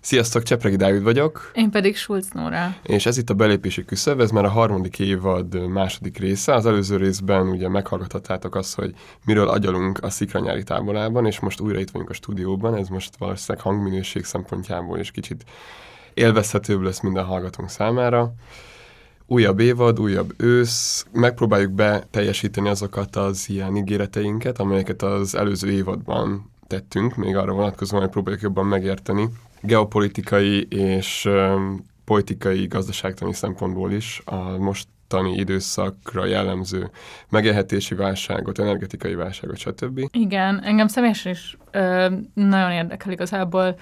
Sziasztok, 0.00 0.42
Csepregi 0.42 0.76
Dávid 0.76 1.02
vagyok. 1.02 1.50
Én 1.54 1.70
pedig 1.70 1.96
Schulz 1.96 2.28
Nóra. 2.32 2.76
És 2.82 3.06
ez 3.06 3.18
itt 3.18 3.30
a 3.30 3.34
belépési 3.34 3.84
küszöb, 3.84 4.20
ez 4.20 4.30
már 4.30 4.44
a 4.44 4.48
harmadik 4.48 4.98
évad 4.98 5.68
második 5.68 6.18
része. 6.18 6.54
Az 6.54 6.66
előző 6.66 6.96
részben 6.96 7.48
ugye 7.48 7.68
meghallgathattátok 7.68 8.54
azt, 8.54 8.74
hogy 8.74 8.94
miről 9.24 9.48
agyalunk 9.48 9.98
a 10.02 10.10
Szikranyári 10.10 10.62
táborában, 10.62 11.26
és 11.26 11.40
most 11.40 11.60
újra 11.60 11.78
itt 11.78 11.90
vagyunk 11.90 12.10
a 12.10 12.14
stúdióban, 12.14 12.76
ez 12.76 12.88
most 12.88 13.16
valószínűleg 13.18 13.66
hangminőség 13.66 14.24
szempontjából 14.24 14.98
is 14.98 15.10
kicsit 15.10 15.44
élvezhetőbb 16.14 16.82
lesz 16.82 17.00
minden 17.00 17.24
hallgatónk 17.24 17.70
számára. 17.70 18.32
Újabb 19.26 19.60
évad, 19.60 20.00
újabb 20.00 20.34
ősz, 20.36 21.06
megpróbáljuk 21.12 21.72
be 21.72 22.06
teljesíteni 22.10 22.68
azokat 22.68 23.16
az 23.16 23.48
ilyen 23.48 23.76
ígéreteinket, 23.76 24.58
amelyeket 24.58 25.02
az 25.02 25.34
előző 25.34 25.70
évadban 25.70 26.50
tettünk, 26.66 27.16
még 27.16 27.36
arra 27.36 27.52
vonatkozóan, 27.52 28.02
hogy 28.02 28.10
próbáljuk 28.10 28.42
jobban 28.42 28.66
megérteni 28.66 29.28
geopolitikai 29.62 30.62
és 30.68 31.28
politikai, 32.04 32.66
gazdaságtani 32.66 33.32
szempontból 33.32 33.92
is 33.92 34.22
a 34.24 34.58
mostani 34.58 35.32
időszakra 35.36 36.24
jellemző 36.24 36.90
megélhetési 37.28 37.94
válságot, 37.94 38.58
energetikai 38.58 39.14
válságot, 39.14 39.56
stb. 39.56 40.08
Igen, 40.10 40.62
engem 40.62 40.86
személyesen 40.86 41.32
is 41.32 41.56
ö, 41.70 42.06
nagyon 42.34 42.70
érdekel 42.70 43.12
igazából 43.12 43.78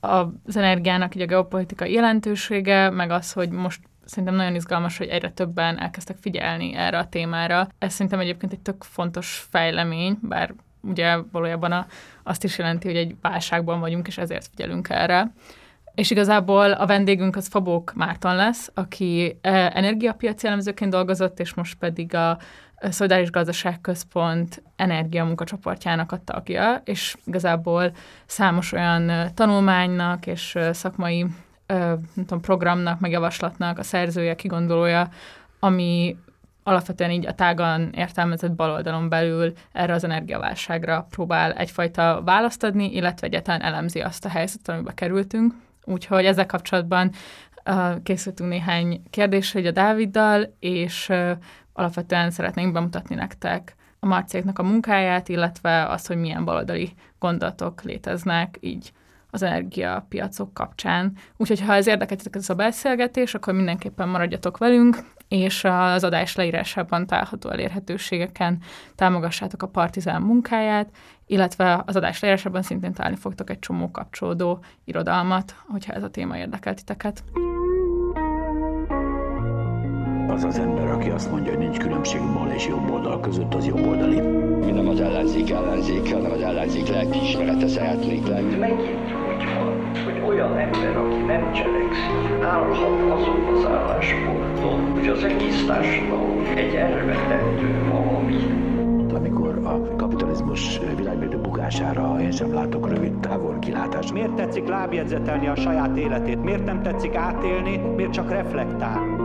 az 0.00 0.56
energiának 0.56 1.14
így 1.14 1.22
a 1.22 1.26
geopolitikai 1.26 1.92
jelentősége, 1.92 2.90
meg 2.90 3.10
az, 3.10 3.32
hogy 3.32 3.48
most 3.48 3.80
szerintem 4.04 4.34
nagyon 4.34 4.54
izgalmas, 4.54 4.98
hogy 4.98 5.08
egyre 5.08 5.30
többen 5.30 5.78
elkezdtek 5.78 6.16
figyelni 6.20 6.74
erre 6.74 6.98
a 6.98 7.08
témára. 7.08 7.68
Ez 7.78 7.92
szerintem 7.92 8.20
egyébként 8.20 8.52
egy 8.52 8.60
tök 8.60 8.82
fontos 8.82 9.46
fejlemény, 9.50 10.18
bár 10.22 10.54
ugye 10.80 11.16
valójában 11.32 11.72
a, 11.72 11.86
azt 12.26 12.44
is 12.44 12.58
jelenti, 12.58 12.86
hogy 12.86 12.96
egy 12.96 13.16
válságban 13.20 13.80
vagyunk, 13.80 14.06
és 14.06 14.18
ezért 14.18 14.48
figyelünk 14.54 14.88
erre. 14.88 15.32
És 15.94 16.10
igazából 16.10 16.72
a 16.72 16.86
vendégünk 16.86 17.36
az 17.36 17.46
Fabók 17.46 17.92
Márton 17.94 18.36
lesz, 18.36 18.70
aki 18.74 19.38
e, 19.40 19.70
energiapiaci 19.74 20.46
elemzőként 20.46 20.90
dolgozott, 20.90 21.40
és 21.40 21.54
most 21.54 21.74
pedig 21.74 22.14
a 22.14 22.38
Szolidáris 22.80 23.30
Gazdaságközpont 23.30 24.62
energia 24.76 25.24
munkacsoportjának 25.24 26.12
a 26.12 26.20
tagja, 26.24 26.82
és 26.84 27.16
igazából 27.24 27.92
számos 28.26 28.72
olyan 28.72 29.30
tanulmánynak 29.34 30.26
és 30.26 30.58
szakmai 30.72 31.26
nem 31.66 32.06
tudom, 32.14 32.40
programnak, 32.40 33.00
meg 33.00 33.10
javaslatnak 33.10 33.78
a 33.78 33.82
szerzője, 33.82 34.34
kigondolója, 34.34 35.08
ami 35.58 36.16
alapvetően 36.66 37.10
így 37.10 37.26
a 37.26 37.34
tágan 37.34 37.90
értelmezett 37.92 38.52
baloldalon 38.52 39.08
belül 39.08 39.52
erre 39.72 39.92
az 39.92 40.04
energiaválságra 40.04 41.06
próbál 41.10 41.52
egyfajta 41.52 42.22
választ 42.24 42.64
adni, 42.64 42.94
illetve 42.94 43.26
egyáltalán 43.26 43.62
elemzi 43.62 44.00
azt 44.00 44.24
a 44.24 44.28
helyzetet, 44.28 44.74
amiben 44.74 44.94
kerültünk. 44.94 45.54
Úgyhogy 45.84 46.24
ezzel 46.24 46.46
kapcsolatban 46.46 47.10
uh, 47.64 48.02
készültünk 48.02 48.50
néhány 48.50 49.02
kérdésre 49.10 49.68
a 49.68 49.70
Dáviddal, 49.70 50.56
és 50.60 51.08
uh, 51.08 51.30
alapvetően 51.72 52.30
szeretnénk 52.30 52.72
bemutatni 52.72 53.14
nektek 53.14 53.74
a 54.00 54.06
Marcéknak 54.06 54.58
a 54.58 54.62
munkáját, 54.62 55.28
illetve 55.28 55.86
azt, 55.88 56.06
hogy 56.06 56.16
milyen 56.16 56.44
baloldali 56.44 56.92
gondolatok 57.18 57.82
léteznek 57.82 58.56
így 58.60 58.92
az 59.30 59.42
energiapiacok 59.42 60.54
kapcsán. 60.54 61.12
Úgyhogy 61.36 61.60
ha 61.60 61.74
ez 61.74 61.86
érdekeltetek 61.86 62.34
ez 62.34 62.50
a 62.50 62.54
beszélgetés, 62.54 63.34
akkor 63.34 63.54
mindenképpen 63.54 64.08
maradjatok 64.08 64.58
velünk, 64.58 65.14
és 65.28 65.64
az 65.64 66.04
adás 66.04 66.36
leírásában 66.36 67.06
található 67.06 67.50
elérhetőségeken 67.50 68.62
támogassátok 68.94 69.62
a 69.62 69.68
Partizán 69.68 70.22
munkáját, 70.22 70.88
illetve 71.26 71.82
az 71.86 71.96
adás 71.96 72.20
leírásában 72.20 72.62
szintén 72.62 72.92
találni 72.92 73.16
fogtok 73.16 73.50
egy 73.50 73.58
csomó 73.58 73.90
kapcsolódó 73.90 74.64
irodalmat, 74.84 75.54
hogyha 75.68 75.92
ez 75.92 76.02
a 76.02 76.10
téma 76.10 76.38
érdekel 76.38 76.74
titeket. 76.74 77.24
Az 80.28 80.44
az 80.44 80.58
ember, 80.58 80.90
aki 80.90 81.10
azt 81.10 81.30
mondja, 81.30 81.50
hogy 81.52 81.60
nincs 81.60 81.78
különbség 81.78 82.20
bal 82.20 82.50
és 82.50 82.66
jobb 82.66 82.90
oldal 82.90 83.20
között, 83.20 83.54
az 83.54 83.66
jobb 83.66 83.86
oldali. 83.86 84.20
Mi 84.64 84.70
nem 84.70 84.88
az 84.88 85.00
ellenzék 85.00 85.50
ellenzék, 85.50 86.12
hanem 86.12 86.30
az 86.30 86.40
ellenzék 86.40 86.88
lelkiismerete 86.88 87.68
szeretnék 87.68 88.26
lenni. 88.26 88.56
Megint 88.56 89.12
úgy 89.28 89.44
van, 89.54 89.94
hogy 90.04 90.20
olyan 90.28 90.58
ember, 90.58 90.96
aki 90.96 91.16
nem 91.16 91.52
cselekszik, 91.52 92.35
állhat 92.46 93.10
azon 93.10 93.54
az 93.54 93.66
állásponton, 93.66 94.90
hogy 94.92 95.08
az 95.08 95.24
egész 95.24 95.66
társadalom 95.66 96.44
egy 96.54 96.74
elvetendő 96.74 97.88
valami. 97.90 98.36
Amikor 99.14 99.58
a 99.64 99.96
kapitalizmus 99.96 100.80
világmérdő 100.96 101.38
bukására 101.38 102.20
én 102.20 102.30
sem 102.30 102.54
látok 102.54 102.88
rövid 102.88 103.18
távol 103.18 103.58
kilátást. 103.58 104.12
Miért 104.12 104.34
tetszik 104.34 104.68
lábjegyzetelni 104.68 105.46
a 105.46 105.56
saját 105.56 105.96
életét? 105.96 106.42
Miért 106.42 106.64
nem 106.64 106.82
tetszik 106.82 107.14
átélni? 107.14 107.76
Miért 107.96 108.12
csak 108.12 108.30
reflektál? 108.30 109.16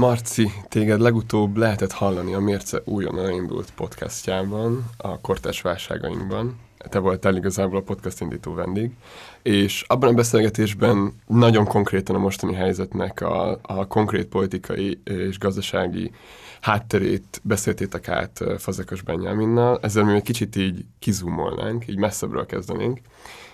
Marci, 0.00 0.52
téged 0.68 1.00
legutóbb 1.00 1.56
lehetett 1.56 1.92
hallani 1.92 2.34
a 2.34 2.40
Mérce 2.40 2.82
újonnan 2.84 3.32
indult 3.32 3.72
podcastjában, 3.74 4.84
a 4.96 5.20
kortás 5.20 5.60
válságainkban. 5.60 6.58
Te 6.78 6.98
voltál 6.98 7.36
igazából 7.36 7.78
a 7.78 7.82
podcast 7.82 8.20
indító 8.20 8.54
vendég, 8.54 8.90
és 9.42 9.84
abban 9.86 10.08
a 10.08 10.12
beszélgetésben 10.12 11.14
nagyon 11.26 11.64
konkrétan 11.64 12.16
a 12.16 12.18
mostani 12.18 12.54
helyzetnek 12.54 13.20
a, 13.20 13.58
a 13.62 13.86
konkrét 13.86 14.26
politikai 14.26 15.00
és 15.04 15.38
gazdasági 15.38 16.10
hátterét 16.60 17.40
beszéltétek 17.42 18.08
át 18.08 18.44
Fazekas 18.58 19.02
Benyáminnal, 19.02 19.78
ezzel 19.82 20.04
mi 20.04 20.14
egy 20.14 20.22
kicsit 20.22 20.56
így 20.56 20.84
kizumolnánk, 20.98 21.88
így 21.88 21.98
messzebbről 21.98 22.46
kezdenénk, 22.46 23.00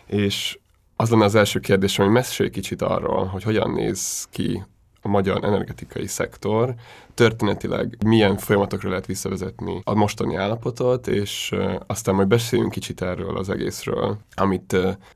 és 0.06 0.58
az 0.96 1.10
lenne 1.10 1.24
az 1.24 1.34
első 1.34 1.60
kérdésem, 1.60 2.04
hogy 2.04 2.14
mesélj 2.14 2.50
kicsit 2.50 2.82
arról, 2.82 3.24
hogy 3.24 3.42
hogyan 3.42 3.70
néz 3.70 4.26
ki 4.30 4.62
a 5.06 5.08
magyar 5.10 5.44
energetikai 5.44 6.06
szektor, 6.06 6.74
történetileg 7.14 7.96
milyen 8.04 8.36
folyamatokra 8.36 8.88
lehet 8.88 9.06
visszavezetni 9.06 9.80
a 9.84 9.94
mostani 9.94 10.36
állapotot, 10.36 11.06
és 11.06 11.54
aztán 11.86 12.14
majd 12.14 12.28
beszéljünk 12.28 12.72
kicsit 12.72 13.02
erről 13.02 13.36
az 13.36 13.48
egészről, 13.48 14.18
amit 14.34 14.72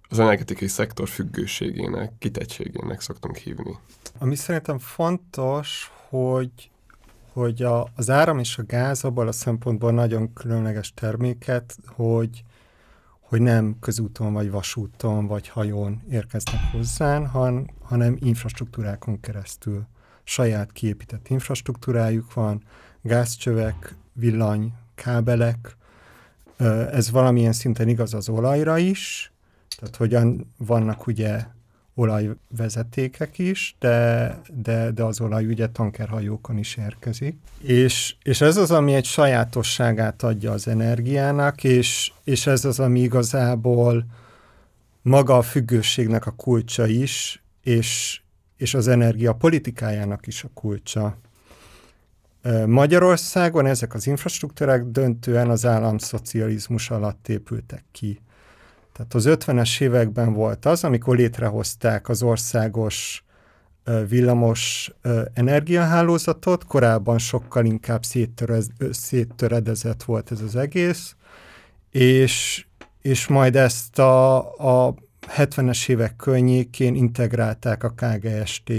az 0.09 0.19
energetikai 0.19 0.69
szektor 0.69 1.09
függőségének, 1.09 2.12
kitettségének 2.19 3.01
szoktunk 3.01 3.37
hívni. 3.37 3.78
Ami 4.19 4.34
szerintem 4.34 4.78
fontos, 4.78 5.93
hogy 6.09 6.51
hogy 7.33 7.62
a, 7.62 7.89
az 7.97 8.11
áram 8.11 8.39
és 8.39 8.59
a 8.59 8.62
gáz 8.67 9.05
abban 9.05 9.28
a 9.28 9.33
szempontból 9.33 9.93
nagyon 9.93 10.33
különleges 10.33 10.93
terméket, 10.95 11.77
hogy 11.87 12.43
hogy 13.31 13.41
nem 13.41 13.77
közúton, 13.81 14.33
vagy 14.33 14.51
vasúton, 14.51 15.27
vagy 15.27 15.49
hajón 15.49 16.03
érkeznek 16.11 16.61
hozzán, 16.73 17.27
han, 17.27 17.71
hanem 17.83 18.17
infrastruktúrákon 18.21 19.21
keresztül. 19.21 19.87
Saját 20.25 20.73
kiépített 20.73 21.29
infrastruktúrájuk 21.29 22.35
van, 22.35 22.63
gázcsövek, 23.03 23.97
villany, 24.13 24.73
kábelek. 24.95 25.77
Ez 26.93 27.11
valamilyen 27.11 27.53
szinten 27.53 27.89
igaz 27.89 28.15
az 28.15 28.29
olajra 28.29 28.79
is, 28.79 29.33
tehát 29.79 29.97
hogyan 29.97 30.55
vannak 30.57 31.07
ugye 31.07 31.45
olajvezetékek 31.95 33.39
is, 33.39 33.77
de, 33.78 34.41
de, 34.62 34.91
de 34.91 35.03
az 35.03 35.21
olaj 35.21 35.47
ugye 35.47 35.69
tankerhajókon 35.69 36.59
is 36.59 36.77
érkezik. 36.77 37.37
És, 37.61 38.15
és 38.23 38.41
ez 38.41 38.56
az, 38.56 38.71
ami 38.71 38.95
egy 38.95 39.05
sajátosságát 39.05 40.23
adja 40.23 40.53
az 40.53 40.69
energiának, 40.69 41.65
és, 41.65 42.12
és 42.25 42.47
ez 42.47 42.65
az, 42.65 42.81
ami 42.81 43.01
igazából 43.01 44.05
maga 45.03 45.37
a 45.37 45.43
függőségnek 45.43 46.27
a 46.27 46.31
kulcsa 46.31 46.87
is, 46.87 47.42
és, 47.63 48.21
és 48.57 48.75
az 48.75 48.89
energia 48.89 49.33
politikájának 49.33 50.27
is 50.27 50.45
a 50.45 50.51
kulcsa. 50.54 51.16
Magyarországon 52.66 53.66
ezek 53.66 53.95
az 53.95 54.07
infrastruktúrák 54.07 54.84
döntően 54.84 55.51
az 55.51 55.66
államszocializmus 55.66 56.91
alatt 56.91 57.28
épültek 57.28 57.84
ki. 57.92 58.21
Tehát 59.01 59.15
az 59.15 59.27
50-es 59.29 59.81
években 59.81 60.33
volt 60.33 60.67
az, 60.67 60.85
amikor 60.85 61.17
létrehozták 61.17 62.09
az 62.09 62.23
országos 62.23 63.25
villamos 64.09 64.91
energiahálózatot, 65.33 66.65
korábban 66.65 67.19
sokkal 67.19 67.65
inkább 67.65 68.03
széttöredezett 68.91 70.03
volt 70.03 70.33
ez 70.33 70.41
az 70.41 70.57
egész, 70.57 71.15
és, 71.91 72.67
és 73.03 73.27
majd 73.27 73.57
ezt 73.57 73.99
a, 73.99 74.37
a 74.87 74.95
70-es 75.37 75.89
évek 75.89 76.17
környékén 76.17 76.95
integrálták 76.95 77.85
a 77.85 77.95
KGST 77.97 78.73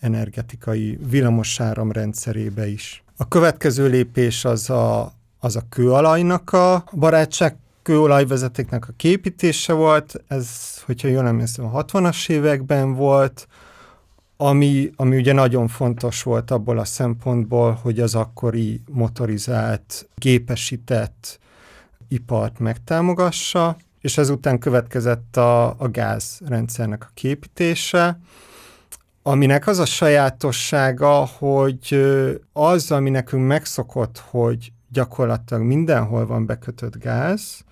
energetikai 0.00 0.98
villamosáram 1.10 1.92
rendszerébe 1.92 2.68
is. 2.68 3.02
A 3.16 3.28
következő 3.28 3.86
lépés 3.86 4.44
az 4.44 4.70
a, 4.70 5.12
az 5.38 5.56
a 5.56 5.62
kőalajnak 5.68 6.52
a 6.52 6.84
barátság 6.92 7.56
kőolajvezetéknek 7.88 8.88
a 8.88 8.92
képítése 8.96 9.72
volt, 9.72 10.24
ez, 10.26 10.48
hogyha 10.84 11.08
jól 11.08 11.26
emlékszem, 11.26 11.64
a 11.64 11.84
60-as 11.84 12.28
években 12.28 12.94
volt, 12.94 13.48
ami, 14.36 14.90
ami 14.96 15.16
ugye 15.16 15.32
nagyon 15.32 15.68
fontos 15.68 16.22
volt 16.22 16.50
abból 16.50 16.78
a 16.78 16.84
szempontból, 16.84 17.72
hogy 17.72 18.00
az 18.00 18.14
akkori 18.14 18.82
motorizált, 18.90 20.08
gépesített 20.14 21.38
ipart 22.08 22.58
megtámogassa, 22.58 23.76
és 24.00 24.18
ezután 24.18 24.58
következett 24.58 25.36
a, 25.36 25.66
a 25.66 25.88
gázrendszernek 25.90 27.04
a 27.04 27.10
képítése, 27.14 28.20
aminek 29.22 29.66
az 29.66 29.78
a 29.78 29.86
sajátossága, 29.86 31.28
hogy 31.38 32.06
az, 32.52 32.90
ami 32.90 33.10
nekünk 33.10 33.46
megszokott, 33.46 34.18
hogy 34.18 34.72
gyakorlatilag 34.90 35.62
mindenhol 35.62 36.26
van 36.26 36.46
bekötött 36.46 36.98
gáz, 36.98 37.66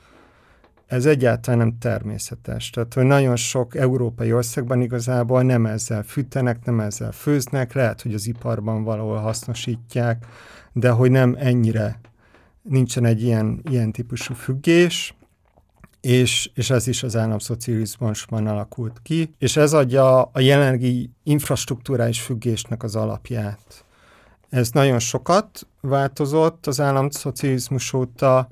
ez 0.86 1.06
egyáltalán 1.06 1.58
nem 1.58 1.78
természetes. 1.78 2.70
Tehát, 2.70 2.94
hogy 2.94 3.04
nagyon 3.04 3.36
sok 3.36 3.76
európai 3.76 4.32
országban 4.32 4.80
igazából 4.80 5.42
nem 5.42 5.66
ezzel 5.66 6.02
fűtenek, 6.02 6.64
nem 6.64 6.80
ezzel 6.80 7.12
főznek, 7.12 7.72
lehet, 7.72 8.02
hogy 8.02 8.14
az 8.14 8.26
iparban 8.26 8.84
valahol 8.84 9.18
hasznosítják, 9.18 10.26
de 10.72 10.90
hogy 10.90 11.10
nem 11.10 11.36
ennyire 11.38 12.00
nincsen 12.62 13.04
egy 13.04 13.22
ilyen, 13.22 13.60
ilyen 13.70 13.92
típusú 13.92 14.34
függés, 14.34 15.14
és, 16.00 16.50
és 16.54 16.70
ez 16.70 16.86
is 16.86 17.02
az 17.02 17.16
államszocializmusban 17.16 18.46
alakult 18.46 19.00
ki, 19.02 19.34
és 19.38 19.56
ez 19.56 19.72
adja 19.72 20.22
a 20.22 20.40
jelenlegi 20.40 21.10
infrastruktúrális 21.22 22.20
függésnek 22.20 22.82
az 22.82 22.96
alapját. 22.96 23.84
Ez 24.48 24.70
nagyon 24.70 24.98
sokat 24.98 25.66
változott 25.80 26.66
az 26.66 26.80
államszocializmus 26.80 27.92
óta, 27.92 28.48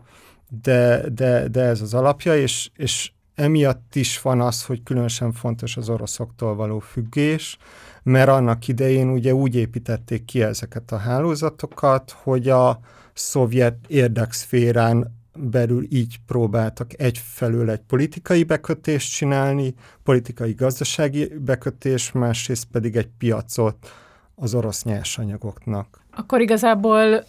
de, 0.62 1.08
de, 1.08 1.48
de 1.48 1.60
ez 1.60 1.80
az 1.80 1.94
alapja, 1.94 2.36
és, 2.36 2.70
és 2.76 3.12
emiatt 3.34 3.94
is 3.94 4.20
van 4.22 4.40
az, 4.40 4.64
hogy 4.64 4.82
különösen 4.82 5.32
fontos 5.32 5.76
az 5.76 5.88
oroszoktól 5.88 6.54
való 6.54 6.78
függés, 6.78 7.58
mert 8.02 8.28
annak 8.28 8.68
idején 8.68 9.08
ugye 9.08 9.34
úgy 9.34 9.54
építették 9.54 10.24
ki 10.24 10.42
ezeket 10.42 10.92
a 10.92 10.96
hálózatokat, 10.96 12.16
hogy 12.22 12.48
a 12.48 12.80
szovjet 13.12 13.76
érdekszférán 13.86 15.22
belül 15.36 15.86
így 15.90 16.20
próbáltak 16.26 17.00
egyfelől 17.00 17.70
egy 17.70 17.80
politikai 17.80 18.44
bekötést 18.44 19.12
csinálni, 19.12 19.74
politikai-gazdasági 20.02 21.32
bekötés, 21.38 22.12
másrészt 22.12 22.64
pedig 22.72 22.96
egy 22.96 23.08
piacot 23.18 23.92
az 24.34 24.54
orosz 24.54 24.84
nyersanyagoknak. 24.84 26.04
Akkor 26.16 26.40
igazából 26.40 27.24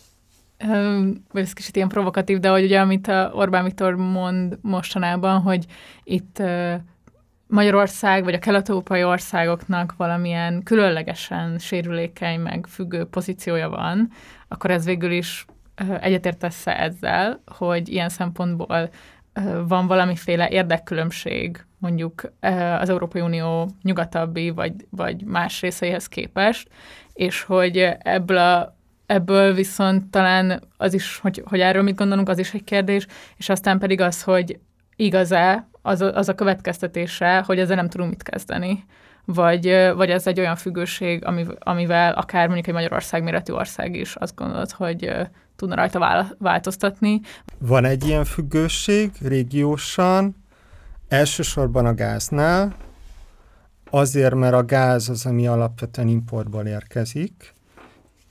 ez 1.33 1.53
kicsit 1.53 1.75
ilyen 1.75 1.87
provokatív, 1.87 2.39
de 2.39 2.49
hogy 2.49 2.63
ugye, 2.63 2.79
amit 2.79 3.07
a 3.07 3.31
Orbán 3.33 3.63
Viktor 3.63 3.95
mond 3.95 4.57
mostanában, 4.61 5.41
hogy 5.41 5.65
itt 6.03 6.41
Magyarország 7.47 8.23
vagy 8.23 8.33
a 8.33 8.39
kelet-európai 8.39 9.03
országoknak 9.03 9.93
valamilyen 9.97 10.63
különlegesen 10.63 11.57
sérülékeny, 11.57 12.39
meg 12.39 12.67
függő 12.67 13.05
pozíciója 13.05 13.69
van, 13.69 14.09
akkor 14.47 14.71
ez 14.71 14.85
végül 14.85 15.11
is 15.11 15.45
egyetértesz 15.99 16.67
ezzel, 16.67 17.41
hogy 17.45 17.89
ilyen 17.89 18.09
szempontból 18.09 18.89
van 19.67 19.87
valamiféle 19.87 20.49
érdekkülönbség 20.49 21.65
mondjuk 21.77 22.31
az 22.79 22.89
Európai 22.89 23.21
Unió 23.21 23.69
nyugatabbi 23.81 24.49
vagy, 24.49 24.73
vagy 24.89 25.23
más 25.23 25.61
részeihez 25.61 26.07
képest, 26.07 26.69
és 27.13 27.43
hogy 27.43 27.77
ebből 27.99 28.37
a 28.37 28.74
Ebből 29.05 29.53
viszont 29.53 30.05
talán 30.05 30.63
az 30.77 30.93
is, 30.93 31.17
hogy, 31.17 31.43
hogy 31.45 31.59
erről 31.59 31.83
mit 31.83 31.95
gondolunk, 31.95 32.29
az 32.29 32.37
is 32.37 32.53
egy 32.53 32.63
kérdés, 32.63 33.07
és 33.37 33.49
aztán 33.49 33.79
pedig 33.79 34.01
az, 34.01 34.23
hogy 34.23 34.59
igaz-e 34.95 35.67
az, 35.81 36.01
az 36.01 36.29
a 36.29 36.35
következtetése, 36.35 37.43
hogy 37.45 37.59
ezzel 37.59 37.75
nem 37.75 37.89
tudunk 37.89 38.09
mit 38.09 38.23
kezdeni. 38.23 38.85
Vagy, 39.25 39.65
vagy 39.95 40.09
ez 40.09 40.27
egy 40.27 40.39
olyan 40.39 40.55
függőség, 40.55 41.25
amivel 41.59 42.13
akár 42.13 42.45
mondjuk 42.45 42.67
egy 42.67 42.73
Magyarország 42.73 43.23
méretű 43.23 43.53
ország 43.53 43.95
is 43.95 44.15
azt 44.15 44.35
gondolod, 44.35 44.71
hogy 44.71 45.11
tudna 45.55 45.75
rajta 45.75 46.27
változtatni. 46.37 47.21
Van 47.57 47.85
egy 47.85 48.07
ilyen 48.07 48.25
függőség 48.25 49.11
régiósan, 49.21 50.35
elsősorban 51.07 51.85
a 51.85 51.93
gáznál, 51.93 52.75
azért, 53.89 54.35
mert 54.35 54.53
a 54.53 54.65
gáz 54.65 55.09
az, 55.09 55.25
ami 55.25 55.47
alapvetően 55.47 56.07
importból 56.07 56.65
érkezik, 56.65 57.54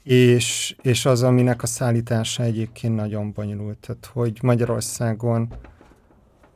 és, 0.05 0.75
és 0.81 1.05
az, 1.05 1.23
aminek 1.23 1.63
a 1.63 1.65
szállítása 1.65 2.43
egyébként 2.43 2.95
nagyon 2.95 3.31
bonyolult. 3.31 3.77
Tehát, 3.77 4.09
hogy 4.13 4.39
Magyarországon 4.41 5.53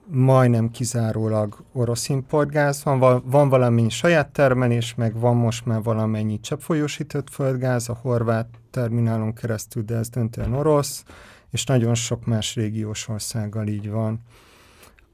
majdnem 0.06 0.72
kizárólag 0.72 1.64
orosz 1.74 2.10
importgáz 2.10 2.84
van, 2.84 3.24
van 3.26 3.50
valamennyi 3.50 3.90
saját 3.90 4.32
termelés, 4.32 4.96
meg 4.96 5.20
van 5.20 5.36
most 5.36 5.66
már 5.66 5.82
valamennyi 5.84 6.40
cseppfolyósított 6.40 7.30
földgáz 7.30 7.90
a 7.90 7.98
horvát 8.02 8.48
terminálon 8.72 9.34
keresztül, 9.34 9.84
de 9.84 9.96
ez 9.96 10.10
döntően 10.10 10.54
orosz, 10.54 11.04
és 11.52 11.64
nagyon 11.64 11.96
sok 11.96 12.26
más 12.26 12.56
régiós 12.56 13.08
országgal 13.08 13.68
így 13.68 13.90
van. 13.90 14.20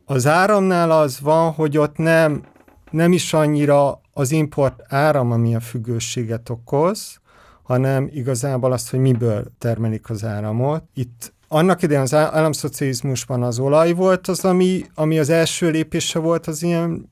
Az 0.05 0.27
áramnál 0.27 0.91
az 0.91 1.19
van, 1.19 1.51
hogy 1.51 1.77
ott 1.77 1.97
nem, 1.97 2.43
nem 2.91 3.11
is 3.11 3.33
annyira 3.33 4.01
az 4.13 4.31
import 4.31 4.81
áram, 4.87 5.31
ami 5.31 5.55
a 5.55 5.59
függőséget 5.59 6.49
okoz, 6.49 7.19
hanem 7.65 8.09
igazából 8.12 8.71
azt, 8.71 8.89
hogy 8.89 9.00
miből 9.00 9.45
termelik 9.57 10.09
az 10.09 10.23
áramot. 10.23 10.83
Itt 10.94 11.33
annak 11.47 11.81
idején 11.81 12.01
az 12.01 12.13
államszocializmusban 12.13 13.44
az 13.44 13.59
olaj 13.59 13.91
volt 13.91 14.27
az, 14.27 14.45
ami, 14.45 14.85
ami 14.94 15.19
az 15.19 15.29
első 15.29 15.69
lépése 15.69 16.19
volt 16.19 16.47
az 16.47 16.63
ilyen 16.63 17.09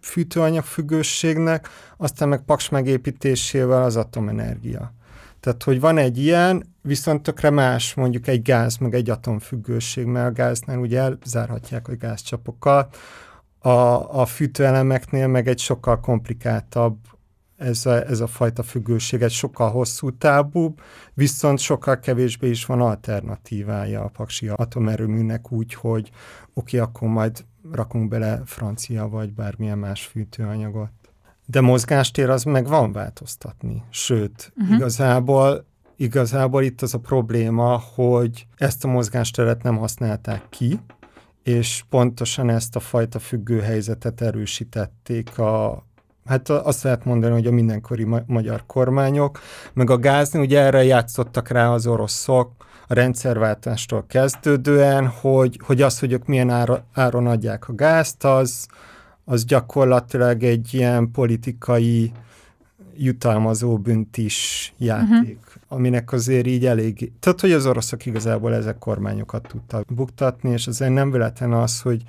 fűtőanyag 0.00 0.64
függőségnek, 0.64 1.68
aztán 1.96 2.28
meg 2.28 2.42
Paks 2.42 2.68
megépítésével 2.68 3.82
az 3.82 3.96
atomenergia. 3.96 4.92
Tehát, 5.40 5.62
hogy 5.62 5.80
van 5.80 5.98
egy 5.98 6.18
ilyen, 6.18 6.74
viszont 6.82 7.22
tökre 7.22 7.50
más 7.50 7.94
mondjuk 7.94 8.26
egy 8.26 8.42
gáz, 8.42 8.76
meg 8.76 8.94
egy 8.94 9.10
atomfüggőség, 9.10 10.04
mert 10.04 10.28
a 10.28 10.32
gáznál 10.32 10.78
ugye 10.78 11.00
elzárhatják 11.00 11.88
a 11.88 11.96
gázcsapokat, 11.96 12.96
a, 13.58 13.68
a 14.20 14.26
fűtőelemeknél 14.26 15.26
meg 15.26 15.48
egy 15.48 15.58
sokkal 15.58 16.00
komplikáltabb 16.00 16.96
ez 17.62 17.86
a, 17.86 18.06
ez 18.06 18.20
a 18.20 18.26
fajta 18.26 18.62
függőség 18.62 19.22
egy 19.22 19.30
sokkal 19.30 19.70
hosszú 19.70 20.16
távúbb, 20.16 20.80
viszont 21.14 21.58
sokkal 21.58 21.98
kevésbé 21.98 22.48
is 22.48 22.66
van 22.66 22.80
alternatívája 22.80 24.02
a 24.02 24.08
paksi 24.08 24.48
atomerőműnek 24.48 25.52
úgy, 25.52 25.74
hogy 25.74 26.10
oké, 26.54 26.78
okay, 26.78 26.88
akkor 26.88 27.08
majd 27.08 27.44
rakunk 27.72 28.08
bele 28.08 28.42
francia 28.44 29.08
vagy 29.08 29.32
bármilyen 29.32 29.78
más 29.78 30.06
fűtőanyagot. 30.06 30.90
De 31.46 31.60
mozgástér 31.60 32.30
az 32.30 32.44
meg 32.44 32.66
van 32.66 32.92
változtatni. 32.92 33.82
Sőt, 33.90 34.52
uh-huh. 34.56 34.76
igazából 34.76 35.64
igazából 35.96 36.62
itt 36.62 36.82
az 36.82 36.94
a 36.94 36.98
probléma, 36.98 37.82
hogy 37.94 38.46
ezt 38.56 38.84
a 38.84 38.88
mozgásteret 38.88 39.62
nem 39.62 39.76
használták 39.76 40.48
ki, 40.48 40.80
és 41.42 41.84
pontosan 41.88 42.50
ezt 42.50 42.76
a 42.76 42.80
fajta 42.80 43.18
függő 43.18 43.60
helyzetet 43.60 44.20
erősítették 44.20 45.38
a 45.38 45.84
Hát 46.24 46.48
azt 46.48 46.82
lehet 46.82 47.04
mondani, 47.04 47.32
hogy 47.32 47.46
a 47.46 47.50
mindenkori 47.52 48.04
ma- 48.04 48.22
magyar 48.26 48.62
kormányok, 48.66 49.40
meg 49.72 49.90
a 49.90 49.98
gázni, 49.98 50.40
ugye 50.40 50.60
erre 50.60 50.84
játszottak 50.84 51.48
rá 51.48 51.72
az 51.72 51.86
oroszok 51.86 52.50
a 52.86 52.94
rendszerváltástól 52.94 54.04
kezdődően, 54.08 55.06
hogy, 55.06 55.60
hogy 55.64 55.82
az, 55.82 55.98
hogy 55.98 56.12
ők 56.12 56.26
milyen 56.26 56.50
ára, 56.50 56.84
áron 56.92 57.26
adják 57.26 57.68
a 57.68 57.74
gázt, 57.74 58.24
az, 58.24 58.66
az 59.24 59.44
gyakorlatilag 59.44 60.42
egy 60.42 60.74
ilyen 60.74 61.10
politikai 61.10 62.12
jutalmazó 62.96 63.78
büntis 63.78 64.72
játék, 64.78 65.38
uh-huh. 65.38 65.62
aminek 65.68 66.12
azért 66.12 66.46
így 66.46 66.66
elég... 66.66 67.12
Tehát, 67.20 67.40
hogy 67.40 67.52
az 67.52 67.66
oroszok 67.66 68.06
igazából 68.06 68.54
ezek 68.54 68.78
kormányokat 68.78 69.46
tudtak 69.48 69.94
buktatni, 69.94 70.50
és 70.50 70.66
azért 70.66 70.92
nem 70.92 71.10
véletlen 71.10 71.52
az, 71.52 71.80
hogy 71.80 72.02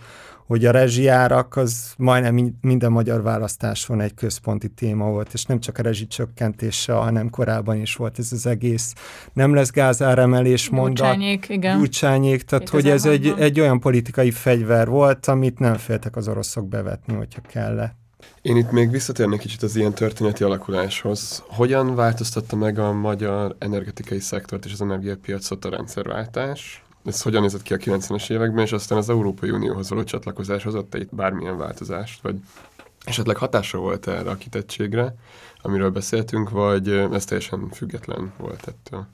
hogy 0.45 0.65
a 0.65 0.71
rezsiárak 0.71 1.55
az 1.55 1.93
majdnem 1.97 2.55
minden 2.61 2.91
magyar 2.91 3.21
választáson 3.21 4.01
egy 4.01 4.13
központi 4.13 4.69
téma 4.69 5.05
volt, 5.05 5.33
és 5.33 5.45
nem 5.45 5.59
csak 5.59 5.77
a 5.77 5.81
rezsicsökkentése, 5.81 6.93
hanem 6.93 7.29
korábban 7.29 7.81
is 7.81 7.95
volt 7.95 8.19
ez 8.19 8.31
az 8.31 8.45
egész 8.45 8.93
nem 9.33 9.53
lesz 9.53 9.71
gázáremelés 9.71 10.69
mondat. 10.69 10.95
Gyurcsányék, 10.95 11.49
igen. 11.49 11.77
Gyurcsányék, 11.77 12.41
tehát 12.41 12.69
hogy 12.69 12.89
ez 12.89 13.05
egy, 13.05 13.33
egy 13.37 13.59
olyan 13.59 13.79
politikai 13.79 14.31
fegyver 14.31 14.87
volt, 14.87 15.27
amit 15.27 15.59
nem 15.59 15.75
féltek 15.77 16.15
az 16.15 16.27
oroszok 16.27 16.67
bevetni, 16.67 17.13
hogyha 17.13 17.41
kellett. 17.41 18.01
Én 18.41 18.57
itt 18.57 18.71
még 18.71 18.91
visszatérnék 18.91 19.39
kicsit 19.39 19.63
az 19.63 19.75
ilyen 19.75 19.93
történeti 19.93 20.43
alakuláshoz. 20.43 21.43
Hogyan 21.47 21.95
változtatta 21.95 22.55
meg 22.55 22.79
a 22.79 22.91
magyar 22.91 23.55
energetikai 23.59 24.19
szektort 24.19 24.65
és 24.65 24.71
az 24.71 24.81
energiapiacot 24.81 25.65
a 25.65 25.69
rendszerváltás? 25.69 26.82
Ez 27.05 27.21
hogyan 27.21 27.41
nézett 27.41 27.61
ki 27.61 27.73
a 27.73 27.77
90-es 27.77 28.29
években, 28.29 28.63
és 28.63 28.71
aztán 28.71 28.97
az 28.97 29.09
Európai 29.09 29.49
Unióhoz 29.49 29.89
való 29.89 30.03
csatlakozás 30.03 30.63
hozott 30.63 30.95
itt 30.95 31.15
bármilyen 31.15 31.57
változást, 31.57 32.21
vagy 32.21 32.35
esetleg 33.03 33.37
hatása 33.37 33.77
volt 33.77 34.07
erre 34.07 34.29
a 34.29 34.35
kitettségre, 34.35 35.15
amiről 35.61 35.89
beszéltünk, 35.89 36.49
vagy 36.49 36.89
ez 36.89 37.25
teljesen 37.25 37.69
független 37.69 38.33
volt 38.37 38.67
ettől? 38.67 39.07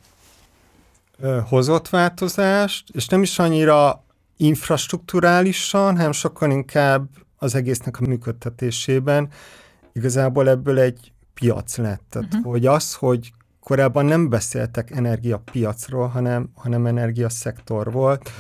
Hozott 1.48 1.90
változást, 1.90 2.90
és 2.92 3.08
nem 3.08 3.22
is 3.22 3.40
annyira 3.40 4.04
infrastruktúrálisan, 4.38 5.96
hanem 5.96 6.12
sokkal 6.12 6.52
inkább 6.52 7.10
az 7.38 7.56
egésznek 7.56 8.00
a 8.00 8.08
működtetésében. 8.08 9.30
Igazából 9.94 10.50
ebből 10.50 10.80
egy 10.80 11.12
piac 11.34 11.78
lett. 11.78 12.04
Tehát, 12.10 12.34
uh-huh. 12.34 12.52
hogy 12.52 12.66
az, 12.66 12.94
hogy 12.94 13.32
korábban 13.70 14.06
nem 14.06 14.30
beszéltek 14.30 14.92
energiapiacról, 14.92 16.08
hanem, 16.08 16.50
hanem 16.56 16.86
energiaszektor 16.86 17.92
volt, 17.92 18.32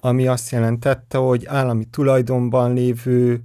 ami 0.00 0.26
azt 0.26 0.50
jelentette, 0.50 1.18
hogy 1.18 1.46
állami 1.46 1.84
tulajdonban 1.84 2.74
lévő, 2.74 3.40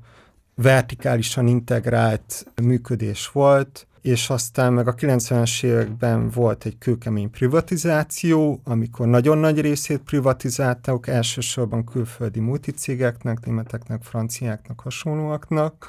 vertikálisan 0.56 1.48
integrált 1.48 2.46
működés 2.62 3.28
volt, 3.28 3.88
és 4.02 4.30
aztán 4.30 4.74
meg 4.74 4.88
a 4.88 4.96
90-es 4.96 5.64
években 5.64 6.30
volt 6.30 6.66
egy 6.66 6.78
kőkemény 6.78 7.30
privatizáció, 7.30 8.62
amikor 8.64 9.08
nagyon 9.08 9.38
nagy 9.38 9.62
részét 9.62 10.00
privatizáltak, 10.00 11.08
elsősorban 11.08 11.86
külföldi 11.86 12.40
multicégeknek, 12.40 13.46
németeknek, 13.46 14.04
franciáknak, 14.04 14.80
hasonlóaknak, 14.80 15.88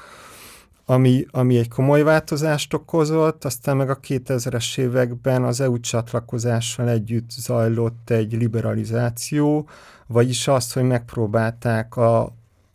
ami, 0.85 1.25
ami 1.31 1.57
egy 1.57 1.69
komoly 1.69 2.03
változást 2.03 2.73
okozott, 2.73 3.45
aztán 3.45 3.77
meg 3.77 3.89
a 3.89 3.99
2000-es 3.99 4.77
években 4.77 5.43
az 5.43 5.61
EU 5.61 5.79
csatlakozással 5.79 6.89
együtt 6.89 7.31
zajlott 7.31 8.09
egy 8.09 8.33
liberalizáció, 8.33 9.67
vagyis 10.07 10.47
az, 10.47 10.73
hogy 10.73 10.83
megpróbálták 10.83 11.97
a, 11.97 12.21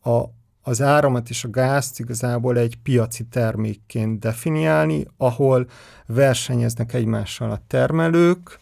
a, 0.03 0.31
az 0.63 0.83
áramat 0.83 1.29
és 1.29 1.45
a 1.45 1.51
gázt 1.51 2.01
igazából 2.01 2.59
egy 2.59 2.79
piaci 2.83 3.25
termékként 3.25 4.19
definiálni, 4.19 5.07
ahol 5.17 5.67
versenyeznek 6.07 6.93
egymással 6.95 7.51
a 7.51 7.63
termelők, 7.67 8.61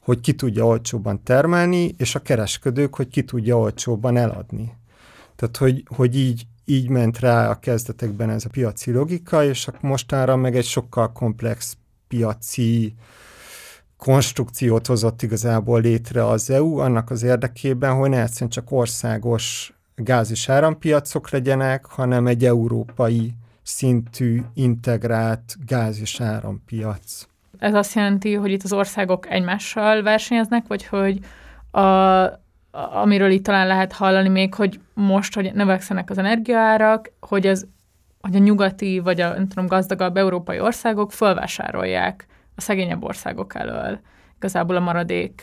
hogy 0.00 0.20
ki 0.20 0.34
tudja 0.34 0.66
olcsóbban 0.66 1.22
termelni, 1.22 1.94
és 1.96 2.14
a 2.14 2.22
kereskedők, 2.22 2.94
hogy 2.94 3.08
ki 3.08 3.22
tudja 3.22 3.58
olcsóbban 3.58 4.16
eladni. 4.16 4.72
Tehát, 5.36 5.56
hogy, 5.56 5.84
hogy 5.96 6.16
így, 6.16 6.46
így 6.68 6.88
ment 6.88 7.18
rá 7.18 7.50
a 7.50 7.58
kezdetekben 7.58 8.30
ez 8.30 8.44
a 8.44 8.48
piaci 8.48 8.92
logika, 8.92 9.44
és 9.44 9.68
mostanra 9.80 10.36
meg 10.36 10.56
egy 10.56 10.64
sokkal 10.64 11.12
komplex 11.12 11.76
piaci 12.08 12.94
konstrukciót 13.96 14.86
hozott 14.86 15.22
igazából 15.22 15.80
létre 15.80 16.26
az 16.26 16.50
EU, 16.50 16.78
annak 16.78 17.10
az 17.10 17.22
érdekében, 17.22 17.94
hogy 17.94 18.10
ne 18.10 18.22
egyszerűen 18.22 18.50
csak 18.50 18.70
országos 18.70 19.74
gáz- 19.94 20.30
és 20.30 20.48
árampiacok 20.48 21.30
legyenek, 21.30 21.86
hanem 21.86 22.26
egy 22.26 22.44
európai 22.44 23.34
szintű 23.62 24.42
integrált 24.54 25.56
gáz- 25.66 26.00
és 26.00 26.20
árampiac. 26.20 27.26
Ez 27.58 27.74
azt 27.74 27.94
jelenti, 27.94 28.34
hogy 28.34 28.50
itt 28.50 28.62
az 28.62 28.72
országok 28.72 29.30
egymással 29.30 30.02
versenyeznek, 30.02 30.66
vagy 30.66 30.86
hogy 30.86 31.18
a, 31.70 32.45
amiről 32.76 33.30
itt 33.30 33.44
talán 33.44 33.66
lehet 33.66 33.92
hallani 33.92 34.28
még, 34.28 34.54
hogy 34.54 34.80
most, 34.94 35.34
hogy 35.34 35.52
növekszenek 35.54 36.10
az 36.10 36.18
energiaárak, 36.18 37.12
hogy, 37.20 37.46
az, 37.46 37.66
hogy 38.20 38.36
a 38.36 38.38
nyugati 38.38 38.98
vagy 38.98 39.20
a 39.20 39.28
nem 39.28 39.48
tudom, 39.48 39.66
gazdagabb 39.66 40.16
európai 40.16 40.60
országok 40.60 41.12
fölvásárolják 41.12 42.26
a 42.56 42.60
szegényebb 42.60 43.04
országok 43.04 43.54
elől. 43.54 44.00
Igazából 44.36 44.76
a 44.76 44.80
maradék, 44.80 45.42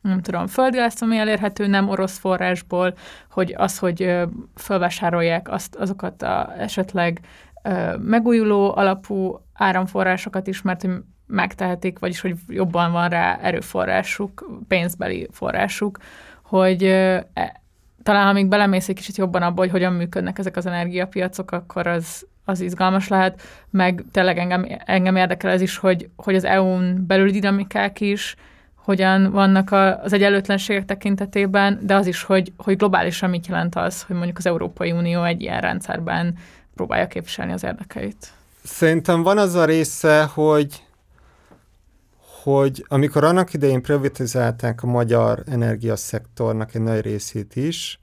nem 0.00 0.20
tudom, 0.22 0.46
földgáz, 0.46 1.02
ami 1.02 1.18
elérhető 1.18 1.66
nem 1.66 1.88
orosz 1.88 2.18
forrásból, 2.18 2.94
hogy 3.30 3.54
az, 3.56 3.78
hogy 3.78 4.16
felvásárolják 4.54 5.50
azt, 5.50 5.74
azokat 5.74 6.22
a 6.22 6.52
esetleg 6.58 7.20
megújuló 7.98 8.76
alapú 8.76 9.40
áramforrásokat 9.54 10.46
is, 10.46 10.62
mert 10.62 10.86
megtehetik, 11.26 11.98
vagyis 11.98 12.20
hogy 12.20 12.34
jobban 12.48 12.92
van 12.92 13.08
rá 13.08 13.38
erőforrásuk, 13.42 14.60
pénzbeli 14.68 15.28
forrásuk, 15.32 15.98
hogy 16.48 16.82
e, 16.82 17.26
talán 18.02 18.26
ha 18.26 18.32
még 18.32 18.46
belemész 18.46 18.88
egy 18.88 18.94
kicsit 18.94 19.16
jobban 19.16 19.42
abba, 19.42 19.60
hogy 19.60 19.70
hogyan 19.70 19.92
működnek 19.92 20.38
ezek 20.38 20.56
az 20.56 20.66
energiapiacok, 20.66 21.50
akkor 21.50 21.86
az, 21.86 22.26
az 22.44 22.60
izgalmas 22.60 23.08
lehet, 23.08 23.42
meg 23.70 24.04
tényleg 24.12 24.38
engem, 24.38 24.66
engem 24.84 25.16
érdekel 25.16 25.50
ez 25.50 25.60
is, 25.60 25.76
hogy, 25.76 26.08
hogy 26.16 26.34
az 26.34 26.44
EU-n 26.44 27.04
belüli 27.06 27.30
dinamikák 27.30 28.00
is, 28.00 28.36
hogyan 28.74 29.30
vannak 29.30 29.70
a, 29.70 30.02
az 30.02 30.12
egyenlőtlenségek 30.12 30.84
tekintetében, 30.84 31.78
de 31.82 31.94
az 31.94 32.06
is, 32.06 32.22
hogy, 32.22 32.52
hogy 32.56 32.76
globálisan 32.76 33.30
mit 33.30 33.46
jelent 33.46 33.74
az, 33.74 34.02
hogy 34.02 34.16
mondjuk 34.16 34.38
az 34.38 34.46
Európai 34.46 34.92
Unió 34.92 35.22
egy 35.22 35.40
ilyen 35.40 35.60
rendszerben 35.60 36.34
próbálja 36.74 37.06
képviselni 37.06 37.52
az 37.52 37.64
érdekeit. 37.64 38.32
Szerintem 38.62 39.22
van 39.22 39.38
az 39.38 39.54
a 39.54 39.64
része, 39.64 40.24
hogy 40.24 40.85
hogy 42.46 42.84
amikor 42.88 43.24
annak 43.24 43.52
idején 43.52 43.82
privatizálták 43.82 44.82
a 44.82 44.86
magyar 44.86 45.42
energiaszektornak 45.46 46.74
egy 46.74 46.82
nagy 46.82 47.00
részét 47.00 47.56
is, 47.56 48.00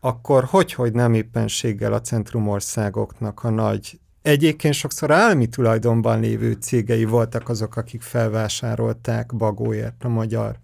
akkor 0.00 0.44
hogy, 0.44 0.72
hogy 0.72 0.92
nem 0.92 1.14
éppenséggel 1.14 1.92
a 1.92 2.00
centrumországoknak 2.00 3.44
a 3.44 3.50
nagy 3.50 4.00
Egyébként 4.22 4.74
sokszor 4.74 5.10
állami 5.10 5.46
tulajdonban 5.46 6.20
lévő 6.20 6.52
cégei 6.52 7.04
voltak 7.04 7.48
azok, 7.48 7.76
akik 7.76 8.02
felvásárolták 8.02 9.36
bagóért 9.36 10.04
a 10.04 10.08
magyar 10.08 10.58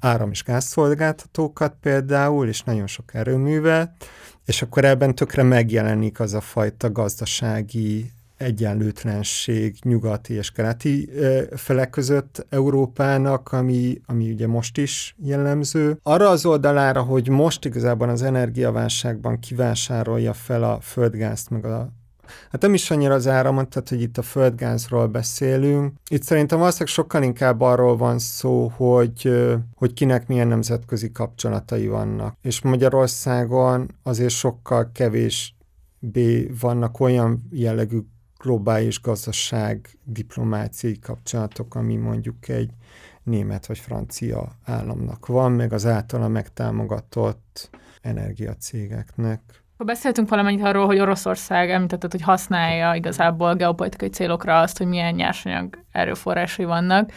áram- 0.00 0.32
és 0.32 0.42
gázszolgáltatókat 0.42 1.74
például, 1.80 2.48
és 2.48 2.62
nagyon 2.62 2.86
sok 2.86 3.14
erőművet, 3.14 3.90
és 4.44 4.62
akkor 4.62 4.84
ebben 4.84 5.14
tökre 5.14 5.42
megjelenik 5.42 6.20
az 6.20 6.34
a 6.34 6.40
fajta 6.40 6.92
gazdasági 6.92 8.10
egyenlőtlenség 8.36 9.76
nyugati 9.82 10.34
és 10.34 10.50
keleti 10.50 11.10
felek 11.54 11.90
között 11.90 12.46
Európának, 12.48 13.52
ami, 13.52 14.00
ami 14.06 14.30
ugye 14.30 14.46
most 14.46 14.78
is 14.78 15.14
jellemző. 15.22 15.98
Arra 16.02 16.28
az 16.28 16.46
oldalára, 16.46 17.02
hogy 17.02 17.28
most 17.28 17.64
igazából 17.64 18.08
az 18.08 18.22
energiaválságban 18.22 19.38
kivásárolja 19.38 20.32
fel 20.32 20.62
a 20.62 20.80
földgázt, 20.80 21.50
meg 21.50 21.64
a 21.64 21.92
Hát 22.50 22.60
nem 22.60 22.74
is 22.74 22.90
annyira 22.90 23.14
az 23.14 23.26
áramot, 23.26 23.68
tehát 23.68 23.88
hogy 23.88 24.00
itt 24.00 24.18
a 24.18 24.22
földgázról 24.22 25.06
beszélünk. 25.06 25.92
Itt 26.08 26.22
szerintem 26.22 26.58
valószínűleg 26.58 26.94
sokkal 26.94 27.22
inkább 27.22 27.60
arról 27.60 27.96
van 27.96 28.18
szó, 28.18 28.68
hogy, 28.76 29.32
hogy 29.74 29.92
kinek 29.92 30.26
milyen 30.26 30.48
nemzetközi 30.48 31.12
kapcsolatai 31.12 31.88
vannak. 31.88 32.36
És 32.42 32.60
Magyarországon 32.60 33.90
azért 34.02 34.30
sokkal 34.30 34.90
kevés 34.92 35.56
B 35.98 36.18
vannak 36.60 37.00
olyan 37.00 37.48
jellegű 37.50 37.98
globális 38.38 39.00
gazdaság, 39.00 39.98
diplomáciai 40.04 40.98
kapcsolatok, 40.98 41.74
ami 41.74 41.96
mondjuk 41.96 42.48
egy 42.48 42.70
német 43.22 43.66
vagy 43.66 43.78
francia 43.78 44.48
államnak 44.64 45.26
van, 45.26 45.52
meg 45.52 45.72
az 45.72 45.86
általa 45.86 46.28
megtámogatott 46.28 47.70
energiacégeknek. 48.00 49.40
Ha 49.76 49.84
beszéltünk 49.84 50.28
valamennyit 50.28 50.64
arról, 50.64 50.86
hogy 50.86 50.98
Oroszország 50.98 51.70
említetted, 51.70 52.10
hogy 52.10 52.22
használja 52.22 52.94
igazából 52.94 53.54
geopolitikai 53.54 54.08
célokra 54.08 54.60
azt, 54.60 54.78
hogy 54.78 54.86
milyen 54.86 55.14
nyersanyag 55.14 55.78
erőforrásai 55.92 56.64
vannak, 56.64 57.10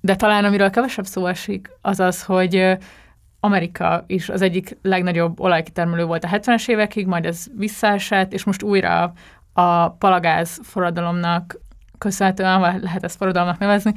de 0.00 0.16
talán 0.16 0.44
amiről 0.44 0.70
kevesebb 0.70 1.06
szó 1.06 1.26
esik, 1.26 1.70
az 1.80 2.00
az, 2.00 2.24
hogy 2.24 2.78
Amerika 3.40 4.04
is 4.06 4.28
az 4.28 4.42
egyik 4.42 4.76
legnagyobb 4.82 5.40
olajkitermelő 5.40 6.04
volt 6.04 6.24
a 6.24 6.28
70-es 6.28 6.68
évekig, 6.68 7.06
majd 7.06 7.24
ez 7.24 7.46
visszaesett, 7.56 8.32
és 8.32 8.44
most 8.44 8.62
újra 8.62 9.12
a 9.58 9.88
palagáz 9.98 10.60
forradalomnak 10.62 11.60
köszönhetően, 11.98 12.60
vagy 12.60 12.82
lehet 12.82 13.04
ezt 13.04 13.16
forradalomnak 13.16 13.58
nevezni, 13.58 13.92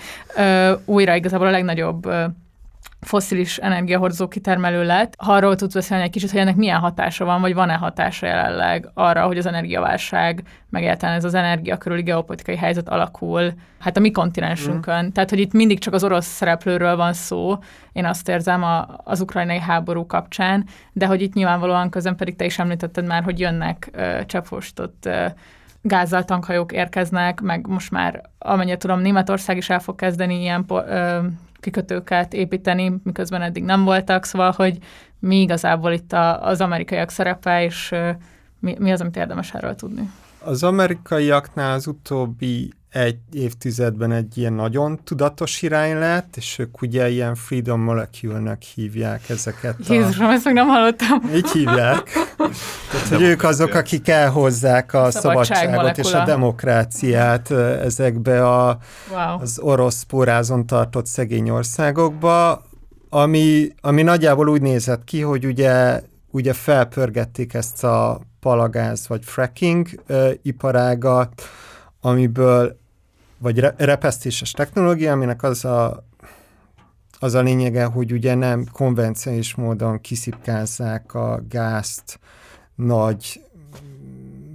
újra 0.85 1.15
igazából 1.15 1.47
a 1.47 1.51
legnagyobb 1.51 2.11
foszilis 3.01 3.57
energiahordozó 3.57 4.27
kitermelő 4.27 4.85
lett. 4.85 5.13
Ha 5.17 5.33
arról 5.33 5.55
tudsz 5.55 5.73
beszélni 5.73 6.03
egy 6.03 6.09
kicsit, 6.09 6.31
hogy 6.31 6.39
ennek 6.39 6.55
milyen 6.55 6.79
hatása 6.79 7.25
van, 7.25 7.41
vagy 7.41 7.53
van-e 7.53 7.73
hatása 7.73 8.25
jelenleg 8.25 8.89
arra, 8.93 9.25
hogy 9.25 9.37
az 9.37 9.45
energiaválság, 9.45 10.43
meg 10.69 10.81
egyáltalán 10.81 11.15
ez 11.15 11.23
az 11.23 11.33
energia 11.33 11.77
körüli 11.77 12.01
geopolitikai 12.01 12.55
helyzet 12.55 12.89
alakul, 12.89 13.53
hát 13.79 13.97
a 13.97 13.99
mi 13.99 14.11
kontinensünkön. 14.11 15.05
Mm. 15.05 15.07
Tehát, 15.07 15.29
hogy 15.29 15.39
itt 15.39 15.53
mindig 15.53 15.79
csak 15.79 15.93
az 15.93 16.03
orosz 16.03 16.25
szereplőről 16.25 16.95
van 16.95 17.13
szó, 17.13 17.57
én 17.91 18.05
azt 18.05 18.29
érzem 18.29 18.63
a, 18.63 18.87
az 19.03 19.21
ukrajnai 19.21 19.59
háború 19.59 20.05
kapcsán, 20.05 20.65
de 20.93 21.05
hogy 21.05 21.21
itt 21.21 21.33
nyilvánvalóan 21.33 21.89
közben 21.89 22.15
pedig 22.15 22.35
te 22.35 22.45
is 22.45 22.59
említetted 22.59 23.05
már, 23.05 23.23
hogy 23.23 23.39
jönnek 23.39 23.89
uh, 23.93 24.25
cseppfostott 24.25 25.09
gázzal 25.81 26.23
tankhajók 26.23 26.71
érkeznek, 26.71 27.41
meg 27.41 27.67
most 27.67 27.91
már, 27.91 28.21
amennyire 28.37 28.77
tudom, 28.77 28.99
Németország 28.99 29.57
is 29.57 29.69
el 29.69 29.79
fog 29.79 29.95
kezdeni 29.95 30.41
ilyen 30.41 30.65
uh, 30.67 30.85
kikötőket 31.61 32.33
építeni, 32.33 32.93
miközben 33.03 33.41
eddig 33.41 33.63
nem 33.63 33.83
voltak, 33.83 34.25
szóval, 34.25 34.51
hogy 34.51 34.77
mi 35.19 35.41
igazából 35.41 35.91
itt 35.91 36.13
a, 36.13 36.47
az 36.47 36.61
amerikaiak 36.61 37.09
szerepe, 37.09 37.63
és 37.63 37.95
mi, 38.59 38.75
mi 38.79 38.91
az, 38.91 39.01
amit 39.01 39.17
érdemes 39.17 39.53
erről 39.53 39.75
tudni? 39.75 40.11
Az 40.43 40.63
amerikaiaknál 40.63 41.73
az 41.73 41.87
utóbbi 41.87 42.71
egy 42.91 43.17
évtizedben 43.31 44.11
egy 44.11 44.37
ilyen 44.37 44.53
nagyon 44.53 44.99
tudatos 45.03 45.61
irány 45.61 45.97
lett, 45.97 46.35
és 46.37 46.59
ők 46.59 46.81
ugye 46.81 47.09
ilyen 47.09 47.35
Freedom 47.35 47.81
Molecule-nek 47.81 48.61
hívják 48.61 49.29
ezeket. 49.29 49.75
A... 49.87 49.93
Jézusom, 49.93 50.29
ezt 50.29 50.45
még 50.45 50.53
nem 50.53 50.67
hallottam. 50.67 51.21
Így 51.35 51.49
hívják. 51.49 52.11
Tehát, 52.91 53.07
hogy 53.07 53.21
ők 53.21 53.43
azok, 53.43 53.73
akik 53.73 54.07
elhozzák 54.07 54.93
a 54.93 55.11
szabadságot 55.11 55.97
és 55.97 56.13
a 56.13 56.23
demokráciát 56.25 57.51
ezekbe 57.81 58.47
a, 58.47 58.77
wow. 59.11 59.41
az 59.41 59.59
orosz 59.59 60.03
pórázon 60.03 60.65
tartott 60.65 61.05
szegény 61.05 61.49
országokba, 61.49 62.63
ami, 63.09 63.67
ami 63.81 64.01
nagyjából 64.01 64.49
úgy 64.49 64.61
nézett 64.61 65.03
ki, 65.03 65.21
hogy 65.21 65.45
ugye, 65.45 66.01
ugye 66.31 66.53
felpörgették 66.53 67.53
ezt 67.53 67.83
a 67.83 68.21
palagáz 68.39 69.07
vagy 69.07 69.25
fracking 69.25 69.87
uh, 70.07 70.31
iparágat, 70.41 71.41
amiből 72.01 72.79
vagy 73.41 73.59
re- 73.59 73.73
repesztéses 73.77 74.51
technológia, 74.51 75.11
aminek 75.11 75.43
az 75.43 75.65
a, 75.65 76.05
az 77.19 77.33
a 77.33 77.41
lényege, 77.41 77.85
hogy 77.85 78.11
ugye 78.11 78.35
nem 78.35 78.65
konvencionális 78.71 79.55
módon 79.55 80.01
kiszipkázzák 80.01 81.13
a 81.13 81.43
gázt 81.49 82.19
nagy 82.75 83.41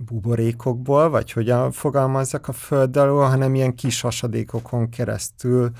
buborékokból, 0.06 1.10
vagy 1.10 1.32
hogyan 1.32 1.72
fogalmazzak 1.72 2.48
a 2.48 2.52
föld 2.52 2.96
alól, 2.96 3.28
hanem 3.28 3.54
ilyen 3.54 3.74
kis 3.74 4.00
hasadékokon 4.00 4.88
keresztül 4.88 5.70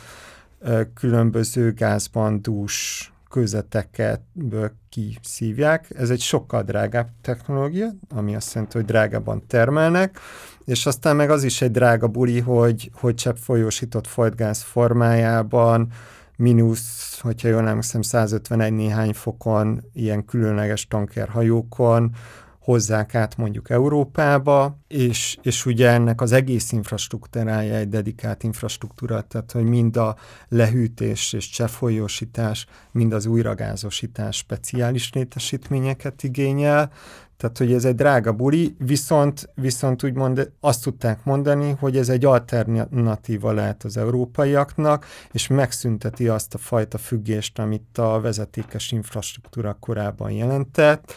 különböző 0.94 1.72
gázban 1.72 2.42
dús 2.42 3.10
kőzeteket 3.30 4.20
kiszívják. 4.88 5.90
Ez 5.96 6.10
egy 6.10 6.20
sokkal 6.20 6.62
drágább 6.62 7.08
technológia, 7.20 7.88
ami 8.08 8.34
azt 8.34 8.54
jelenti, 8.54 8.76
hogy 8.76 8.86
drágában 8.86 9.46
termelnek, 9.46 10.18
és 10.66 10.87
aztán 10.87 11.16
meg 11.16 11.30
az 11.30 11.44
is 11.44 11.62
egy 11.62 11.70
drága 11.70 12.06
buli, 12.08 12.40
hogy, 12.40 12.90
hogy 12.94 13.14
csepp 13.14 13.37
folyósított 13.37 14.06
folytgáz 14.06 14.62
formájában 14.62 15.92
mínusz, 16.37 17.20
hogyha 17.20 17.49
jól 17.49 17.68
emlékszem, 17.68 18.02
151 18.02 18.73
néhány 18.73 19.12
fokon, 19.12 19.82
ilyen 19.92 20.25
különleges 20.25 20.87
tankerhajókon, 20.87 22.11
hozzák 22.66 23.14
át 23.14 23.37
mondjuk 23.37 23.70
Európába, 23.70 24.78
és, 24.88 25.38
és 25.42 25.66
ugye 25.66 25.90
ennek 25.90 26.20
az 26.20 26.32
egész 26.32 26.73
infrastruktúrája 26.73 27.75
egy 27.75 27.88
dedikált 27.88 28.42
infrastruktúra, 28.42 29.20
tehát 29.20 29.52
hogy 29.52 29.64
mind 29.64 29.96
a 29.96 30.16
lehűtés 30.49 31.32
és 31.32 31.49
cseppfolyósítás, 31.49 32.66
mind 32.92 33.12
az 33.12 33.26
újragázosítás 33.26 34.37
speciális 34.37 35.12
létesítményeket 35.12 36.23
igényel, 36.23 36.90
tehát, 37.37 37.59
hogy 37.59 37.73
ez 37.73 37.85
egy 37.85 37.95
drága 37.95 38.33
buli, 38.33 38.76
viszont, 38.78 39.50
viszont 39.55 40.05
úgymond 40.05 40.52
azt 40.61 40.83
tudták 40.83 41.25
mondani, 41.25 41.76
hogy 41.78 41.97
ez 41.97 42.09
egy 42.09 42.25
alternatíva 42.25 43.52
lehet 43.52 43.85
az 43.85 43.97
európaiaknak, 43.97 45.07
és 45.33 45.47
megszünteti 45.47 46.28
azt 46.28 46.55
a 46.55 46.59
fajta 46.59 46.99
függést, 46.99 47.59
amit 47.59 47.99
a 47.99 48.21
vezetékes 48.21 48.93
infrastruktúra 48.93 49.76
korábban 49.81 50.31
jelentett, 50.31 51.14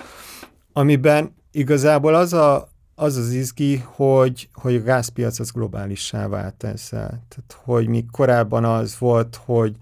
amiben 0.74 1.36
igazából 1.52 2.16
az 2.16 2.34
a, 2.34 2.70
az, 2.96 3.16
az 3.16 3.32
izgi, 3.32 3.84
hogy, 3.86 4.50
hogy 4.54 4.76
a 4.76 4.84
gázpiac 4.84 5.40
az 5.40 5.52
globálissá 5.52 6.28
vált 6.28 6.64
ezzel. 6.64 7.08
Tehát, 7.08 7.58
hogy 7.64 7.88
mi 7.88 8.06
korábban 8.12 8.66
az 8.66 8.96
volt, 9.00 9.40
hogy, 9.46 9.76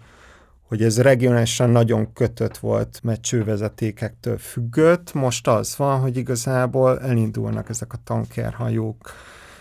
hogy 0.67 0.83
ez 0.83 1.01
regionálisan 1.01 1.69
nagyon 1.69 2.13
kötött 2.13 2.57
volt, 2.57 2.99
mert 3.03 3.21
csővezetékektől 3.21 4.37
függött. 4.37 5.13
Most 5.13 5.47
az 5.47 5.77
van, 5.77 5.99
hogy 5.99 6.17
igazából 6.17 6.99
elindulnak 6.99 7.69
ezek 7.69 7.93
a 7.93 7.99
tankerhajók 8.03 9.11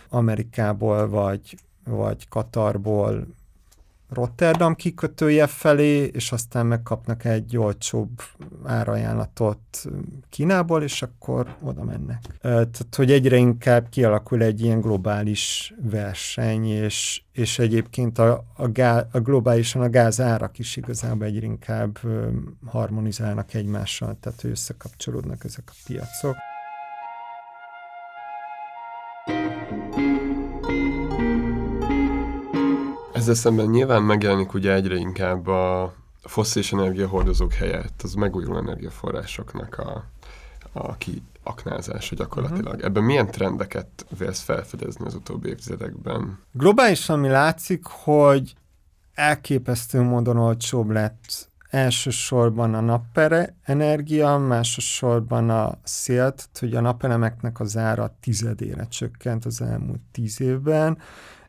Amerikából, 0.08 1.08
vagy, 1.08 1.56
vagy 1.84 2.28
Katarból, 2.28 3.26
Rotterdam 4.08 4.74
kikötője 4.74 5.46
felé, 5.46 6.04
és 6.04 6.32
aztán 6.32 6.66
megkapnak 6.66 7.24
egy 7.24 7.56
olcsóbb 7.56 8.22
árajánlatot 8.64 9.58
Kínából, 10.30 10.82
és 10.82 11.02
akkor 11.02 11.56
oda 11.62 11.84
mennek. 11.84 12.22
Tehát, 12.40 12.94
hogy 12.96 13.12
egyre 13.12 13.36
inkább 13.36 13.88
kialakul 13.88 14.42
egy 14.42 14.60
ilyen 14.60 14.80
globális 14.80 15.74
verseny, 15.82 16.66
és, 16.66 17.22
és 17.32 17.58
egyébként 17.58 18.18
a, 18.18 18.44
a, 18.56 18.68
gá, 18.68 19.06
a 19.12 19.20
globálisan 19.20 19.82
a 19.82 19.90
gáz 19.90 20.20
árak 20.20 20.58
is 20.58 20.76
igazából 20.76 21.26
egyre 21.26 21.46
inkább 21.46 21.98
harmonizálnak 22.66 23.54
egymással, 23.54 24.16
tehát 24.20 24.44
összekapcsolódnak 24.44 25.44
ezek 25.44 25.64
a 25.66 25.76
piacok. 25.86 26.36
Ezzel 33.26 33.38
szemben 33.38 33.66
nyilván 33.66 34.02
megjelenik 34.02 34.54
ugye 34.54 34.72
egyre 34.72 34.94
inkább 34.96 35.46
a 35.46 35.94
fosszilis 36.22 36.72
energiahordozók 36.72 37.52
helyett 37.52 38.00
az 38.02 38.14
megújuló 38.14 38.56
energiaforrásoknak 38.56 39.78
a, 39.78 40.04
a 40.72 40.96
kiaknázása 40.96 42.14
gyakorlatilag. 42.14 42.66
Uh-huh. 42.66 42.84
Ebben 42.84 43.02
milyen 43.02 43.30
trendeket 43.30 44.06
vélsz 44.18 44.40
felfedezni 44.40 45.04
az 45.06 45.14
utóbbi 45.14 45.48
évtizedekben? 45.48 46.38
Globálisan 46.52 47.18
mi 47.18 47.28
látszik, 47.28 47.84
hogy 47.86 48.54
elképesztő 49.14 50.00
módon 50.00 50.36
olcsóbb 50.36 50.90
lett 50.90 51.50
elsősorban 51.70 52.74
a 52.74 52.80
nappere 52.80 53.56
energia, 53.62 54.38
másodszorban 54.38 55.50
a 55.50 55.78
szél, 55.82 56.16
tehát 56.16 56.58
hogy 56.58 56.74
a 56.74 56.80
napelemeknek 56.80 57.60
az 57.60 57.76
ára 57.76 58.16
tizedére 58.20 58.86
csökkent 58.88 59.44
az 59.44 59.60
elmúlt 59.60 60.00
tíz 60.12 60.40
évben, 60.40 60.98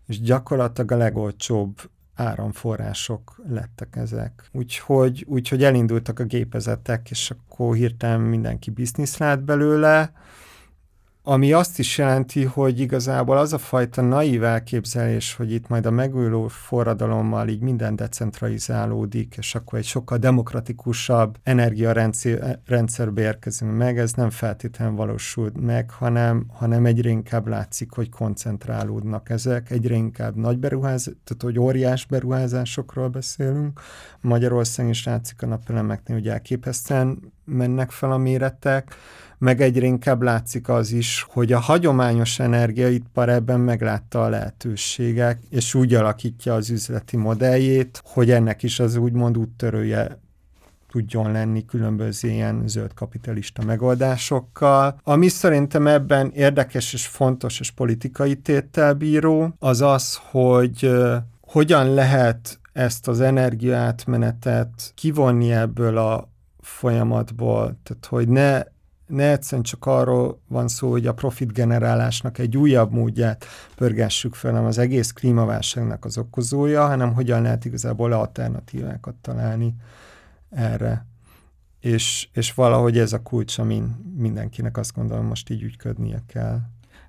és 0.08 0.22
gyakorlatilag 0.22 0.91
a 0.91 0.98
legolcsóbb 0.98 1.89
áramforrások 2.15 3.41
lettek 3.48 3.96
ezek. 3.96 4.50
Úgyhogy, 4.52 5.26
úgyhogy 5.28 5.63
elindultak 5.63 6.20
a 6.20 6.24
gépezetek, 6.24 7.10
és 7.10 7.32
akkor 7.32 7.76
hirtelen 7.76 8.20
mindenki 8.20 8.70
biznisz 8.70 9.17
lát 9.17 9.43
belőle, 9.43 10.12
ami 11.29 11.53
azt 11.53 11.79
is 11.79 11.97
jelenti, 11.97 12.43
hogy 12.43 12.79
igazából 12.79 13.37
az 13.37 13.53
a 13.53 13.57
fajta 13.57 14.01
naív 14.01 14.43
elképzelés, 14.43 15.35
hogy 15.35 15.51
itt 15.51 15.67
majd 15.67 15.85
a 15.85 15.91
megújuló 15.91 16.47
forradalommal 16.47 17.47
így 17.47 17.59
minden 17.61 17.95
decentralizálódik, 17.95 19.35
és 19.37 19.55
akkor 19.55 19.79
egy 19.79 19.85
sokkal 19.85 20.17
demokratikusabb 20.17 21.37
energiarendszerbe 21.43 23.21
érkezünk 23.21 23.77
meg, 23.77 23.99
ez 23.99 24.13
nem 24.13 24.29
feltétlenül 24.29 24.95
valósul 24.95 25.51
meg, 25.59 25.89
hanem, 25.89 26.45
hanem 26.53 26.85
egyre 26.85 27.09
inkább 27.09 27.47
látszik, 27.47 27.91
hogy 27.91 28.09
koncentrálódnak 28.09 29.29
ezek, 29.29 29.71
egyre 29.71 29.95
inkább 29.95 30.35
nagy 30.35 30.57
beruházás, 30.57 31.13
tehát 31.23 31.43
hogy 31.43 31.59
óriás 31.59 32.05
beruházásokról 32.05 33.07
beszélünk. 33.07 33.79
Magyarországon 34.21 34.91
is 34.91 35.05
látszik 35.05 35.41
a 35.41 35.45
napelemeknél, 35.45 36.17
hogy 36.17 36.27
elképesztően 36.27 37.33
mennek 37.45 37.91
fel 37.91 38.11
a 38.11 38.17
méretek, 38.17 38.95
meg 39.38 39.62
egyre 39.62 39.86
inkább 39.86 40.21
látszik 40.21 40.69
az 40.69 40.91
is, 40.91 41.26
hogy 41.30 41.54
a 41.54 41.60
hagyományos 41.60 42.39
energiaipar 42.39 43.30
ebben 43.30 43.60
meglátta 43.60 44.23
a 44.23 44.30
lehetőségek, 44.30 45.39
és 45.50 45.73
úgy 45.73 45.93
alakítja 45.93 46.54
az 46.54 46.69
üzleti 46.69 47.17
modelljét, 47.17 48.02
hogy 48.04 48.32
ennek 48.32 48.63
is 48.63 48.80
az 48.80 48.95
úgymond 48.95 49.38
úttörője 49.38 50.19
tudjon 50.89 51.32
lenni 51.32 51.65
különböző 51.65 52.30
ilyen 52.30 52.63
zöld 52.65 52.93
kapitalista 52.93 53.63
megoldásokkal. 53.63 55.00
Ami 55.04 55.28
szerintem 55.28 55.88
ebben 55.88 56.32
érdekes 56.34 56.93
és 56.93 57.08
fontos 57.08 57.60
és 57.60 57.71
politikai 57.71 58.36
téttel 58.36 58.93
bíró, 58.93 59.56
az 59.60 59.82
az, 59.82 60.19
hogy 60.32 60.91
hogyan 61.41 61.93
lehet 61.93 62.60
ezt 62.73 63.08
az 63.08 63.21
energiaátmenetet 63.21 64.91
kivonni 64.95 65.52
ebből 65.52 65.97
a 65.97 66.30
folyamatból, 66.60 67.78
tehát 67.84 68.06
hogy 68.06 68.28
ne 68.28 68.62
ne 69.08 69.32
egyszerűen 69.32 69.63
csak 69.63 69.86
arról 69.86 70.41
van 70.48 70.67
szó, 70.67 70.89
hogy 70.91 71.08
a 71.08 71.13
profit 71.13 71.54
generálásnak 71.54 72.38
egy 72.38 72.58
újabb 72.58 72.91
módját 72.91 73.46
pörgessük 73.76 74.36
fel, 74.36 74.52
hanem 74.52 74.67
az 74.67 74.78
egész 74.78 75.12
klímaválságnak 75.12 76.06
az 76.06 76.17
okozója, 76.17 76.88
hanem 76.88 77.13
hogyan 77.13 77.41
lehet 77.41 77.65
igazából 77.65 78.12
alternatívákat 78.12 79.15
találni 79.15 79.76
erre. 80.50 81.06
És, 81.80 82.28
és 82.34 82.54
valahogy 82.54 82.98
ez 82.98 83.13
a 83.13 83.22
kulcs, 83.22 83.58
amin 83.58 84.13
mindenkinek 84.17 84.78
azt 84.78 84.93
gondolom 84.96 85.26
most 85.26 85.50
így 85.50 85.63
ügyködnie 85.63 86.24
kell. 86.28 86.60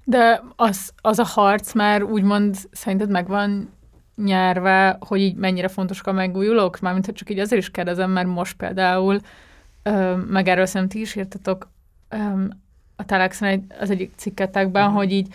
De 0.05 0.43
az, 0.57 0.93
az 1.01 1.19
a 1.19 1.25
harc 1.25 1.75
már 1.75 2.03
úgymond 2.03 2.57
szerinted 2.71 3.11
megvan 3.11 3.71
nyerve, 4.17 4.97
hogy 5.01 5.21
így 5.21 5.37
mennyire 5.37 5.69
fontosak 5.69 6.07
a 6.07 6.13
megújulók? 6.13 6.81
Mármint, 6.81 7.05
hogy 7.05 7.15
csak 7.15 7.31
így 7.31 7.39
azért 7.39 7.61
is 7.61 7.71
kérdezem, 7.71 8.11
mert 8.11 8.27
most 8.27 8.57
például, 8.57 9.21
meg 10.29 10.49
erről 10.49 10.67
szerintem 10.67 10.99
ti 10.99 11.01
is 11.01 11.17
írtatok, 11.17 11.71
a 12.97 13.05
Telexen 13.05 13.49
egy, 13.49 13.63
az 13.81 13.91
egyik 13.91 14.13
cikketekben, 14.17 14.83
uh-huh. 14.83 14.99
hogy 14.99 15.13
így 15.13 15.29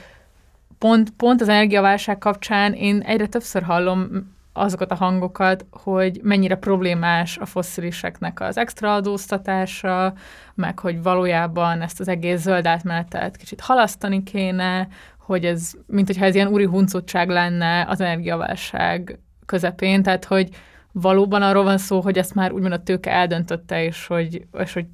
pont, 0.77 1.09
pont 1.09 1.41
az 1.41 1.49
energiaválság 1.49 2.17
kapcsán 2.17 2.73
én 2.73 3.01
egyre 3.01 3.27
többször 3.27 3.63
hallom 3.63 4.31
azokat 4.53 4.91
a 4.91 4.95
hangokat, 4.95 5.65
hogy 5.71 6.19
mennyire 6.23 6.55
problémás 6.55 7.37
a 7.37 7.45
fossziliseknek 7.45 8.39
az 8.39 8.57
extra 8.57 8.93
adóztatása, 8.93 10.13
meg 10.55 10.79
hogy 10.79 11.03
valójában 11.03 11.81
ezt 11.81 11.99
az 11.99 12.07
egész 12.07 12.41
zöld 12.41 12.65
átmenetet 12.65 13.37
kicsit 13.37 13.61
halasztani 13.61 14.23
kéne, 14.23 14.87
hogy 15.17 15.45
ez, 15.45 15.71
mint 15.85 16.07
hogyha 16.07 16.25
ez 16.25 16.35
ilyen 16.35 16.47
úri 16.47 16.65
huncutság 16.65 17.29
lenne 17.29 17.85
az 17.89 18.01
energiaválság 18.01 19.19
közepén, 19.45 20.03
tehát 20.03 20.25
hogy, 20.25 20.49
valóban 20.95 21.41
arról 21.41 21.63
van 21.63 21.77
szó, 21.77 22.01
hogy 22.01 22.17
ezt 22.17 22.33
már 22.33 22.51
úgymond 22.51 22.73
a 22.73 22.83
tőke 22.83 23.11
eldöntötte, 23.11 23.83
és 23.83 24.07
hogy, 24.07 24.47
és 24.59 24.73
hogy 24.73 24.85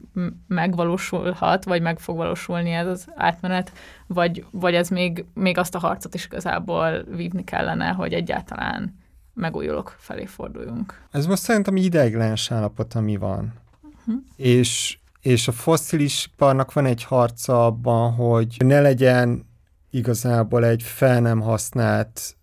megvalósulhat, 0.48 1.64
vagy 1.64 1.82
meg 1.82 2.00
fog 2.00 2.18
valósulni 2.18 2.72
ez 2.72 2.88
az 2.88 3.08
átmenet, 3.16 3.72
vagy, 4.08 4.46
vagy 4.52 4.74
ez 4.74 4.90
még, 4.90 5.26
még 5.34 5.58
azt 5.58 5.76
a 5.76 5.80
harcot 5.80 6.14
is 6.14 6.26
igazából 6.26 7.04
vívni 7.04 7.44
kellene, 7.44 7.88
hogy 7.88 8.14
egyáltalán 8.14 8.98
megújulok 9.34 9.96
felé 9.98 10.26
forduljunk. 10.26 11.02
Ez 11.12 11.26
most 11.26 11.42
szerintem 11.42 11.76
ideiglenes 11.76 12.52
állapot, 12.52 12.94
ami 12.94 13.18
van. 13.18 13.54
Uh-huh. 13.82 14.24
És, 14.36 14.98
és 15.22 15.48
a 15.48 15.52
fosszilis 15.52 16.32
parnak 16.38 16.74
van 16.74 16.86
egy 16.86 17.04
harca 17.04 17.66
abban, 17.66 18.14
hogy 18.14 18.56
ne 18.66 18.82
legyen 18.82 19.48
igazából 19.90 20.66
egy 20.66 20.84
fel 20.84 21.22
nem 21.22 21.42
használt 21.42 22.38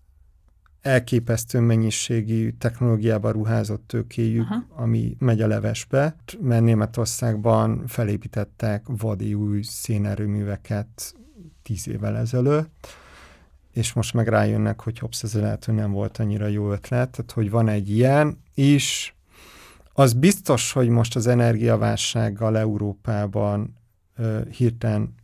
elképesztő 0.87 1.59
mennyiségű 1.59 2.51
technológiába 2.57 3.31
ruházott 3.31 3.87
tőkéjük, 3.87 4.45
Aha. 4.49 4.65
ami 4.75 5.15
megy 5.19 5.41
a 5.41 5.47
levesbe, 5.47 6.15
mert 6.41 6.63
Németországban 6.63 7.87
felépítettek 7.87 8.85
vadi 8.87 9.33
új 9.33 9.61
szénerőműveket 9.61 11.15
tíz 11.63 11.87
évvel 11.87 12.17
ezelőtt, 12.17 12.87
és 13.73 13.93
most 13.93 14.13
meg 14.13 14.27
rájönnek, 14.27 14.81
hogy 14.81 14.99
hops, 14.99 15.23
ez 15.23 15.33
lehet, 15.33 15.65
hogy 15.65 15.73
nem 15.75 15.91
volt 15.91 16.17
annyira 16.17 16.47
jó 16.47 16.71
ötlet, 16.71 17.09
tehát 17.09 17.31
hogy 17.31 17.49
van 17.49 17.67
egy 17.67 17.89
ilyen 17.89 18.37
is. 18.53 19.15
Az 19.93 20.13
biztos, 20.13 20.71
hogy 20.71 20.89
most 20.89 21.15
az 21.15 21.27
energiaválsággal 21.27 22.57
Európában 22.57 23.75
ö, 24.15 24.39
hirtelen 24.49 25.15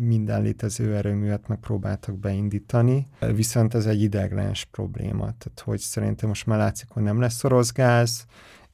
minden 0.00 0.42
létező 0.42 0.96
erőművet 0.96 1.48
megpróbáltak 1.48 2.18
beindítani, 2.18 3.06
viszont 3.34 3.74
ez 3.74 3.86
egy 3.86 4.02
ideglens 4.02 4.64
probléma. 4.64 5.18
Tehát, 5.18 5.62
hogy 5.64 5.78
szerintem 5.78 6.28
most 6.28 6.46
már 6.46 6.58
látszik, 6.58 6.88
hogy 6.88 7.02
nem 7.02 7.20
lesz 7.20 7.44
orosz 7.44 7.72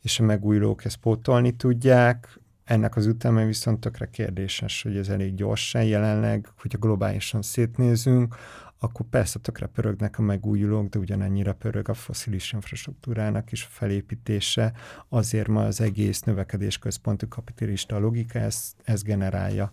és 0.03 0.21
a 0.21 0.23
megújulók 0.23 0.85
ezt 0.85 0.97
pótolni 0.97 1.51
tudják, 1.51 2.39
ennek 2.65 2.97
az 2.97 3.07
üteme 3.07 3.45
viszont 3.45 3.81
tökre 3.81 4.07
kérdéses, 4.07 4.83
hogy 4.83 4.97
ez 4.97 5.09
elég 5.09 5.35
gyorsan 5.35 5.85
jelenleg, 5.85 6.49
hogyha 6.57 6.79
globálisan 6.79 7.43
szétnézünk, 7.43 8.35
akkor 8.79 9.07
persze 9.07 9.39
tökre 9.39 9.67
pörögnek 9.67 10.19
a 10.19 10.23
megújulók, 10.23 10.89
de 10.89 10.99
ugyanannyira 10.99 11.53
pörög 11.53 11.89
a 11.89 11.95
foszilis 11.95 12.53
infrastruktúrának 12.53 13.53
is 13.53 13.65
a 13.65 13.71
felépítése, 13.71 14.73
azért 15.09 15.49
ma 15.49 15.65
az 15.65 15.81
egész 15.81 16.21
növekedés 16.21 16.79
központú 16.79 17.29
kapitalista 17.29 17.99
logika 17.99 18.39
ezt, 18.39 18.77
ezt 18.85 19.05
generálja. 19.05 19.71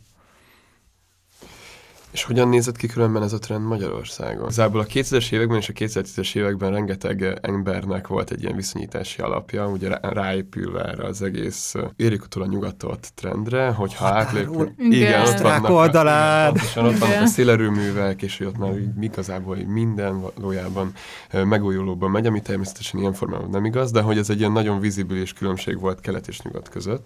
És 2.11 2.23
hogyan 2.23 2.47
nézett 2.47 2.75
ki 2.75 2.87
különben 2.87 3.23
ez 3.23 3.33
a 3.33 3.39
trend 3.39 3.65
Magyarországon? 3.65 4.41
Igazából 4.41 4.79
a 4.79 4.85
2000-es 4.85 5.31
években 5.31 5.57
és 5.57 5.69
a 5.69 5.73
2010-es 5.73 6.35
években 6.35 6.71
rengeteg 6.71 7.39
embernek 7.41 8.07
volt 8.07 8.31
egy 8.31 8.41
ilyen 8.43 8.55
viszonyítási 8.55 9.21
alapja, 9.21 9.67
ugye 9.67 9.87
rá, 9.87 9.99
ráépülve 10.01 10.83
erre 10.83 11.03
az 11.03 11.21
egész 11.21 11.73
érikutól 11.95 12.43
a 12.43 12.45
nyugatot 12.45 13.11
trendre, 13.15 13.69
hogyha 13.69 14.07
átlépünk... 14.07 14.71
Igen. 14.77 15.21
ott 15.21 15.27
Osztrák 15.27 15.59
vannak, 15.61 15.77
oldalán. 15.77 16.53
pontosan, 16.53 16.85
ott 16.85 16.97
vannak 16.97 17.13
a 17.13 17.15
Igen. 17.15 17.27
szélerőművek, 17.27 18.21
és 18.21 18.37
hogy 18.37 18.47
ott 18.47 18.57
már 18.57 18.77
így 18.77 19.03
igazából 19.03 19.55
minden 19.55 20.21
valójában 20.21 20.93
ö, 21.31 21.43
megújulóban 21.43 22.11
megy, 22.11 22.25
ami 22.25 22.41
természetesen 22.41 22.99
ilyen 22.99 23.13
formában 23.13 23.49
nem 23.49 23.65
igaz, 23.65 23.91
de 23.91 24.01
hogy 24.01 24.17
ez 24.17 24.29
egy 24.29 24.39
ilyen 24.39 24.51
nagyon 24.51 24.79
vizibilis 24.79 25.33
különbség 25.33 25.79
volt 25.79 26.01
kelet 26.01 26.27
és 26.27 26.41
nyugat 26.41 26.69
között. 26.69 27.05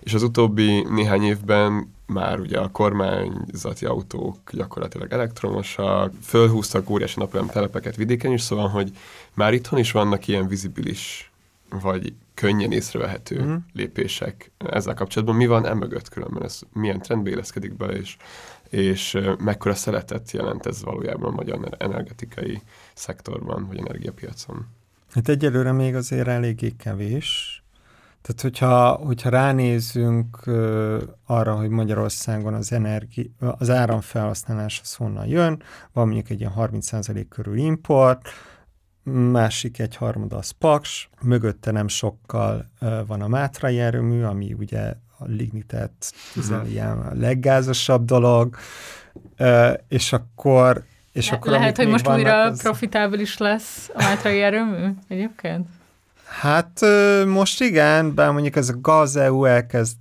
És 0.00 0.14
az 0.14 0.22
utóbbi 0.22 0.86
néhány 0.90 1.22
évben 1.22 1.93
már 2.06 2.40
ugye 2.40 2.58
a 2.58 2.70
kormányzati 2.70 3.86
autók 3.86 4.52
gyakorlatilag 4.52 5.12
elektromosak, 5.12 6.12
fölhúztak 6.22 6.90
óriási 6.90 7.18
napelem 7.18 7.46
telepeket 7.46 7.96
vidéken 7.96 8.32
is, 8.32 8.40
szóval, 8.40 8.68
hogy 8.68 8.90
már 9.34 9.52
itthon 9.52 9.78
is 9.78 9.92
vannak 9.92 10.26
ilyen 10.26 10.46
vizibilis, 10.46 11.32
vagy 11.68 12.12
könnyen 12.34 12.72
észrevehető 12.72 13.42
mm. 13.42 13.54
lépések 13.72 14.50
ezzel 14.58 14.94
kapcsolatban. 14.94 15.36
Mi 15.36 15.46
van 15.46 15.66
emögött 15.66 16.08
különben? 16.08 16.42
Ez 16.42 16.60
milyen 16.72 17.00
trendbe 17.00 17.30
éleszkedik 17.30 17.76
bele, 17.76 17.92
és, 17.92 18.16
és 18.68 19.18
mekkora 19.38 19.74
szeletet 19.74 20.30
jelent 20.30 20.66
ez 20.66 20.82
valójában 20.82 21.32
a 21.32 21.34
magyar 21.34 21.74
energetikai 21.78 22.62
szektorban, 22.94 23.66
vagy 23.66 23.78
energiapiacon? 23.78 24.66
Hát 25.10 25.28
egyelőre 25.28 25.72
még 25.72 25.94
azért 25.94 26.28
eléggé 26.28 26.70
kevés. 26.78 27.63
Tehát, 28.24 28.40
hogyha, 28.40 28.90
hogyha 28.90 29.28
ránézünk 29.28 30.46
uh, 30.46 31.02
arra, 31.26 31.54
hogy 31.54 31.68
Magyarországon 31.68 32.54
az, 32.54 32.72
energi, 32.72 33.32
az 33.58 33.70
áramfelhasználás 33.70 34.80
az 34.82 34.94
honnan 34.94 35.26
jön, 35.26 35.62
van 35.92 36.06
mondjuk 36.06 36.30
egy 36.30 36.40
ilyen 36.40 36.52
30% 36.56 37.24
körül 37.28 37.56
import, 37.56 38.28
másik 39.12 39.78
egy 39.78 39.96
harmada 39.96 40.36
az 40.36 40.50
Paks, 40.50 41.08
mögötte 41.22 41.70
nem 41.70 41.88
sokkal 41.88 42.70
uh, 42.80 43.06
van 43.06 43.20
a 43.22 43.28
Mátrai 43.28 43.80
erőmű, 43.80 44.22
ami 44.22 44.52
ugye 44.52 44.94
a 45.18 45.24
lignitet 45.26 46.12
uh-huh. 46.36 46.70
ilyen 46.70 46.98
a 46.98 47.14
leggázosabb 47.14 48.04
dolog, 48.04 48.56
uh, 49.38 49.72
és 49.88 50.12
akkor 50.12 50.84
és 51.12 51.30
Le- 51.30 51.36
akkor 51.36 51.52
Lehet, 51.52 51.76
hogy 51.76 51.84
még 51.84 51.92
most 51.92 52.08
újra 52.08 52.42
az- 52.42 52.62
profitábilis 52.62 53.38
lesz 53.38 53.90
a 53.94 54.02
Mátrai 54.02 54.42
erőmű 54.42 54.88
egyébként? 55.08 55.66
Hát 56.26 56.80
most 57.26 57.60
igen, 57.60 58.14
bár 58.14 58.32
mondjuk 58.32 58.56
ez 58.56 58.68
a 58.68 58.74
GazEU 58.80 59.44
elkezd, 59.44 59.96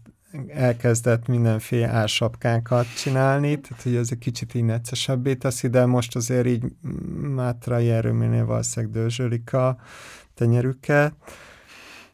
elkezdett 0.47 1.27
mindenféle 1.27 1.88
ársapkákat 1.88 2.86
csinálni, 2.97 3.59
tehát 3.59 3.83
hogy 3.83 3.95
ez 3.95 4.07
egy 4.12 4.17
kicsit 4.17 4.53
így 4.53 4.63
neccesebbé 4.63 5.33
teszi, 5.36 5.67
de 5.67 5.86
most 5.86 6.15
azért 6.15 6.47
így 6.47 6.63
Mátrai 7.36 7.89
erőműnél 7.89 8.45
valószínűleg 8.45 8.95
dőzsölik 8.95 9.53
a 9.53 9.77
tenyerüket. 10.36 11.13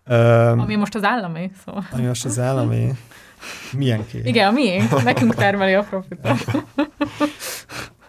Öm, 0.05 0.59
Ami 0.59 0.75
most 0.75 0.95
az 0.95 1.03
állami, 1.03 1.51
szóval. 1.65 1.87
ami 1.91 2.05
most 2.05 2.25
az 2.25 2.39
állami. 2.39 2.91
Milyen 3.71 4.05
kép? 4.07 4.25
Igen, 4.25 4.47
a 4.47 4.51
miénk. 4.51 5.03
Nekünk 5.03 5.35
termeli 5.35 5.73
a 5.73 5.83
profitot. 5.83 6.65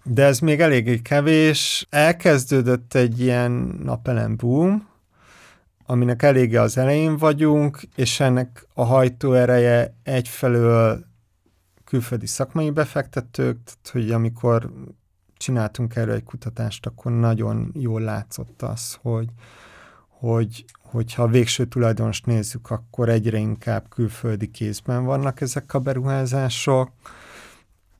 De 0.03 0.25
ez 0.25 0.39
még 0.39 0.61
eléggé 0.61 0.99
kevés. 0.99 1.87
Elkezdődött 1.91 2.95
egy 2.95 3.21
ilyen 3.21 3.51
napelem 3.83 4.37
boom, 4.37 4.89
aminek 5.91 6.23
eléggé 6.23 6.57
az 6.57 6.79
elején 6.79 7.17
vagyunk, 7.17 7.81
és 7.97 8.21
ennek 8.21 8.67
a 8.75 8.85
hajtóereje 8.85 9.95
egyfelől 10.03 11.05
külföldi 11.85 12.27
szakmai 12.27 12.71
befektetők, 12.71 13.59
tehát 13.65 13.91
hogy 13.93 14.11
amikor 14.11 14.71
csináltunk 15.37 15.97
erről 15.97 16.15
egy 16.15 16.25
kutatást, 16.25 16.87
akkor 16.87 17.13
nagyon 17.13 17.73
jól 17.75 18.01
látszott 18.01 18.63
az, 18.63 18.99
hogy, 19.03 19.29
hogy 20.09 20.65
hogyha 20.83 21.23
a 21.23 21.29
végső 21.29 21.65
tulajdonost 21.65 22.27
nézzük, 22.27 22.71
akkor 22.71 23.09
egyre 23.09 23.39
inkább 23.39 23.89
külföldi 23.89 24.51
kézben 24.51 25.05
vannak 25.05 25.41
ezek 25.41 25.75
a 25.75 25.79
beruházások. 25.79 26.91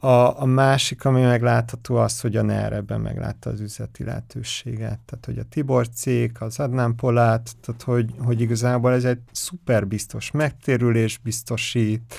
A, 0.03 0.41
a 0.41 0.45
másik, 0.45 1.05
ami 1.05 1.21
meglátható 1.21 1.97
az, 1.97 2.21
hogy 2.21 2.37
a 2.37 2.43
NER 2.43 2.73
ebben 2.73 3.01
meglátta 3.01 3.51
az 3.51 3.61
üzleti 3.61 4.05
lehetőséget. 4.05 4.99
Tehát, 4.99 5.25
hogy 5.25 5.39
a 5.39 5.45
Tibor 5.49 5.89
cég, 5.89 6.37
az 6.39 6.59
Adnán 6.59 6.95
Polát, 6.95 7.51
tehát, 7.61 7.83
hogy, 7.83 8.15
hogy 8.19 8.41
igazából 8.41 8.93
ez 8.93 9.05
egy 9.05 9.21
szuper 9.33 9.87
biztos 9.87 10.31
megtérülés 10.31 11.19
biztosít, 11.19 12.15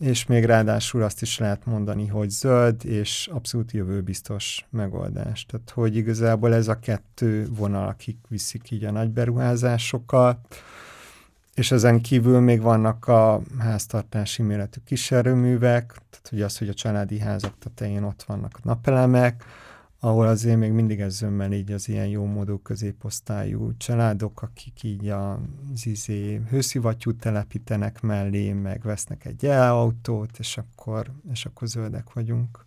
és 0.00 0.26
még 0.26 0.44
ráadásul 0.44 1.02
azt 1.02 1.22
is 1.22 1.38
lehet 1.38 1.66
mondani, 1.66 2.06
hogy 2.06 2.30
zöld 2.30 2.84
és 2.84 3.28
abszolút 3.32 3.72
jövőbiztos 3.72 4.66
megoldás. 4.70 5.46
Tehát, 5.46 5.70
hogy 5.70 5.96
igazából 5.96 6.54
ez 6.54 6.68
a 6.68 6.78
kettő 6.78 7.48
vonal, 7.50 7.88
akik 7.88 8.18
viszik 8.28 8.70
így 8.70 8.84
a 8.84 8.90
nagy 8.90 9.10
beruházásokat, 9.10 10.38
és 11.54 11.70
ezen 11.70 12.00
kívül 12.00 12.40
még 12.40 12.60
vannak 12.60 13.06
a 13.08 13.40
háztartási 13.58 14.42
méretű 14.42 14.80
kiserőművek, 14.84 15.94
tehát 16.22 16.28
hogy 16.28 16.42
az, 16.42 16.58
hogy 16.58 16.68
a 16.68 16.74
családi 16.74 17.18
házak 17.18 17.58
tetején 17.58 18.02
ott 18.02 18.22
vannak 18.22 18.52
a 18.56 18.60
napelemek, 18.62 19.44
ahol 20.00 20.26
azért 20.26 20.58
még 20.58 20.72
mindig 20.72 21.00
ez 21.00 21.14
zömmel 21.14 21.52
így 21.52 21.72
az 21.72 21.88
ilyen 21.88 22.06
jó 22.06 22.24
módú 22.24 22.58
középosztályú 22.58 23.76
családok, 23.76 24.42
akik 24.42 24.82
így 24.82 25.08
az 25.08 25.86
izé 25.86 26.40
hőszivattyút 26.50 27.20
telepítenek 27.20 28.00
mellé, 28.00 28.52
meg 28.52 28.82
vesznek 28.82 29.24
egy 29.24 29.46
elautót, 29.46 30.38
és 30.38 30.58
akkor, 30.58 31.12
és 31.32 31.44
akkor 31.44 31.68
zöldek 31.68 32.12
vagyunk. 32.12 32.66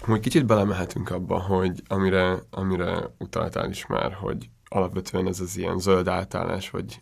Hogy 0.00 0.20
kicsit 0.20 0.46
belemehetünk 0.46 1.10
abba, 1.10 1.38
hogy 1.40 1.82
amire, 1.86 2.38
amire 2.50 3.14
utaltál 3.18 3.70
is 3.70 3.86
már, 3.86 4.12
hogy 4.12 4.50
alapvetően 4.72 5.26
ez 5.26 5.40
az 5.40 5.56
ilyen 5.56 5.78
zöld 5.78 6.08
átállás, 6.08 6.70
vagy 6.70 7.00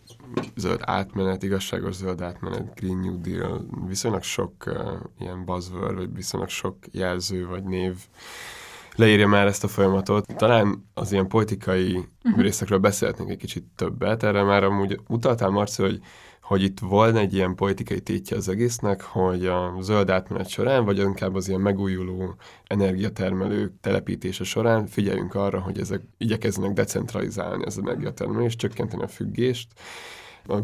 zöld 0.56 0.80
átmenet, 0.84 1.42
igazságos 1.42 1.94
zöld 1.94 2.20
átmenet, 2.20 2.74
Green 2.74 2.98
New 2.98 3.20
Deal, 3.20 3.66
viszonylag 3.86 4.22
sok 4.22 4.52
uh, 4.66 4.74
ilyen 5.18 5.44
buzzword, 5.44 5.96
vagy 5.96 6.14
viszonylag 6.14 6.48
sok 6.48 6.76
jelző, 6.90 7.46
vagy 7.46 7.64
név 7.64 7.94
leírja 8.96 9.26
már 9.26 9.46
ezt 9.46 9.64
a 9.64 9.68
folyamatot. 9.68 10.36
Talán 10.36 10.88
az 10.94 11.12
ilyen 11.12 11.28
politikai 11.28 11.96
uh-huh. 12.24 12.42
részekről 12.42 12.78
beszélhetnénk 12.78 13.30
egy 13.30 13.36
kicsit 13.36 13.64
többet. 13.76 14.22
Erre 14.22 14.42
már 14.42 14.64
amúgy 14.64 15.00
utaltál, 15.08 15.50
Marci, 15.50 15.82
hogy, 15.82 16.00
hogy 16.50 16.62
itt 16.62 16.78
volna 16.78 17.18
egy 17.18 17.34
ilyen 17.34 17.54
politikai 17.54 18.00
tétje 18.00 18.36
az 18.36 18.48
egésznek, 18.48 19.02
hogy 19.02 19.46
a 19.46 19.76
zöld 19.80 20.10
átmenet 20.10 20.48
során, 20.48 20.84
vagy 20.84 20.98
inkább 20.98 21.34
az 21.34 21.48
ilyen 21.48 21.60
megújuló 21.60 22.34
energiatermelők 22.66 23.72
telepítése 23.80 24.44
során 24.44 24.86
figyeljünk 24.86 25.34
arra, 25.34 25.60
hogy 25.60 25.78
ezek 25.78 26.02
igyekeznek 26.18 26.72
decentralizálni 26.72 27.64
az 27.64 27.78
energiatermelést, 27.78 28.58
csökkenteni 28.58 29.02
a 29.02 29.08
függést, 29.08 29.68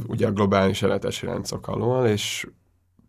ugye 0.06 0.26
a 0.26 0.32
globális 0.32 0.82
ellátási 0.82 1.26
láncok 1.26 1.68
alól, 1.68 2.06
és 2.06 2.46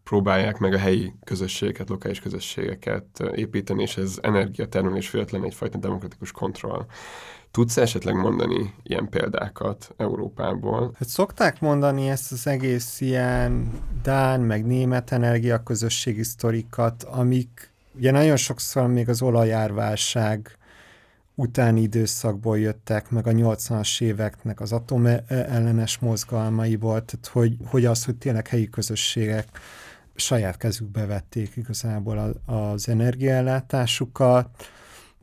próbálják 0.08 0.58
meg 0.58 0.74
a 0.74 0.78
helyi 0.78 1.14
közösségeket, 1.24 1.90
lokális 1.90 2.20
közösségeket 2.20 3.06
építeni, 3.36 3.82
és 3.82 3.98
ez 3.98 4.18
energiatermelés 4.22 5.10
független 5.10 5.44
egyfajta 5.44 5.78
demokratikus 5.78 6.32
kontroll. 6.32 6.86
Tudsz 7.52 7.78
esetleg 7.78 8.16
mondani 8.16 8.74
ilyen 8.84 9.10
példákat 9.10 9.94
Európából? 9.98 10.92
Hát 11.00 11.08
szokták 11.08 11.60
mondani 11.60 12.10
ezt 12.10 12.32
az 12.32 12.48
egész 12.48 13.02
ilyen 13.02 13.72
Dán, 14.04 14.42
meg 14.42 14.66
német 14.66 15.12
energiaközösségi 15.12 16.24
sztorikat, 16.24 17.04
amik 17.04 17.72
ugye 17.96 18.12
nagyon 18.12 18.36
sokszor 18.38 18.88
még 18.88 19.10
az 19.10 19.22
olajárválság 19.22 20.58
utáni 21.36 21.82
időszakból 21.82 22.60
jöttek, 22.60 23.10
meg 23.10 23.28
a 23.28 23.32
80-as 23.32 24.02
éveknek 24.02 24.60
az 24.60 24.72
atomellenes 24.72 25.98
mozgalmaiból, 25.98 27.06
tehát 27.06 27.28
hogy, 27.28 27.58
hogy 27.66 27.86
az, 27.86 28.06
hogy 28.06 28.16
tényleg 28.16 28.48
helyi 28.48 28.70
közösségek 28.70 29.48
saját 30.20 30.58
kezükbe 30.58 31.06
vették 31.06 31.56
igazából 31.56 32.42
az 32.46 32.90
energiaellátásukat, 32.90 34.50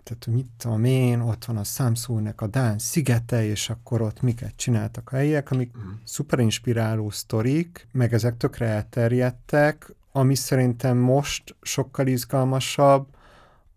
tehát 0.02 0.26
mit 0.26 0.46
tudom 0.58 0.84
én, 0.84 1.20
ott 1.20 1.44
van 1.44 1.56
a 1.56 1.64
Samsungnek 1.64 2.40
a 2.40 2.46
Dán 2.46 2.78
szigete, 2.78 3.44
és 3.44 3.70
akkor 3.70 4.02
ott 4.02 4.22
miket 4.22 4.56
csináltak 4.56 5.12
a 5.12 5.16
helyiek, 5.16 5.50
amik 5.50 5.76
mm. 5.76 5.90
szuper 6.04 6.38
inspiráló 6.38 7.10
sztorik, 7.10 7.86
meg 7.92 8.12
ezek 8.12 8.36
tökre 8.36 8.66
elterjedtek, 8.66 9.94
ami 10.12 10.34
szerintem 10.34 10.96
most 10.96 11.56
sokkal 11.62 12.06
izgalmasabb, 12.06 13.06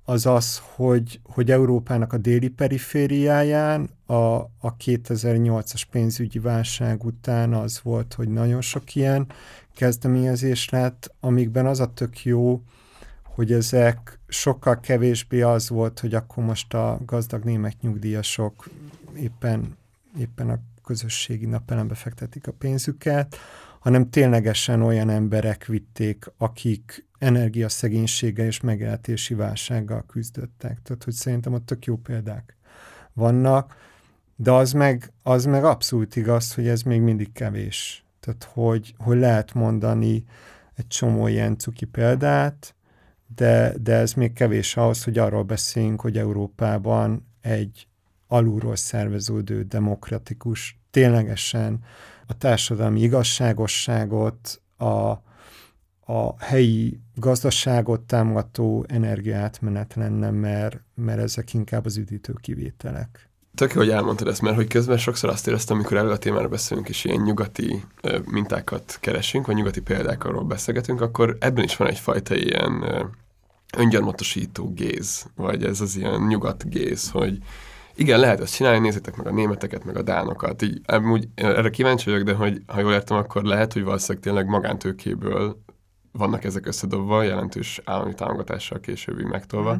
az 0.09 0.25
az, 0.25 0.61
hogy, 0.75 1.19
hogy 1.23 1.51
Európának 1.51 2.13
a 2.13 2.17
déli 2.17 2.47
perifériáján 2.47 3.89
a, 4.05 4.13
a 4.59 4.75
2008-as 4.85 5.81
pénzügyi 5.91 6.39
válság 6.39 7.03
után 7.03 7.53
az 7.53 7.79
volt, 7.83 8.13
hogy 8.13 8.29
nagyon 8.29 8.61
sok 8.61 8.95
ilyen 8.95 9.27
kezdeményezés 9.77 10.69
lett, 10.69 11.15
amikben 11.19 11.65
az 11.65 11.79
a 11.79 11.93
tök 11.93 12.23
jó, 12.23 12.61
hogy 13.23 13.51
ezek 13.51 14.19
sokkal 14.27 14.79
kevésbé 14.79 15.41
az 15.41 15.69
volt, 15.69 15.99
hogy 15.99 16.13
akkor 16.13 16.43
most 16.43 16.73
a 16.73 16.99
gazdag 17.05 17.43
német 17.43 17.81
nyugdíjasok 17.81 18.69
éppen, 19.15 19.77
éppen 20.19 20.49
a 20.49 20.59
közösségi 20.83 21.45
napelembe 21.45 21.95
fektetik 21.95 22.47
a 22.47 22.51
pénzüket, 22.51 23.37
hanem 23.79 24.09
ténylegesen 24.09 24.81
olyan 24.81 25.09
emberek 25.09 25.65
vitték, 25.65 26.25
akik 26.37 27.05
energiaszegénységgel 27.19 28.45
és 28.45 28.61
megélhetési 28.61 29.33
válsággal 29.33 30.03
küzdöttek. 30.07 30.81
Tehát, 30.83 31.03
hogy 31.03 31.13
szerintem 31.13 31.53
ott 31.53 31.65
tök 31.65 31.85
jó 31.85 31.95
példák 31.95 32.55
vannak, 33.13 33.75
de 34.35 34.51
az 34.51 34.71
meg, 34.71 35.11
az 35.23 35.45
meg 35.45 35.63
abszolút 35.63 36.15
igaz, 36.15 36.53
hogy 36.53 36.67
ez 36.67 36.81
még 36.81 37.01
mindig 37.01 37.31
kevés. 37.31 38.06
Tehát, 38.27 38.53
hogy, 38.53 38.93
hogy 38.97 39.17
lehet 39.17 39.53
mondani 39.53 40.23
egy 40.75 40.87
csomó 40.87 41.27
ilyen 41.27 41.57
cuki 41.57 41.85
példát, 41.85 42.75
de, 43.35 43.73
de 43.81 43.93
ez 43.93 44.13
még 44.13 44.33
kevés 44.33 44.77
ahhoz, 44.77 45.03
hogy 45.03 45.17
arról 45.17 45.43
beszéljünk, 45.43 46.01
hogy 46.01 46.17
Európában 46.17 47.27
egy 47.41 47.87
alulról 48.27 48.75
szerveződő, 48.75 49.63
demokratikus, 49.63 50.79
ténylegesen 50.91 51.83
a 52.25 52.37
társadalmi 52.37 53.01
igazságosságot, 53.01 54.61
a, 54.77 55.21
a 56.13 56.35
helyi 56.43 56.99
gazdaságot 57.15 58.01
támogató 58.01 58.85
energiaátmenet 58.87 59.93
lenne, 59.93 60.29
mert, 60.29 60.81
mert 60.95 61.19
ezek 61.19 61.53
inkább 61.53 61.85
az 61.85 61.97
üdítő 61.97 62.33
kivételek. 62.41 63.29
Tök 63.57 63.73
jó, 63.73 63.79
hogy 63.79 63.89
elmondtad 63.89 64.27
ezt, 64.27 64.41
mert 64.41 64.55
hogy 64.55 64.67
közben 64.67 64.97
sokszor 64.97 65.29
azt 65.29 65.47
éreztem, 65.47 65.75
amikor 65.75 65.97
erről 65.97 66.11
a 66.11 66.17
témára 66.17 66.47
beszélünk, 66.47 66.89
és 66.89 67.05
ilyen 67.05 67.21
nyugati 67.21 67.83
ö, 68.01 68.17
mintákat 68.31 68.97
keresünk, 69.01 69.45
vagy 69.45 69.55
nyugati 69.55 69.81
példákról 69.81 70.43
beszélgetünk, 70.43 71.01
akkor 71.01 71.37
ebben 71.39 71.63
is 71.63 71.75
van 71.75 71.87
egyfajta 71.87 72.35
ilyen 72.35 72.81
ö, 72.81 73.03
öngyarmatosító 73.77 74.73
géz, 74.73 75.25
vagy 75.35 75.63
ez 75.63 75.81
az 75.81 75.95
ilyen 75.95 76.21
nyugat 76.21 76.69
géz, 76.69 77.09
hogy 77.09 77.37
igen, 77.95 78.19
lehet 78.19 78.39
ezt 78.39 78.55
csinálni, 78.55 78.79
nézzétek 78.79 79.15
meg 79.15 79.27
a 79.27 79.31
németeket, 79.31 79.85
meg 79.85 79.97
a 79.97 80.01
dánokat. 80.01 80.61
Így, 80.61 80.81
úgy, 81.11 81.27
erre 81.35 81.69
kíváncsi 81.69 82.09
vagyok, 82.09 82.25
de 82.25 82.33
hogy 82.33 82.61
ha 82.67 82.79
jól 82.79 82.93
értem, 82.93 83.17
akkor 83.17 83.43
lehet, 83.43 83.73
hogy 83.73 83.83
valószínűleg 83.83 84.23
tényleg 84.23 84.47
magántőkéből 84.47 85.63
vannak 86.17 86.43
ezek 86.43 86.65
összedobva, 86.65 87.23
jelentős 87.23 87.81
állami 87.85 88.13
támogatással 88.13 88.79
későbbi 88.79 89.23
megtolva. 89.23 89.73
Mm. 89.73 89.77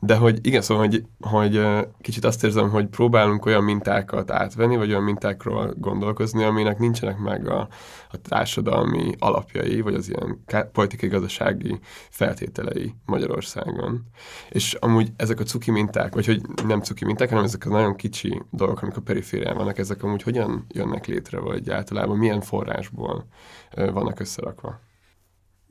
De 0.00 0.16
hogy 0.16 0.46
igen, 0.46 0.62
szóval, 0.62 0.86
hogy, 0.86 1.04
hogy 1.20 1.60
kicsit 2.00 2.24
azt 2.24 2.44
érzem, 2.44 2.70
hogy 2.70 2.86
próbálunk 2.86 3.46
olyan 3.46 3.64
mintákat 3.64 4.30
átvenni, 4.30 4.76
vagy 4.76 4.90
olyan 4.90 5.02
mintákról 5.02 5.74
gondolkozni, 5.76 6.44
aminek 6.44 6.78
nincsenek 6.78 7.18
meg 7.18 7.48
a, 7.48 7.68
a 8.10 8.16
társadalmi 8.16 9.14
alapjai, 9.18 9.80
vagy 9.80 9.94
az 9.94 10.08
ilyen 10.08 10.44
politikai-gazdasági 10.72 11.78
feltételei 12.10 12.94
Magyarországon. 13.04 14.04
És 14.48 14.74
amúgy 14.74 15.12
ezek 15.16 15.40
a 15.40 15.44
cuki 15.44 15.70
minták, 15.70 16.14
vagy 16.14 16.26
hogy 16.26 16.40
nem 16.66 16.80
cuki 16.80 17.04
minták, 17.04 17.28
hanem 17.28 17.44
ezek 17.44 17.66
a 17.66 17.68
nagyon 17.68 17.96
kicsi 17.96 18.42
dolgok, 18.50 18.82
amik 18.82 18.96
a 18.96 19.00
periférián 19.00 19.56
vannak, 19.56 19.78
ezek 19.78 20.02
amúgy 20.02 20.22
hogyan 20.22 20.66
jönnek 20.68 21.06
létre, 21.06 21.38
vagy 21.38 21.70
általában 21.70 22.16
milyen 22.16 22.40
forrásból 22.40 23.26
vannak 23.74 24.20
összerakva? 24.20 24.80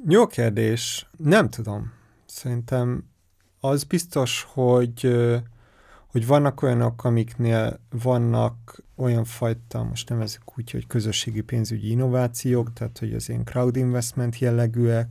Jó 0.06 0.28
kérdés. 0.28 1.10
Nem 1.18 1.50
tudom. 1.50 1.92
Szerintem 2.26 3.04
az 3.60 3.84
biztos, 3.84 4.48
hogy, 4.50 5.18
hogy 6.08 6.28
vannak 6.28 6.62
olyanok, 6.62 7.04
amiknél 7.04 7.80
vannak 7.90 8.84
olyan 8.96 9.24
fajta, 9.24 9.84
most 9.84 10.10
nevezük 10.10 10.58
úgy, 10.58 10.72
hogy 10.72 10.88
közösségi 10.88 11.42
pénzügyi 11.42 11.90
innovációk, 11.90 12.74
tehát 12.74 12.98
hogy 12.98 13.14
az 13.14 13.30
ilyen 13.30 13.44
crowd 13.44 13.76
investment 13.76 14.40
jellegűek, 14.40 15.08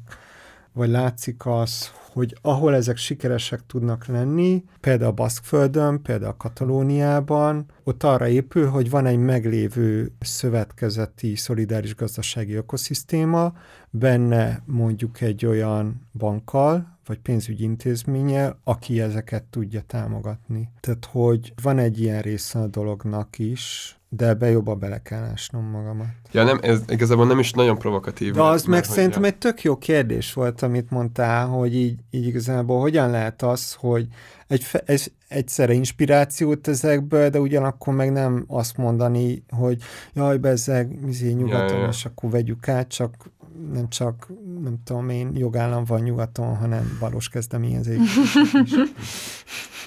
vagy 0.77 0.89
látszik 0.89 1.47
az, 1.47 1.91
hogy 2.13 2.37
ahol 2.43 2.75
ezek 2.75 2.97
sikeresek 2.97 3.61
tudnak 3.67 4.07
lenni, 4.07 4.65
például 4.81 5.11
a 5.11 5.15
Baszkföldön, 5.15 6.03
például 6.03 6.31
a 6.31 6.37
Katalóniában, 6.37 7.67
ott 7.85 8.03
arra 8.03 8.29
épül, 8.29 8.69
hogy 8.69 8.91
van 8.91 9.07
egy 9.07 9.19
meglévő 9.19 10.13
szövetkezeti 10.21 11.37
szolidáris 11.37 11.95
gazdasági 11.95 12.55
ökoszisztéma, 12.55 13.53
benne 13.91 14.63
mondjuk 14.65 15.21
egy 15.21 15.47
olyan 15.47 16.09
bankkal, 16.13 16.96
vagy 17.07 17.19
pénzügyi 17.19 17.63
intézménye, 17.63 18.57
aki 18.65 19.01
ezeket 19.01 19.45
tudja 19.45 19.81
támogatni. 19.87 20.69
Tehát, 20.81 21.09
hogy 21.11 21.53
van 21.63 21.79
egy 21.79 22.01
ilyen 22.01 22.23
része 22.23 22.59
a 22.59 22.67
dolognak 22.67 23.39
is, 23.39 23.97
de 24.09 24.27
ebbe 24.27 24.51
jobban 24.51 24.79
bele 24.79 25.03
kell 25.03 25.23
ásnom 25.23 25.65
magamat. 25.65 26.07
Ja, 26.33 26.45
nem, 26.45 26.59
ez 26.63 26.81
igazából 26.89 27.27
nem 27.27 27.39
is 27.39 27.53
nagyon 27.53 27.79
provokatív. 27.79 28.33
De 28.33 28.43
az 28.43 28.65
meg 28.65 28.85
szerintem 28.85 29.23
ja. 29.23 29.29
egy 29.29 29.37
tök 29.37 29.63
jó 29.63 29.77
kérdés 29.77 30.33
volt, 30.33 30.63
amit 30.63 30.91
mondtál, 30.91 31.47
hogy 31.47 31.75
így, 31.77 31.99
így 32.11 32.27
igazából 32.27 32.81
hogyan 32.81 33.11
lehet 33.11 33.43
az, 33.43 33.75
hogy 33.75 34.07
egy, 34.47 34.67
egy, 34.85 35.13
egyszerre 35.29 35.73
inspirációt 35.73 36.69
ezekből, 36.69 37.29
de 37.29 37.41
ugyanakkor 37.41 37.95
meg 37.95 38.13
nem 38.13 38.45
azt 38.49 38.77
mondani, 38.77 39.45
hogy 39.49 39.83
jaj, 40.13 40.37
bezzeg, 40.37 40.99
izé 41.09 41.33
nyugaton, 41.33 41.77
ja, 41.77 41.83
ja. 41.83 41.89
és 41.89 42.05
akkor 42.05 42.31
vegyük 42.31 42.69
át, 42.69 42.89
csak 42.89 43.31
nem 43.73 43.89
csak, 43.89 44.27
nem 44.63 44.77
tudom 44.85 45.09
én, 45.09 45.31
jogállam 45.35 45.85
van 45.85 46.01
nyugaton, 46.01 46.57
hanem 46.57 46.97
valós 47.01 47.29
kezdeményezés. 47.29 48.19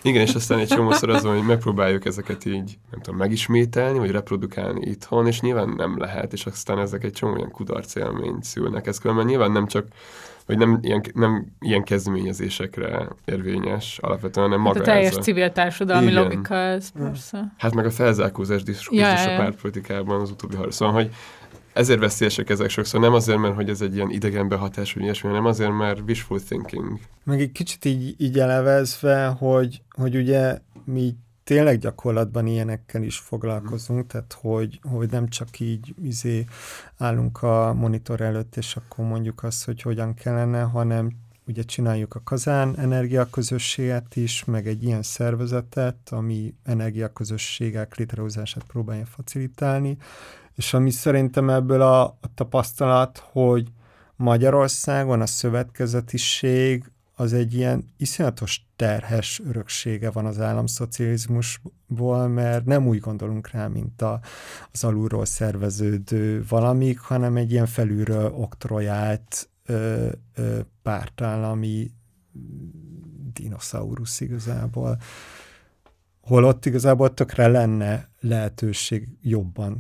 Igen, 0.01 0.21
és 0.21 0.33
aztán 0.33 0.59
egy 0.59 0.67
csomószor 0.67 1.09
az 1.09 1.23
van, 1.23 1.37
hogy 1.37 1.47
megpróbáljuk 1.47 2.05
ezeket 2.05 2.45
így, 2.45 2.77
nem 2.91 3.01
tudom, 3.01 3.19
megismételni, 3.19 3.99
vagy 3.99 4.11
reprodukálni 4.11 4.89
itthon, 4.89 5.27
és 5.27 5.41
nyilván 5.41 5.69
nem 5.69 5.97
lehet, 5.97 6.33
és 6.33 6.45
aztán 6.45 6.79
ezek 6.79 7.03
egy 7.03 7.11
csomó 7.11 7.35
ilyen 7.35 7.51
kudarc 7.51 7.95
élményt 7.95 8.43
szülnek. 8.43 8.87
Ez 8.87 8.97
különben 8.97 9.25
nyilván 9.25 9.51
nem 9.51 9.67
csak 9.67 9.87
vagy 10.49 10.57
nem 10.57 10.79
ilyen, 10.81 11.01
nem 11.13 11.45
ilyen 11.59 11.83
kezdeményezésekre 11.83 13.07
érvényes 13.25 13.97
alapvetően, 14.01 14.47
hanem 14.47 14.61
maga 14.61 14.77
hát 14.77 14.87
a 14.87 14.91
teljes 14.91 15.11
ez 15.11 15.17
a... 15.17 15.21
civil 15.21 15.51
társadalmi 15.51 16.11
Igen. 16.11 16.23
logika 16.23 16.55
ez 16.55 16.89
persze. 16.89 17.53
Hát 17.57 17.73
meg 17.73 17.85
a 17.85 17.91
felzárkózás 17.91 18.63
diskurzus 18.63 19.25
ja. 19.25 19.33
a 19.33 19.37
pártpolitikában 19.37 20.21
az 20.21 20.31
utóbbi 20.31 20.55
harc. 20.55 20.75
Szóval, 20.75 20.93
hogy 20.93 21.09
ezért 21.73 21.99
veszélyesek 21.99 22.49
ezek 22.49 22.69
sokszor, 22.69 22.99
nem 22.99 23.13
azért, 23.13 23.39
mert 23.39 23.55
hogy 23.55 23.69
ez 23.69 23.81
egy 23.81 23.95
ilyen 23.95 24.09
idegen 24.09 24.47
behatás, 24.47 24.93
vagy 24.93 25.03
ilyesmi, 25.03 25.29
hanem 25.29 25.45
azért, 25.45 25.77
mert 25.77 25.99
wishful 25.99 26.39
thinking. 26.39 26.99
Meg 27.23 27.41
egy 27.41 27.51
kicsit 27.51 27.85
így, 27.85 28.15
így 28.17 28.39
elevezve, 28.39 29.25
hogy, 29.25 29.81
hogy 29.89 30.15
ugye 30.15 30.59
mi 30.85 31.15
tényleg 31.43 31.77
gyakorlatban 31.77 32.47
ilyenekkel 32.47 33.03
is 33.03 33.17
foglalkozunk, 33.17 34.07
tehát 34.07 34.37
hogy, 34.41 34.79
hogy 34.91 35.11
nem 35.11 35.27
csak 35.27 35.59
így 35.59 35.95
izé 36.03 36.45
állunk 36.97 37.43
a 37.43 37.73
monitor 37.73 38.21
előtt, 38.21 38.55
és 38.57 38.75
akkor 38.75 39.05
mondjuk 39.05 39.43
azt, 39.43 39.65
hogy 39.65 39.81
hogyan 39.81 40.13
kellene, 40.13 40.61
hanem 40.61 41.11
ugye 41.47 41.63
csináljuk 41.63 42.15
a 42.15 42.21
kazán 42.23 42.77
energiaközösséget 42.77 44.15
is, 44.15 44.45
meg 44.45 44.67
egy 44.67 44.83
ilyen 44.83 45.01
szervezetet, 45.01 45.97
ami 46.09 46.53
energiaközösségek 46.63 47.95
létrehozását 47.95 48.63
próbálja 48.63 49.05
facilitálni, 49.05 49.97
és 50.59 50.73
ami 50.73 50.89
szerintem 50.89 51.49
ebből 51.49 51.81
a, 51.81 52.03
a 52.03 52.33
tapasztalat, 52.33 53.23
hogy 53.31 53.71
Magyarországon 54.15 55.21
a 55.21 55.25
szövetkezetiség 55.25 56.91
az 57.15 57.33
egy 57.33 57.53
ilyen 57.53 57.93
iszonyatos 57.97 58.65
terhes 58.75 59.41
öröksége 59.47 60.11
van 60.11 60.25
az 60.25 60.39
államszocializmusból, 60.39 62.27
mert 62.27 62.65
nem 62.65 62.87
úgy 62.87 62.99
gondolunk 62.99 63.51
rá, 63.51 63.67
mint 63.67 64.01
a, 64.01 64.19
az 64.71 64.83
alulról 64.83 65.25
szerveződő 65.25 66.43
valamik, 66.49 66.99
hanem 66.99 67.35
egy 67.35 67.51
ilyen 67.51 67.65
felülről 67.65 68.31
oktrojált 68.33 69.49
ö, 69.65 70.09
ö, 70.35 70.59
pártállami 70.81 71.91
dinoszaurusz 73.33 74.19
igazából 74.19 74.97
holott 76.21 76.65
igazából 76.65 77.13
tökre 77.13 77.47
lenne 77.47 78.07
lehetőség 78.19 79.07
jobban 79.21 79.77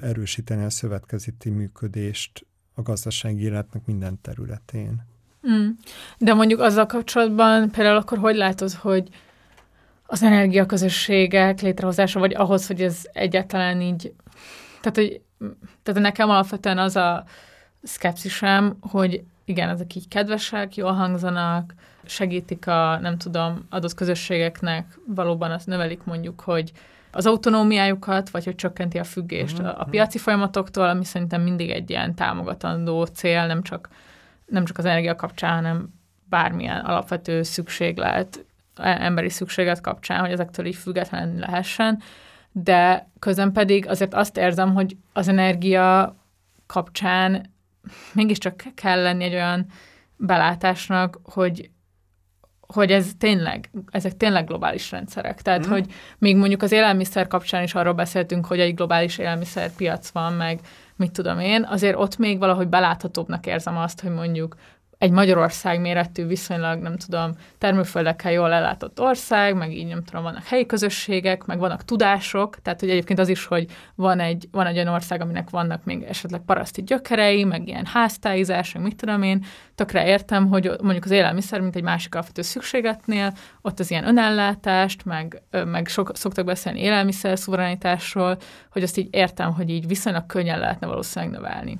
erősíteni 0.00 0.64
a 0.64 0.70
szövetkezeti 0.70 1.50
működést 1.50 2.46
a 2.74 2.82
gazdasági 2.82 3.42
életnek 3.42 3.86
minden 3.86 4.18
területén. 4.22 5.08
Mm. 5.48 5.68
De 6.18 6.34
mondjuk 6.34 6.60
azzal 6.60 6.86
kapcsolatban 6.86 7.70
például 7.70 7.96
akkor 7.96 8.18
hogy 8.18 8.36
látod, 8.36 8.72
hogy 8.72 9.08
az 10.06 10.22
energiaközösségek 10.22 11.60
létrehozása, 11.60 12.18
vagy 12.18 12.34
ahhoz, 12.34 12.66
hogy 12.66 12.82
ez 12.82 13.02
egyáltalán 13.12 13.80
így, 13.80 14.12
tehát, 14.80 14.96
hogy, 14.96 15.20
tehát 15.82 16.00
nekem 16.00 16.30
alapvetően 16.30 16.78
az 16.78 16.96
a 16.96 17.24
szkepszisem, 17.82 18.76
hogy 18.80 19.22
igen, 19.50 19.68
ezek 19.68 19.94
így 19.94 20.08
kedvesek, 20.08 20.76
jól 20.76 20.92
hangzanak, 20.92 21.74
segítik 22.04 22.66
a, 22.66 22.98
nem 22.98 23.18
tudom, 23.18 23.66
adott 23.70 23.94
közösségeknek, 23.94 24.98
valóban 25.06 25.50
azt 25.50 25.66
növelik 25.66 26.04
mondjuk, 26.04 26.40
hogy 26.40 26.72
az 27.12 27.26
autonómiájukat, 27.26 28.30
vagy 28.30 28.44
hogy 28.44 28.54
csökkenti 28.54 28.98
a 28.98 29.04
függést 29.04 29.58
uh-huh. 29.58 29.80
a 29.80 29.84
piaci 29.84 30.18
folyamatoktól, 30.18 30.88
ami 30.88 31.04
szerintem 31.04 31.42
mindig 31.42 31.70
egy 31.70 31.90
ilyen 31.90 32.14
támogatandó 32.14 33.04
cél, 33.04 33.46
nem 33.46 33.62
csak, 33.62 33.88
nem 34.46 34.64
csak 34.64 34.78
az 34.78 34.84
energia 34.84 35.16
kapcsán, 35.16 35.54
hanem 35.54 35.94
bármilyen 36.28 36.80
alapvető 36.84 37.42
szükséglet, 37.42 38.44
e, 38.76 38.96
emberi 39.00 39.28
szükséget 39.28 39.80
kapcsán, 39.80 40.20
hogy 40.20 40.30
ezektől 40.30 40.66
így 40.66 40.76
független 40.76 41.36
lehessen, 41.38 42.02
de 42.52 43.08
közben 43.18 43.52
pedig 43.52 43.88
azért 43.88 44.14
azt 44.14 44.36
érzem, 44.36 44.74
hogy 44.74 44.96
az 45.12 45.28
energia 45.28 46.16
kapcsán 46.66 47.50
mégiscsak 48.12 48.64
kell 48.74 49.02
lenni 49.02 49.24
egy 49.24 49.34
olyan 49.34 49.66
belátásnak, 50.16 51.20
hogy 51.22 51.70
hogy 52.72 52.92
ez 52.92 53.10
tényleg, 53.18 53.70
ezek 53.90 54.16
tényleg 54.16 54.46
globális 54.46 54.90
rendszerek. 54.90 55.42
Tehát, 55.42 55.66
mm. 55.66 55.70
hogy 55.70 55.86
még 56.18 56.36
mondjuk 56.36 56.62
az 56.62 56.72
élelmiszer 56.72 57.26
kapcsán 57.26 57.62
is 57.62 57.74
arról 57.74 57.92
beszéltünk, 57.92 58.46
hogy 58.46 58.60
egy 58.60 58.74
globális 58.74 59.18
élelmiszerpiac 59.18 60.10
van, 60.10 60.32
meg 60.32 60.60
mit 60.96 61.12
tudom 61.12 61.38
én, 61.38 61.64
azért 61.64 61.96
ott 61.96 62.16
még 62.16 62.38
valahogy 62.38 62.68
beláthatóbbnak 62.68 63.46
érzem 63.46 63.76
azt, 63.76 64.00
hogy 64.00 64.10
mondjuk 64.10 64.56
egy 65.00 65.10
Magyarország 65.10 65.80
méretű, 65.80 66.26
viszonylag, 66.26 66.80
nem 66.80 66.96
tudom, 66.96 67.32
termőföldekkel 67.58 68.32
jól 68.32 68.52
ellátott 68.52 69.00
ország, 69.00 69.54
meg 69.56 69.72
így 69.72 69.86
nem 69.86 70.04
tudom, 70.04 70.22
vannak 70.22 70.44
helyi 70.44 70.66
közösségek, 70.66 71.44
meg 71.44 71.58
vannak 71.58 71.84
tudások, 71.84 72.62
tehát 72.62 72.80
hogy 72.80 72.90
egyébként 72.90 73.18
az 73.18 73.28
is, 73.28 73.46
hogy 73.46 73.66
van 73.94 74.20
egy, 74.20 74.48
van 74.50 74.66
egy 74.66 74.74
olyan 74.76 74.92
ország, 74.92 75.20
aminek 75.20 75.50
vannak 75.50 75.84
még 75.84 76.02
esetleg 76.02 76.40
paraszti 76.40 76.82
gyökerei, 76.82 77.44
meg 77.44 77.68
ilyen 77.68 77.86
háztáizás, 77.86 78.72
meg 78.72 78.82
mit 78.82 78.96
tudom 78.96 79.22
én, 79.22 79.44
tökre 79.74 80.06
értem, 80.06 80.48
hogy 80.48 80.70
mondjuk 80.82 81.04
az 81.04 81.10
élelmiszer, 81.10 81.60
mint 81.60 81.76
egy 81.76 81.82
másik 81.82 82.14
alapvető 82.14 82.42
szükségetnél, 82.42 83.32
ott 83.62 83.78
az 83.78 83.90
ilyen 83.90 84.06
önellátást, 84.06 85.04
meg, 85.04 85.42
meg 85.64 85.86
sok, 85.88 86.16
szoktak 86.16 86.44
beszélni 86.44 86.80
élelmiszer 86.80 87.38
szuverenitásról, 87.38 88.36
hogy 88.70 88.82
azt 88.82 88.98
így 88.98 89.08
értem, 89.10 89.52
hogy 89.52 89.70
így 89.70 89.86
viszonylag 89.86 90.26
könnyen 90.26 90.58
lehetne 90.58 90.86
valószínűleg 90.86 91.34
növelni. 91.34 91.78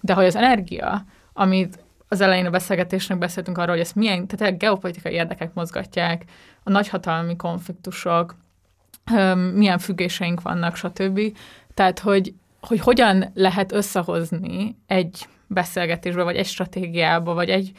De 0.00 0.14
hogy 0.14 0.26
az 0.26 0.36
energia, 0.36 1.04
amit 1.32 1.81
az 2.12 2.20
elején 2.20 2.46
a 2.46 2.50
beszélgetésnek 2.50 3.18
beszéltünk 3.18 3.58
arról, 3.58 3.74
hogy 3.74 3.84
ezt 3.84 3.94
milyen, 3.94 4.26
tehát 4.26 4.54
a 4.54 4.56
geopolitikai 4.56 5.12
érdekek 5.12 5.54
mozgatják, 5.54 6.24
a 6.62 6.70
nagyhatalmi 6.70 7.36
konfliktusok, 7.36 8.36
milyen 9.54 9.78
függéseink 9.78 10.42
vannak, 10.42 10.76
stb. 10.76 11.20
Tehát, 11.74 11.98
hogy, 11.98 12.34
hogy 12.60 12.80
hogyan 12.80 13.30
lehet 13.34 13.72
összehozni 13.72 14.76
egy 14.86 15.26
beszélgetésbe, 15.46 16.22
vagy 16.22 16.36
egy 16.36 16.46
stratégiába, 16.46 17.34
vagy 17.34 17.48
egy 17.48 17.72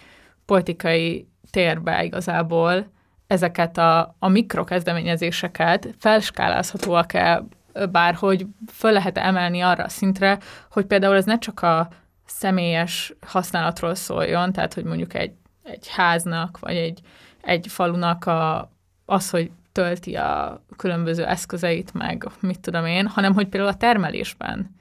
politikai 0.45 1.27
térbe 1.51 2.03
igazából 2.03 2.91
ezeket 3.27 3.77
a, 3.77 4.15
a 4.19 4.27
mikrokezdeményezéseket 4.27 5.95
felskálázhatóak-e 5.99 7.43
bárhogy 7.91 8.45
föl 8.71 8.91
lehet 8.91 9.17
emelni 9.17 9.61
arra 9.61 9.83
a 9.83 9.89
szintre, 9.89 10.37
hogy 10.71 10.85
például 10.85 11.15
ez 11.15 11.25
ne 11.25 11.37
csak 11.37 11.61
a 11.61 11.89
személyes 12.25 13.13
használatról 13.21 13.95
szóljon, 13.95 14.51
tehát 14.51 14.73
hogy 14.73 14.83
mondjuk 14.83 15.13
egy, 15.13 15.33
egy 15.63 15.87
háznak, 15.87 16.59
vagy 16.59 16.75
egy, 16.75 17.01
egy 17.41 17.67
falunak 17.67 18.25
a, 18.25 18.71
az, 19.05 19.29
hogy 19.29 19.51
tölti 19.71 20.15
a 20.15 20.63
különböző 20.75 21.25
eszközeit, 21.25 21.93
meg 21.93 22.27
mit 22.39 22.59
tudom 22.59 22.85
én, 22.85 23.07
hanem 23.07 23.33
hogy 23.33 23.47
például 23.47 23.73
a 23.73 23.77
termelésben 23.77 24.75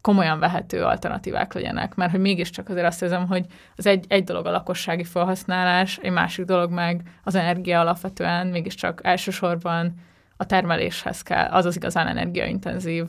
komolyan 0.00 0.38
vehető 0.38 0.82
alternatívák 0.82 1.52
legyenek, 1.52 1.94
mert 1.94 2.10
hogy 2.10 2.20
mégiscsak 2.20 2.68
azért 2.68 2.86
azt 2.86 3.02
érzem, 3.02 3.26
hogy 3.26 3.46
az 3.76 3.86
egy, 3.86 4.04
egy 4.08 4.24
dolog 4.24 4.46
a 4.46 4.50
lakossági 4.50 5.04
felhasználás, 5.04 5.98
egy 6.02 6.10
másik 6.10 6.44
dolog 6.44 6.70
meg 6.70 7.02
az 7.22 7.34
energia 7.34 7.80
alapvetően 7.80 8.46
mégiscsak 8.46 9.00
elsősorban 9.02 9.94
a 10.36 10.46
termeléshez 10.46 11.22
kell, 11.22 11.50
az 11.50 11.64
az 11.64 11.76
igazán 11.76 12.06
energiaintenzív 12.06 13.04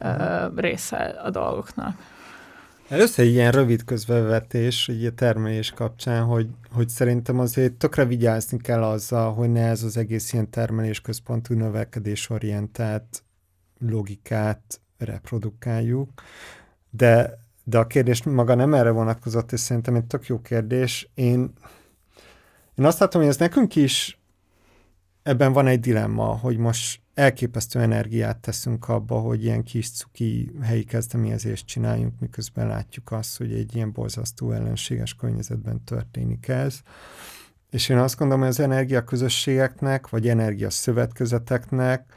uh, 0.00 0.56
része 0.56 0.96
a 1.24 1.30
dolgoknak. 1.30 1.96
Először 2.92 3.26
ilyen 3.26 3.52
rövid 3.52 3.84
közbevetés 3.84 4.88
így 4.88 5.04
a 5.04 5.12
termelés 5.12 5.70
kapcsán, 5.70 6.24
hogy, 6.24 6.48
hogy 6.70 6.88
szerintem 6.88 7.38
azért 7.38 7.72
tökre 7.72 8.04
vigyázni 8.04 8.58
kell 8.58 8.82
azzal, 8.82 9.32
hogy 9.32 9.50
ne 9.50 9.66
ez 9.66 9.82
az 9.82 9.96
egész 9.96 10.32
ilyen 10.32 10.50
termelés 10.50 11.00
központú 11.00 11.54
növekedésorientált 11.54 13.22
logikát 13.78 14.80
reprodukáljuk, 14.98 16.10
de, 16.90 17.38
de 17.64 17.78
a 17.78 17.86
kérdés 17.86 18.22
maga 18.22 18.54
nem 18.54 18.74
erre 18.74 18.90
vonatkozott, 18.90 19.52
és 19.52 19.60
szerintem 19.60 19.94
egy 19.94 20.06
tök 20.06 20.26
jó 20.26 20.40
kérdés. 20.40 21.10
Én, 21.14 21.52
én 22.74 22.84
azt 22.84 22.98
látom, 22.98 23.20
hogy 23.20 23.30
ez 23.30 23.36
nekünk 23.36 23.76
is 23.76 24.18
ebben 25.22 25.52
van 25.52 25.66
egy 25.66 25.80
dilemma, 25.80 26.24
hogy 26.24 26.56
most 26.56 27.01
elképesztő 27.14 27.80
energiát 27.80 28.38
teszünk 28.38 28.88
abba, 28.88 29.18
hogy 29.18 29.44
ilyen 29.44 29.62
kis 29.62 29.90
cuki 29.90 30.52
helyi 30.62 30.84
kezdeményezést 30.84 31.66
csináljunk, 31.66 32.20
miközben 32.20 32.66
látjuk 32.66 33.12
azt, 33.12 33.36
hogy 33.36 33.52
egy 33.52 33.74
ilyen 33.74 33.92
borzasztó 33.92 34.52
ellenséges 34.52 35.14
környezetben 35.14 35.84
történik 35.84 36.48
ez. 36.48 36.80
És 37.70 37.88
én 37.88 37.98
azt 37.98 38.16
gondolom, 38.16 38.42
hogy 38.42 38.52
az 38.52 38.60
energiaközösségeknek, 38.60 40.08
vagy 40.08 40.28
energiaszövetkezeteknek, 40.28 42.12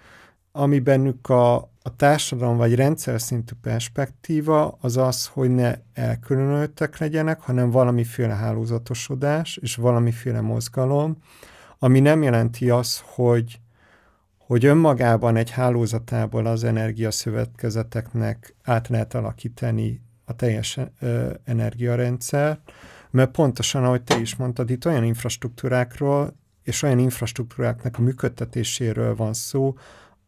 ami 0.51 0.79
bennük 0.79 1.29
a, 1.29 1.55
a 1.55 1.95
társadalom 1.95 2.57
vagy 2.57 2.75
rendszer 2.75 3.21
szintű 3.21 3.53
perspektíva, 3.61 4.77
az 4.81 4.97
az, 4.97 5.25
hogy 5.25 5.49
ne 5.49 5.75
elkülönültek 5.93 6.97
legyenek, 6.97 7.41
hanem 7.41 7.69
valamiféle 7.69 8.33
hálózatosodás 8.33 9.57
és 9.61 9.75
valamiféle 9.75 10.41
mozgalom, 10.41 11.17
ami 11.79 11.99
nem 11.99 12.23
jelenti 12.23 12.69
azt, 12.69 12.99
hogy 12.99 13.59
hogy 14.45 14.65
önmagában 14.65 15.35
egy 15.35 15.49
hálózatából 15.49 16.45
az 16.45 16.63
energiaszövetkezeteknek 16.63 18.55
át 18.63 18.87
lehet 18.87 19.13
alakítani 19.13 20.01
a 20.25 20.35
teljes 20.35 20.79
ö, 20.99 21.33
energiarendszer, 21.43 22.59
mert 23.11 23.31
pontosan, 23.31 23.83
ahogy 23.83 24.03
te 24.03 24.19
is 24.19 24.35
mondtad, 24.35 24.69
itt 24.69 24.85
olyan 24.85 25.03
infrastruktúrákról 25.03 26.35
és 26.63 26.81
olyan 26.81 26.99
infrastruktúráknak 26.99 27.97
a 27.97 28.01
működtetéséről 28.01 29.15
van 29.15 29.33
szó, 29.33 29.75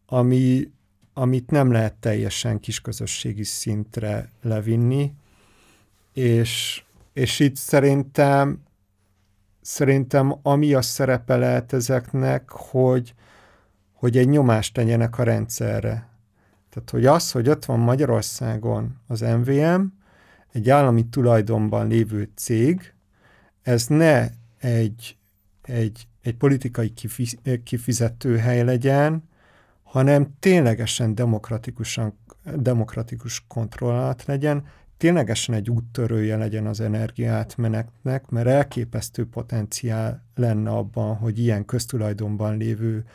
ami, 0.06 0.72
amit 1.14 1.52
nem 1.52 1.72
lehet 1.72 1.94
teljesen 1.94 2.60
kisközösségi 2.60 3.44
szintre 3.44 4.30
levinni, 4.42 5.14
és, 6.14 6.84
és 7.14 7.40
itt 7.40 7.56
szerintem 7.56 8.66
szerintem 9.62 10.40
ami 10.42 10.74
a 10.74 10.82
szerepe 10.82 11.36
lehet 11.38 11.74
ezeknek, 11.74 12.50
hogy, 12.50 13.14
hogy 13.98 14.18
egy 14.18 14.30
nyomást 14.30 14.74
tegyenek 14.74 15.18
a 15.18 15.24
rendszerre. 15.24 16.10
Tehát, 16.70 16.90
hogy 16.90 17.06
az, 17.06 17.32
hogy 17.32 17.50
ott 17.50 17.66
van 17.66 17.80
Magyarországon 17.80 18.98
az 19.08 19.22
MVM, 19.22 19.82
egy 20.52 20.70
állami 20.70 21.06
tulajdonban 21.06 21.88
lévő 21.88 22.30
cég, 22.36 22.94
ez 23.62 23.88
ne 23.88 24.28
egy, 24.60 25.18
egy, 25.62 26.08
egy 26.22 26.36
politikai 26.36 26.94
kifizető 27.64 28.38
hely 28.38 28.64
legyen, 28.64 29.30
hanem 29.84 30.34
ténylegesen 30.40 31.16
demokratikusan, 31.16 32.18
demokratikus 32.56 33.44
kontrollált 33.48 34.26
legyen, 34.26 34.66
ténylegesen 34.98 35.56
egy 35.56 35.70
úttörője 35.70 36.38
legyen 36.38 36.68
az 36.68 36.80
energiátmenetnek, 36.80 38.30
mert 38.30 38.48
elképesztő 38.48 39.26
potenciál 39.30 40.24
lenne 40.36 40.70
abban, 40.70 41.16
hogy 41.16 41.40
ilyen 41.40 41.66
köztulajdonban 41.66 42.58
lévő 42.58 43.06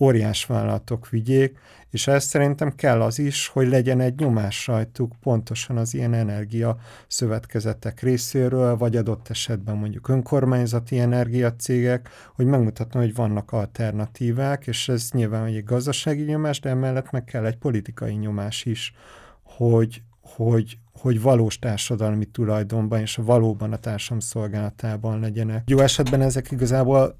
óriás 0.00 0.46
vállalatok 0.46 1.08
vigyék, 1.08 1.58
és 1.90 2.06
ez 2.06 2.24
szerintem 2.24 2.74
kell 2.74 3.02
az 3.02 3.18
is, 3.18 3.48
hogy 3.48 3.68
legyen 3.68 4.00
egy 4.00 4.18
nyomás 4.18 4.66
rajtuk 4.66 5.12
pontosan 5.20 5.76
az 5.76 5.94
ilyen 5.94 6.14
energia 6.14 6.76
szövetkezetek 7.06 8.00
részéről, 8.00 8.76
vagy 8.76 8.96
adott 8.96 9.28
esetben 9.28 9.76
mondjuk 9.76 10.08
önkormányzati 10.08 10.98
energiacégek, 10.98 12.08
hogy 12.34 12.46
megmutatni, 12.46 13.00
hogy 13.00 13.14
vannak 13.14 13.52
alternatívák, 13.52 14.66
és 14.66 14.88
ez 14.88 15.08
nyilván 15.12 15.44
egy 15.44 15.64
gazdasági 15.64 16.22
nyomás, 16.22 16.60
de 16.60 16.68
emellett 16.68 17.10
meg 17.10 17.24
kell 17.24 17.44
egy 17.44 17.56
politikai 17.56 18.14
nyomás 18.14 18.64
is, 18.64 18.94
hogy, 19.42 20.02
hogy, 20.20 20.78
hogy 20.92 21.20
valós 21.20 21.58
társadalmi 21.58 22.24
tulajdonban 22.24 23.00
és 23.00 23.16
valóban 23.16 23.72
a 23.72 23.76
társam 23.76 24.18
szolgálatában 24.18 25.20
legyenek. 25.20 25.68
Jó 25.68 25.78
esetben 25.78 26.20
ezek 26.20 26.50
igazából 26.50 27.18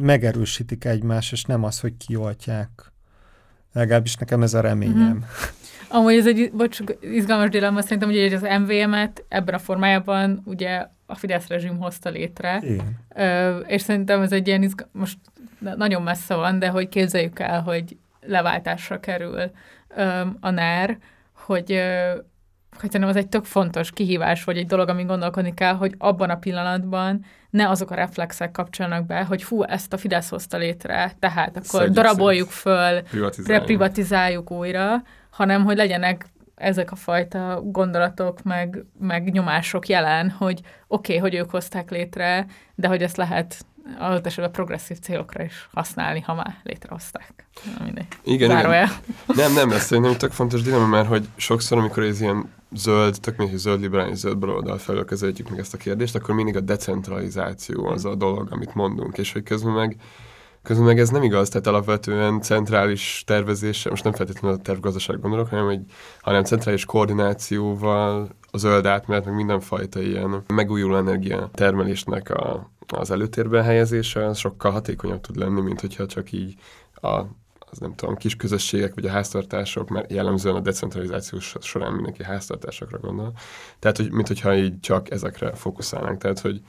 megerősítik 0.00 0.84
egymást, 0.84 1.32
és 1.32 1.44
nem 1.44 1.64
az, 1.64 1.80
hogy 1.80 1.96
kioltják. 2.06 2.70
Legalábbis 3.72 4.14
nekem 4.14 4.42
ez 4.42 4.54
a 4.54 4.60
reményem. 4.60 4.94
Mm-hmm. 5.08 5.18
Amúgy 5.88 6.14
ez 6.14 6.26
egy 6.26 6.50
bocs, 6.52 6.78
izgalmas 7.00 7.48
dilemma, 7.48 7.82
szerintem 7.82 8.08
ugye 8.08 8.22
hogy 8.22 8.32
az 8.32 8.60
MVM-et 8.60 9.24
ebben 9.28 9.54
a 9.54 9.58
formájában 9.58 10.42
ugye 10.44 10.86
a 11.06 11.14
Fidesz 11.14 11.46
rezsim 11.46 11.78
hozta 11.78 12.10
létre. 12.10 12.60
Igen. 12.62 12.96
Ö, 13.14 13.58
és 13.58 13.82
szerintem 13.82 14.22
ez 14.22 14.32
egy 14.32 14.46
ilyen, 14.46 14.62
izga- 14.62 14.88
most 14.92 15.18
nagyon 15.58 16.02
messze 16.02 16.34
van, 16.34 16.58
de 16.58 16.68
hogy 16.68 16.88
képzeljük 16.88 17.38
el, 17.38 17.62
hogy 17.62 17.96
leváltásra 18.20 19.00
kerül 19.00 19.50
ö, 19.96 20.20
a 20.40 20.50
NER, 20.50 20.98
hogy, 21.32 21.72
ö, 21.72 22.18
hogy 22.70 22.90
szerintem 22.90 23.08
az 23.08 23.16
egy 23.16 23.28
tök 23.28 23.44
fontos 23.44 23.90
kihívás, 23.90 24.44
vagy 24.44 24.56
egy 24.56 24.66
dolog, 24.66 24.88
amin 24.88 25.06
gondolkodni 25.06 25.54
kell, 25.54 25.74
hogy 25.74 25.94
abban 25.98 26.30
a 26.30 26.38
pillanatban 26.38 27.24
ne 27.50 27.68
azok 27.68 27.90
a 27.90 27.94
reflexek 27.94 28.50
kapcsolnak 28.50 29.06
be, 29.06 29.24
hogy 29.24 29.42
fú, 29.42 29.62
ezt 29.62 29.92
a 29.92 29.96
Fidesz 29.96 30.28
hozta 30.28 30.56
létre, 30.56 31.12
tehát 31.18 31.48
akkor 31.48 31.64
Szedjük 31.64 31.94
daraboljuk 31.94 32.48
föl, 32.48 33.02
Privatizálni. 33.02 33.58
reprivatizáljuk 33.58 34.50
újra, 34.50 35.02
hanem 35.30 35.64
hogy 35.64 35.76
legyenek 35.76 36.26
ezek 36.54 36.92
a 36.92 36.96
fajta 36.96 37.60
gondolatok, 37.64 38.42
meg, 38.42 38.84
meg 38.98 39.32
nyomások 39.32 39.88
jelen, 39.88 40.30
hogy 40.30 40.60
oké, 40.60 41.16
okay, 41.16 41.30
hogy 41.30 41.34
ők 41.34 41.50
hozták 41.50 41.90
létre, 41.90 42.46
de 42.74 42.88
hogy 42.88 43.02
ezt 43.02 43.16
lehet 43.16 43.64
adott 43.98 44.26
esetben 44.26 44.52
progresszív 44.52 44.98
célokra 44.98 45.44
is 45.44 45.68
használni, 45.74 46.20
ha 46.20 46.34
már 46.34 46.56
létrehozták. 46.62 47.46
Na, 47.78 47.84
mindegy. 47.84 48.06
Igen, 48.22 48.48
Zárójel. 48.48 48.88
igen. 49.28 49.36
Nem, 49.36 49.52
nem, 49.52 49.70
ez 49.70 49.82
szerintem 49.82 50.16
tök 50.16 50.32
fontos 50.32 50.62
dilemma, 50.62 50.86
mert 50.86 51.08
hogy 51.08 51.28
sokszor, 51.36 51.78
amikor 51.78 52.02
ez 52.02 52.20
ilyen 52.20 52.52
zöld, 52.72 53.20
tök 53.20 53.36
mindegy, 53.36 53.58
zöld 53.58 53.80
liberális, 53.80 54.16
zöld 54.16 54.38
baloldal 54.38 54.78
felől 54.78 55.04
közelítjük 55.04 55.48
meg 55.48 55.58
ezt 55.58 55.74
a 55.74 55.76
kérdést, 55.76 56.14
akkor 56.14 56.34
mindig 56.34 56.56
a 56.56 56.60
decentralizáció 56.60 57.86
az 57.86 58.04
a 58.04 58.14
dolog, 58.14 58.48
amit 58.50 58.74
mondunk, 58.74 59.18
és 59.18 59.32
hogy 59.32 59.42
közben 59.42 59.72
meg 59.72 59.96
Közben 60.62 60.86
meg 60.86 60.98
ez 60.98 61.08
nem 61.08 61.22
igaz, 61.22 61.48
tehát 61.48 61.66
alapvetően 61.66 62.40
centrális 62.40 63.22
tervezéssel, 63.26 63.90
most 63.90 64.04
nem 64.04 64.12
feltétlenül 64.12 64.56
a 64.58 64.60
tervgazdaság 64.62 65.20
gondolok, 65.20 65.48
hanem, 65.48 65.68
egy, 65.68 65.82
hanem 66.20 66.44
centrális 66.44 66.84
koordinációval, 66.84 68.28
a 68.50 68.58
zöld 68.58 68.86
átmenet, 68.86 69.24
meg 69.24 69.34
mindenfajta 69.34 70.00
ilyen 70.00 70.42
megújuló 70.46 70.96
energia 70.96 71.50
termelésnek 71.52 72.30
a, 72.30 72.70
az 72.86 73.10
előtérben 73.10 73.62
helyezése, 73.62 74.26
az 74.26 74.38
sokkal 74.38 74.70
hatékonyabb 74.70 75.20
tud 75.20 75.36
lenni, 75.36 75.60
mint 75.60 75.80
hogyha 75.80 76.06
csak 76.06 76.32
így 76.32 76.54
a 76.94 77.22
az 77.72 77.78
nem 77.78 77.94
tudom, 77.94 78.16
kis 78.16 78.36
közösségek 78.36 78.94
vagy 78.94 79.06
a 79.06 79.10
háztartások, 79.10 79.88
mert 79.88 80.12
jellemzően 80.12 80.54
a 80.54 80.60
decentralizáció 80.60 81.38
során 81.60 81.92
mindenki 81.92 82.24
háztartásokra 82.24 82.98
gondol. 82.98 83.32
Tehát, 83.78 83.96
hogy, 83.96 84.10
mint 84.10 84.26
hogyha 84.26 84.56
így 84.56 84.80
csak 84.80 85.10
ezekre 85.10 85.54
fókuszálnánk. 85.54 86.20
Tehát, 86.20 86.40
hogy 86.40 86.60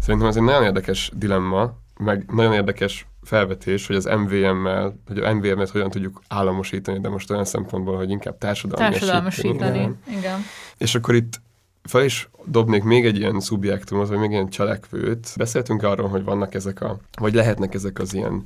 szerintem 0.00 0.28
ez 0.28 0.36
egy 0.36 0.42
nagyon 0.42 0.62
érdekes 0.62 1.10
dilemma, 1.14 1.72
meg 1.98 2.24
nagyon 2.32 2.52
érdekes 2.52 3.06
felvetés, 3.30 3.86
hogy 3.86 3.96
az 3.96 4.04
MVM-mel, 4.04 4.98
hogy 5.06 5.18
a 5.18 5.34
MVM-et 5.34 5.70
hogyan 5.70 5.90
tudjuk 5.90 6.20
államosítani, 6.28 7.00
de 7.00 7.08
most 7.08 7.30
olyan 7.30 7.44
szempontból, 7.44 7.96
hogy 7.96 8.10
inkább 8.10 8.38
társadalmi 8.38 8.90
Társadalmasítani, 8.90 9.94
igen. 10.18 10.44
És 10.78 10.94
akkor 10.94 11.14
itt 11.14 11.40
fel 11.82 12.04
is 12.04 12.28
dobnék 12.44 12.82
még 12.82 13.06
egy 13.06 13.18
ilyen 13.18 13.40
szubjektumot, 13.40 14.08
vagy 14.08 14.18
még 14.18 14.30
ilyen 14.30 14.48
cselekvőt. 14.48 15.32
Beszéltünk 15.36 15.82
arról, 15.82 16.08
hogy 16.08 16.24
vannak 16.24 16.54
ezek 16.54 16.80
a, 16.80 16.98
vagy 17.20 17.34
lehetnek 17.34 17.74
ezek 17.74 17.98
az 17.98 18.14
ilyen 18.14 18.44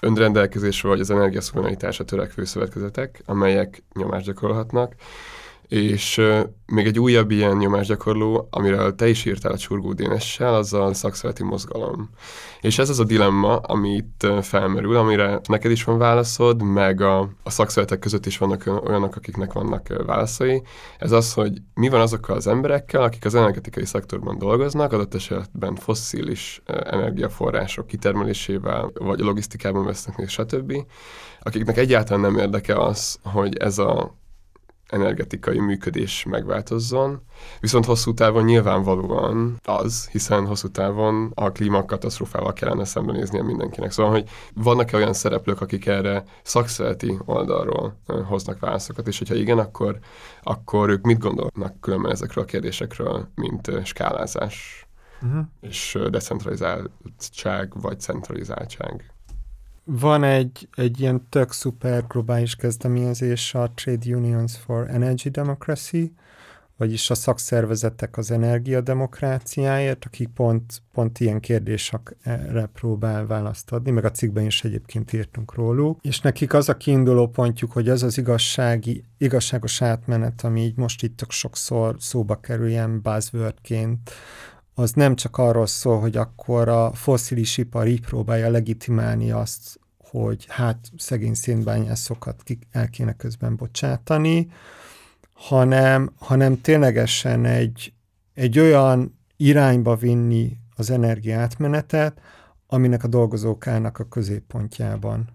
önrendelkezésre 0.00 0.88
vagy 0.88 1.00
az 1.00 1.10
energiaszuverenitásra 1.10 2.04
törekvő 2.04 2.44
szövetkezetek, 2.44 3.22
amelyek 3.26 3.82
nyomást 3.94 4.26
gyakorolhatnak, 4.26 4.94
és 5.70 6.20
még 6.66 6.86
egy 6.86 6.98
újabb 6.98 7.30
ilyen 7.30 7.56
nyomásgyakorló, 7.56 8.48
amiről 8.50 8.94
te 8.94 9.08
is 9.08 9.24
írtál 9.24 9.52
a 9.52 9.58
Csurgó 9.58 9.92
Dénessel, 9.92 10.54
az 10.54 10.72
a 10.72 10.94
szakszereti 10.94 11.42
mozgalom. 11.42 12.10
És 12.60 12.78
ez 12.78 12.88
az 12.88 12.98
a 12.98 13.04
dilemma, 13.04 13.56
ami 13.56 13.90
itt 13.90 14.20
uh, 14.24 14.38
felmerül, 14.38 14.96
amire 14.96 15.40
neked 15.48 15.70
is 15.70 15.84
van 15.84 15.98
válaszod, 15.98 16.62
meg 16.62 17.00
a, 17.00 17.18
a 17.42 17.50
szakszeretek 17.50 17.98
között 17.98 18.26
is 18.26 18.38
vannak 18.38 18.82
olyanok, 18.86 19.16
akiknek 19.16 19.52
vannak 19.52 20.04
válaszai. 20.06 20.62
Ez 20.98 21.12
az, 21.12 21.32
hogy 21.32 21.52
mi 21.74 21.88
van 21.88 22.00
azokkal 22.00 22.36
az 22.36 22.46
emberekkel, 22.46 23.02
akik 23.02 23.24
az 23.24 23.34
energetikai 23.34 23.84
szektorban 23.84 24.38
dolgoznak, 24.38 24.92
adott 24.92 25.14
esetben 25.14 25.74
fosszilis 25.74 26.62
energiaforrások 26.66 27.86
kitermelésével, 27.86 28.90
vagy 28.94 29.18
logisztikában 29.18 29.84
vesznek 29.84 30.28
stb., 30.28 30.72
akiknek 31.42 31.76
egyáltalán 31.76 32.20
nem 32.20 32.38
érdeke 32.38 32.76
az, 32.76 33.18
hogy 33.22 33.56
ez 33.56 33.78
a 33.78 34.18
energetikai 34.90 35.58
működés 35.58 36.24
megváltozzon, 36.28 37.22
viszont 37.60 37.84
hosszú 37.84 38.14
távon 38.14 38.44
nyilvánvalóan 38.44 39.56
az, 39.64 40.08
hiszen 40.08 40.46
hosszú 40.46 40.68
távon 40.68 41.32
a 41.34 41.50
klímakatasztrófával 41.50 42.52
kellene 42.52 42.84
szembenéznie 42.84 43.42
mindenkinek. 43.42 43.90
Szóval, 43.90 44.12
hogy 44.12 44.28
vannak-e 44.54 44.96
olyan 44.96 45.12
szereplők, 45.12 45.60
akik 45.60 45.86
erre 45.86 46.24
szakszereti 46.42 47.18
oldalról 47.24 47.96
hoznak 48.24 48.60
válaszokat, 48.60 49.08
és 49.08 49.18
hogyha 49.18 49.34
igen, 49.34 49.58
akkor, 49.58 49.98
akkor 50.42 50.88
ők 50.88 51.04
mit 51.04 51.18
gondolnak 51.18 51.80
különben 51.80 52.10
ezekről 52.12 52.44
a 52.44 52.46
kérdésekről, 52.46 53.28
mint 53.34 53.70
skálázás 53.84 54.86
uh-huh. 55.22 55.44
és 55.60 55.98
decentralizáltság 56.10 57.80
vagy 57.80 58.00
centralizáltság? 58.00 59.12
Van 59.92 60.24
egy, 60.24 60.68
egy 60.74 61.00
ilyen 61.00 61.26
tök 61.28 61.52
szuper 61.52 62.06
globális 62.06 62.56
kezdeményezés, 62.56 63.54
a 63.54 63.70
Trade 63.74 64.16
Unions 64.16 64.56
for 64.56 64.90
Energy 64.90 65.30
Democracy, 65.30 66.12
vagyis 66.76 67.10
a 67.10 67.14
szakszervezetek 67.14 68.16
az 68.16 68.30
energiademokráciáért, 68.30 70.04
akik 70.04 70.28
pont, 70.28 70.82
pont 70.92 71.20
ilyen 71.20 71.40
kérdésekre 71.40 72.70
próbál 72.72 73.26
választ 73.26 73.72
adni, 73.72 73.90
meg 73.90 74.04
a 74.04 74.10
cikkben 74.10 74.44
is 74.44 74.64
egyébként 74.64 75.12
írtunk 75.12 75.54
róluk, 75.54 75.98
és 76.02 76.20
nekik 76.20 76.54
az 76.54 76.68
a 76.68 76.76
kiinduló 76.76 77.28
pontjuk, 77.28 77.72
hogy 77.72 77.88
az 77.88 78.02
az 78.02 78.18
igazsági, 78.18 79.04
igazságos 79.18 79.82
átmenet, 79.82 80.42
ami 80.44 80.60
így 80.62 80.76
most 80.76 81.02
itt 81.02 81.24
sokszor 81.28 81.96
szóba 81.98 82.40
kerül 82.40 82.68
ilyen 82.68 83.00
buzzwordként, 83.02 84.10
az 84.74 84.92
nem 84.92 85.16
csak 85.16 85.38
arról 85.38 85.66
szól, 85.66 86.00
hogy 86.00 86.16
akkor 86.16 86.68
a 86.68 86.92
foszilis 86.92 87.58
ipar 87.58 87.86
így 87.86 88.00
próbálja 88.00 88.50
legitimálni 88.50 89.30
azt, 89.30 89.79
hogy 90.10 90.46
hát 90.48 90.90
szegény 90.96 91.34
szénbányászokat 91.34 92.42
el 92.70 92.88
kéne 92.88 93.16
közben 93.16 93.56
bocsátani, 93.56 94.52
hanem, 95.32 96.12
hanem 96.18 96.60
ténylegesen 96.60 97.44
egy, 97.44 97.92
egy 98.34 98.58
olyan 98.58 99.18
irányba 99.36 99.96
vinni 99.96 100.58
az 100.76 100.90
energiátmenetet, 100.90 102.20
aminek 102.66 103.04
a 103.04 103.08
dolgozók 103.08 103.66
állnak 103.66 103.98
a 103.98 104.08
középpontjában. 104.08 105.28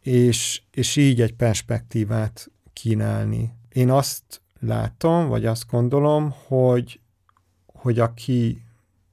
És, 0.00 0.62
és 0.70 0.96
így 0.96 1.20
egy 1.20 1.34
perspektívát 1.34 2.50
kínálni. 2.72 3.52
Én 3.68 3.90
azt 3.90 4.42
látom, 4.60 5.28
vagy 5.28 5.46
azt 5.46 5.70
gondolom, 5.70 6.34
hogy, 6.46 7.00
hogy 7.66 7.98
aki 7.98 8.62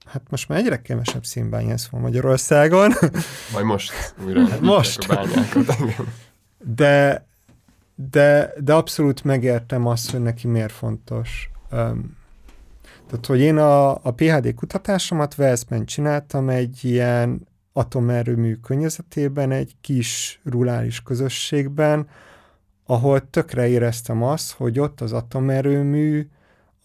hát 0.05 0.21
most 0.29 0.47
már 0.49 0.59
egyre 0.59 0.81
kevesebb 0.81 1.25
színbányász 1.25 1.87
van 1.87 2.01
Magyarországon. 2.01 2.91
Majd 3.53 3.65
most 3.65 4.15
újra 4.25 4.47
hát 4.47 4.61
most. 4.61 5.09
a 5.09 5.15
bányákat. 5.15 5.75
de, 6.57 7.25
de, 7.95 8.53
de 8.59 8.73
abszolút 8.73 9.23
megértem 9.23 9.85
azt, 9.85 10.11
hogy 10.11 10.21
neki 10.21 10.47
miért 10.47 10.71
fontos. 10.71 11.49
Um, 11.71 12.17
tehát, 13.07 13.25
hogy 13.25 13.39
én 13.39 13.57
a, 13.57 13.89
a 13.89 14.11
PHD 14.11 14.53
kutatásomat 14.53 15.35
Velszben 15.35 15.85
csináltam 15.85 16.49
egy 16.49 16.79
ilyen 16.81 17.47
atomerőmű 17.73 18.55
környezetében, 18.55 19.51
egy 19.51 19.75
kis 19.81 20.39
rulális 20.43 21.01
közösségben, 21.01 22.07
ahol 22.85 23.29
tökre 23.29 23.67
éreztem 23.67 24.23
azt, 24.23 24.51
hogy 24.51 24.79
ott 24.79 25.01
az 25.01 25.13
atomerőmű 25.13 26.27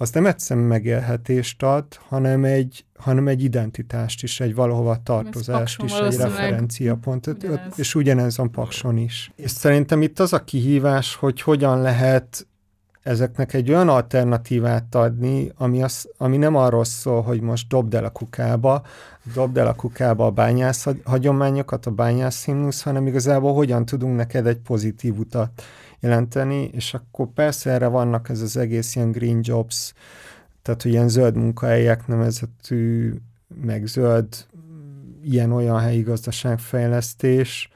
az 0.01 0.11
nem 0.11 0.26
egyszerűen 0.26 0.66
megélhetést 0.66 1.62
ad, 1.62 1.84
hanem 2.09 2.44
egy, 2.44 2.84
hanem 2.98 3.28
egy 3.28 3.42
identitást 3.42 4.22
is, 4.22 4.40
egy 4.40 4.55
valahova 4.55 4.96
tartozást 5.03 5.82
is, 5.82 5.92
egy 5.92 6.16
referenciapontot, 6.16 7.42
ugyanez. 7.42 7.72
és 7.76 7.94
ugyanez 7.94 8.36
van 8.36 8.51
Pakson 8.51 8.96
is. 8.96 9.32
És 9.36 9.51
szerintem 9.51 10.03
itt 10.03 10.18
az 10.18 10.32
a 10.32 10.44
kihívás, 10.44 11.14
hogy 11.14 11.42
hogyan 11.42 11.80
lehet 11.80 12.46
ezeknek 13.03 13.55
egy 13.55 13.70
olyan 13.70 13.88
alternatívát 13.88 14.94
adni, 14.94 15.53
ami, 15.57 15.82
az, 15.82 16.09
ami 16.16 16.36
nem 16.36 16.57
arról 16.57 16.84
szól, 16.84 17.22
hogy 17.22 17.40
most 17.40 17.68
dobd 17.68 17.94
el 17.94 18.05
a 18.05 18.11
kukába, 18.11 18.82
dobd 19.34 19.57
el 19.57 19.66
a 19.66 19.74
kukába 19.74 20.26
a 20.26 20.30
bányász 20.30 20.86
hagyományokat, 21.05 21.86
a 21.86 21.90
bányász 21.90 22.44
himnusz, 22.44 22.82
hanem 22.82 23.07
igazából 23.07 23.55
hogyan 23.55 23.84
tudunk 23.84 24.16
neked 24.16 24.46
egy 24.46 24.59
pozitív 24.59 25.18
utat 25.18 25.62
jelenteni, 26.01 26.64
és 26.72 26.94
akkor 26.94 27.28
persze 27.32 27.70
erre 27.70 27.86
vannak 27.86 28.28
ez 28.28 28.40
az 28.40 28.57
egész 28.57 28.96
ilyen 28.96 29.11
green 29.11 29.40
jobs, 29.42 29.92
tehát 30.62 30.82
hogy 30.82 30.90
ilyen 30.90 31.09
zöld 31.09 31.36
munkahelyek 31.36 32.07
nevezetű, 32.07 33.14
meg 33.62 33.86
zöld 33.86 34.46
ilyen-olyan 35.22 35.78
helyi 35.80 36.01
gazdaságfejlesztés, 36.03 37.70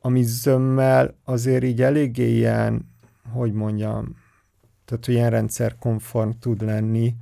ami 0.00 0.22
zömmel 0.22 1.14
azért 1.24 1.64
így 1.64 1.82
eléggé 1.82 2.34
ilyen, 2.34 2.88
hogy 3.32 3.52
mondjam, 3.52 4.16
tehát 4.84 5.04
hogy 5.04 5.14
ilyen 5.14 5.30
rendszerkonform 5.30 6.30
tud 6.40 6.62
lenni, 6.62 7.14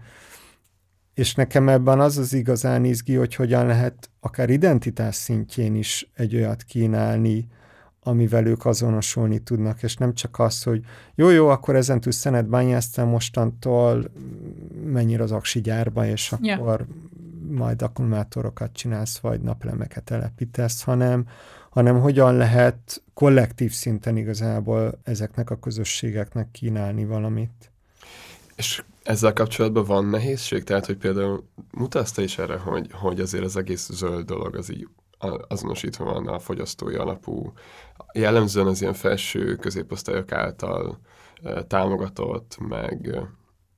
és 1.15 1.35
nekem 1.35 1.69
ebben 1.69 2.01
az 2.01 2.19
az 2.19 2.33
igazán 2.33 2.85
izgi, 2.85 3.15
hogy 3.15 3.35
hogyan 3.35 3.67
lehet 3.67 4.11
akár 4.21 4.51
identitás 4.51 5.15
szintjén 5.15 5.75
is 5.75 6.11
egy 6.15 6.35
olyat 6.37 6.63
kínálni, 6.63 7.49
amivel 8.05 8.47
ők 8.47 8.65
azonosulni 8.65 9.39
tudnak, 9.39 9.83
és 9.83 9.97
nem 9.97 10.15
csak 10.15 10.39
az, 10.39 10.63
hogy 10.63 10.85
jó, 11.15 11.29
jó, 11.29 11.49
akkor 11.49 11.77
ezentúl 11.77 12.13
szenet 12.13 12.49
bányáztál 12.49 13.05
mostantól, 13.05 14.05
mennyire 14.85 15.23
az 15.23 15.33
aksi 15.33 15.61
gyárba, 15.61 16.07
és 16.07 16.33
Ja. 16.41 16.55
akkor 16.55 16.87
majd 17.51 17.83
akkumulátorokat 17.83 18.73
csinálsz, 18.73 19.19
vagy 19.19 19.41
naplemeket 19.41 20.05
telepítesz, 20.05 20.83
hanem, 20.83 21.27
hanem 21.71 22.01
hogyan 22.01 22.37
lehet 22.37 23.03
kollektív 23.15 23.73
szinten 23.73 24.17
igazából 24.17 25.01
ezeknek 25.03 25.51
a 25.51 25.59
közösségeknek 25.59 26.51
kínálni 26.51 27.05
valamit. 27.05 27.71
És 28.57 28.85
ezzel 29.03 29.33
kapcsolatban 29.33 29.85
van 29.85 30.07
nehézség? 30.07 30.65
Tehát, 30.65 30.87
hogy 30.87 30.97
például 30.97 31.45
mutatsz 31.71 32.13
te 32.13 32.23
is 32.23 32.39
erre, 32.39 32.57
hogy, 32.57 32.89
hogy 32.93 33.21
azért 33.21 33.45
az 33.45 33.57
egész 33.57 33.89
zöld 33.93 34.27
dolog 34.27 34.57
az 34.57 34.71
így 34.73 34.89
azonosítva 35.49 36.05
van 36.05 36.27
a 36.27 36.39
fogyasztói 36.39 36.95
alapú, 36.95 37.53
jellemzően 38.15 38.67
az 38.67 38.81
ilyen 38.81 38.95
felső 38.95 39.57
középosztályok 39.57 40.33
által 40.33 40.99
támogatott, 41.67 42.57
meg, 42.69 43.19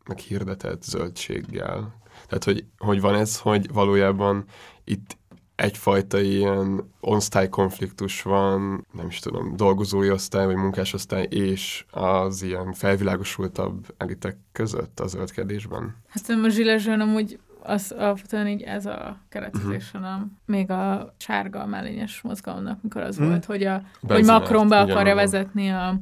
meg 0.09 0.18
hirdetett 0.18 0.82
zöldséggel. 0.82 2.03
Tehát, 2.26 2.45
hogy, 2.45 2.64
hogy 2.78 3.01
van 3.01 3.14
ez, 3.14 3.41
hogy 3.41 3.72
valójában 3.72 4.45
itt 4.85 5.16
egyfajta 5.55 6.20
ilyen 6.20 6.93
osztálykonfliktus 7.01 8.22
van, 8.22 8.87
nem 8.93 9.07
is 9.07 9.18
tudom, 9.18 9.57
dolgozói 9.57 10.11
osztály, 10.11 10.47
vagy 10.47 10.57
munkásosztály, 10.57 11.26
és 11.30 11.85
az 11.91 12.43
ilyen 12.43 12.72
felvilágosultabb 12.72 13.95
elitek 13.97 14.37
között 14.53 15.01
a 15.01 15.07
zöld 15.07 15.30
kérdésben. 15.30 15.97
Hát 16.09 16.24
szerintem 16.24 16.51
a 16.51 16.55
zsilezsőn 16.55 17.01
amúgy 17.01 17.39
az 17.67 17.93
alapvetően 17.99 18.47
így 18.49 18.62
ez 18.62 18.87
a 18.87 19.17
keretezése, 19.29 19.99
nem? 19.99 20.39
Még 20.47 20.71
a 20.71 21.15
sárga 21.19 21.67
mellényes 21.67 22.21
mozgalomnak, 22.21 22.83
mikor 22.83 23.03
az 23.03 23.17
Mhm. 23.17 23.29
volt, 23.29 23.45
hogy, 23.45 23.65
a, 23.65 23.73
hogy 24.01 24.09
Benzinát, 24.09 24.41
Macron 24.41 24.69
be 24.69 24.79
akarja 24.81 25.01
igen. 25.01 25.17
vezetni 25.17 25.71
a 25.71 25.95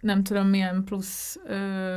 nem 0.00 0.22
tudom 0.22 0.46
milyen 0.46 0.84
plusz 0.84 1.38
ö, 1.46 1.96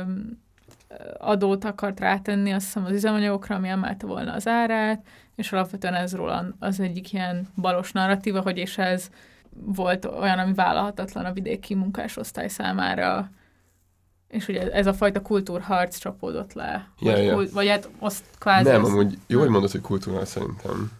adót 1.18 1.64
akart 1.64 2.00
rátenni, 2.00 2.52
azt 2.52 2.64
hiszem 2.64 2.84
az 2.84 2.92
üzemanyagokra, 2.92 3.54
ami 3.54 3.68
emelte 3.68 4.06
volna 4.06 4.32
az 4.32 4.46
árát, 4.46 5.06
és 5.34 5.52
alapvetően 5.52 5.94
ez 5.94 6.14
róla 6.14 6.44
az 6.58 6.80
egyik 6.80 7.12
ilyen 7.12 7.46
balos 7.56 7.92
narratíva, 7.92 8.40
hogy 8.40 8.56
és 8.58 8.78
ez 8.78 9.10
volt 9.50 10.04
olyan, 10.04 10.38
ami 10.38 10.52
vállalhatatlan 10.54 11.24
a 11.24 11.32
vidéki 11.32 11.74
munkásosztály 11.74 12.48
számára, 12.48 13.30
és 14.30 14.48
ugye 14.48 14.70
ez 14.72 14.86
a 14.86 14.94
fajta 14.94 15.22
kultúrharc 15.22 15.98
csapódott 15.98 16.52
le. 16.52 16.88
Ja, 17.00 17.12
vagy, 17.12 17.24
ja. 17.24 17.34
Kult, 17.34 17.50
vagy 17.50 17.68
hát 17.68 17.88
azt 17.98 18.24
kvázi... 18.38 18.68
nem, 18.68 18.84
az- 18.84 18.90
amúgy 18.90 19.18
jó, 19.26 19.40
hogy 19.40 19.48
mondod, 19.48 19.70
hogy 19.70 19.80
kultúrál 19.80 20.24
szerintem. 20.24 20.90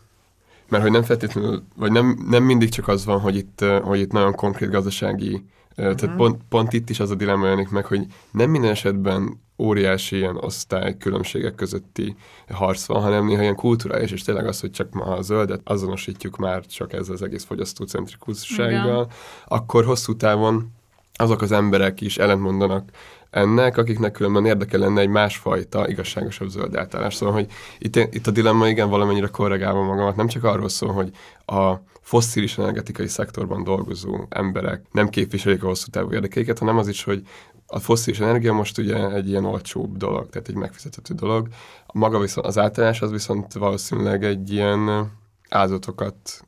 Mert 0.68 0.82
hogy 0.82 0.92
nem 0.92 1.02
feltétlenül, 1.02 1.62
vagy 1.76 1.92
nem, 1.92 2.18
nem 2.28 2.42
mindig 2.42 2.68
csak 2.68 2.88
az 2.88 3.04
van, 3.04 3.20
hogy 3.20 3.36
itt, 3.36 3.64
hogy 3.82 4.00
itt 4.00 4.12
nagyon 4.12 4.34
konkrét 4.34 4.70
gazdasági, 4.70 5.44
uh-huh. 5.76 5.94
tehát 5.94 6.16
pont, 6.16 6.40
pont 6.48 6.72
itt 6.72 6.90
is 6.90 7.00
az 7.00 7.10
a 7.10 7.14
dilemma 7.14 7.44
jelenik 7.44 7.68
meg, 7.68 7.86
hogy 7.86 8.06
nem 8.30 8.50
minden 8.50 8.70
esetben 8.70 9.40
óriási 9.58 10.16
ilyen 10.16 10.36
osztály 10.36 10.96
különbségek 10.96 11.54
közötti 11.54 12.16
harc 12.48 12.86
van, 12.86 13.02
hanem 13.02 13.26
néha 13.26 13.42
ilyen 13.42 13.54
kulturális, 13.54 14.10
és 14.10 14.22
tényleg 14.22 14.46
az, 14.46 14.60
hogy 14.60 14.70
csak 14.70 14.92
ma 14.92 15.04
a 15.04 15.22
zöldet 15.22 15.60
azonosítjuk 15.64 16.36
már 16.36 16.66
csak 16.66 16.92
ezzel 16.92 17.14
az 17.14 17.22
egész 17.22 17.44
fogyasztócentrikussággal, 17.44 19.10
akkor 19.46 19.84
hosszú 19.84 20.16
távon 20.16 20.72
azok 21.20 21.42
az 21.42 21.52
emberek 21.52 22.00
is 22.00 22.18
ellentmondanak 22.18 22.90
ennek, 23.30 23.76
akiknek 23.76 24.12
különben 24.12 24.46
érdeke 24.46 24.78
lenne 24.78 25.00
egy 25.00 25.08
másfajta, 25.08 25.88
igazságosabb 25.88 26.48
zöld 26.48 26.76
átállás. 26.76 27.14
Szóval, 27.14 27.34
hogy 27.34 27.46
itt, 27.78 27.96
itt 27.96 28.26
a 28.26 28.30
dilemma 28.30 28.68
igen 28.68 28.88
valamennyire 28.88 29.26
korrigálva 29.26 29.82
magamat, 29.82 30.16
nem 30.16 30.26
csak 30.26 30.44
arról 30.44 30.68
szól, 30.68 30.92
hogy 30.92 31.10
a 31.46 31.74
fosszilis 32.00 32.58
energetikai 32.58 33.08
szektorban 33.08 33.64
dolgozó 33.64 34.26
emberek 34.28 34.84
nem 34.92 35.08
képviselik 35.08 35.62
a 35.62 35.66
hosszú 35.66 35.90
távú 35.90 36.12
érdekeiket, 36.12 36.58
hanem 36.58 36.78
az 36.78 36.88
is, 36.88 37.04
hogy 37.04 37.22
a 37.66 37.78
fosszilis 37.78 38.20
energia 38.20 38.52
most 38.52 38.78
ugye 38.78 39.10
egy 39.10 39.28
ilyen 39.28 39.44
olcsóbb 39.44 39.96
dolog, 39.96 40.30
tehát 40.30 40.48
egy 40.48 40.54
megfizethető 40.54 41.14
dolog. 41.14 41.48
Maga 41.92 42.18
viszont, 42.18 42.46
az 42.46 42.58
átállás 42.58 43.02
az 43.02 43.10
viszont 43.10 43.52
valószínűleg 43.52 44.24
egy 44.24 44.52
ilyen 44.52 45.10
áldozatokat 45.48 46.44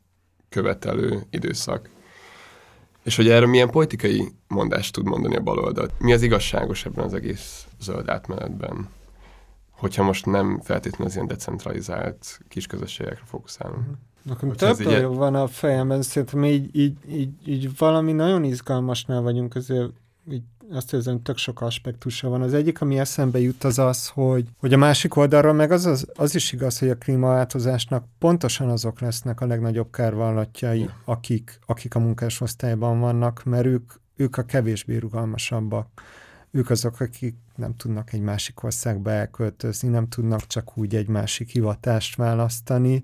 követelő 0.49 1.21
időszak. 1.29 1.89
És 3.03 3.15
hogy 3.15 3.29
erre 3.29 3.45
milyen 3.45 3.69
politikai 3.69 4.31
mondást 4.47 4.93
tud 4.93 5.05
mondani 5.05 5.35
a 5.35 5.41
baloldal? 5.41 5.89
Mi 5.99 6.13
az 6.13 6.21
igazságos 6.21 6.85
ebben 6.85 7.05
az 7.05 7.13
egész 7.13 7.67
zöld 7.79 8.09
átmenetben? 8.09 8.89
Hogyha 9.71 10.03
most 10.03 10.25
nem 10.25 10.59
feltétlenül 10.63 11.07
az 11.07 11.15
ilyen 11.15 11.27
decentralizált 11.27 12.39
kis 12.47 12.67
közösségekre 12.67 13.23
fókuszálunk. 13.25 13.85
Nekem 14.23 14.49
Hogyha 14.49 14.67
ez 14.67 14.77
több 14.77 14.87
dolog 14.87 15.15
van 15.15 15.35
a 15.35 15.47
fejemben, 15.47 16.01
szerintem 16.01 16.43
így, 16.43 16.75
így, 16.75 16.97
így, 17.09 17.47
így 17.47 17.77
valami 17.77 18.11
nagyon 18.11 18.43
izgalmasnál 18.43 19.21
vagyunk, 19.21 19.55
azért 19.55 19.89
így 20.31 20.43
azt 20.71 20.93
érzem, 20.93 21.21
tök 21.21 21.37
sok 21.37 21.61
aspektusa 21.61 22.29
van. 22.29 22.41
Az 22.41 22.53
egyik, 22.53 22.81
ami 22.81 22.99
eszembe 22.99 23.39
jut, 23.39 23.63
az 23.63 23.79
az, 23.79 24.07
hogy, 24.07 24.47
hogy 24.57 24.73
a 24.73 24.77
másik 24.77 25.15
oldalról 25.15 25.53
meg 25.53 25.71
az, 25.71 25.85
az, 25.85 26.07
az 26.15 26.35
is 26.35 26.51
igaz, 26.51 26.79
hogy 26.79 26.89
a 26.89 26.97
klímaváltozásnak 26.97 28.05
pontosan 28.19 28.69
azok 28.69 28.99
lesznek 28.99 29.41
a 29.41 29.45
legnagyobb 29.45 29.91
kárvallatjai, 29.91 30.89
akik, 31.05 31.59
akik 31.65 31.95
a 31.95 31.99
munkásosztályban 31.99 32.99
vannak, 32.99 33.43
mert 33.43 33.65
ők, 33.65 33.91
ők 34.15 34.37
a 34.37 34.43
kevésbé 34.43 34.97
rugalmasabbak. 34.97 35.87
Ők 36.51 36.69
azok, 36.69 36.99
akik 36.99 37.35
nem 37.55 37.75
tudnak 37.75 38.13
egy 38.13 38.21
másik 38.21 38.63
országba 38.63 39.11
elköltözni, 39.11 39.89
nem 39.89 40.07
tudnak 40.07 40.47
csak 40.47 40.77
úgy 40.77 40.95
egy 40.95 41.07
másik 41.07 41.49
hivatást 41.49 42.15
választani, 42.15 43.03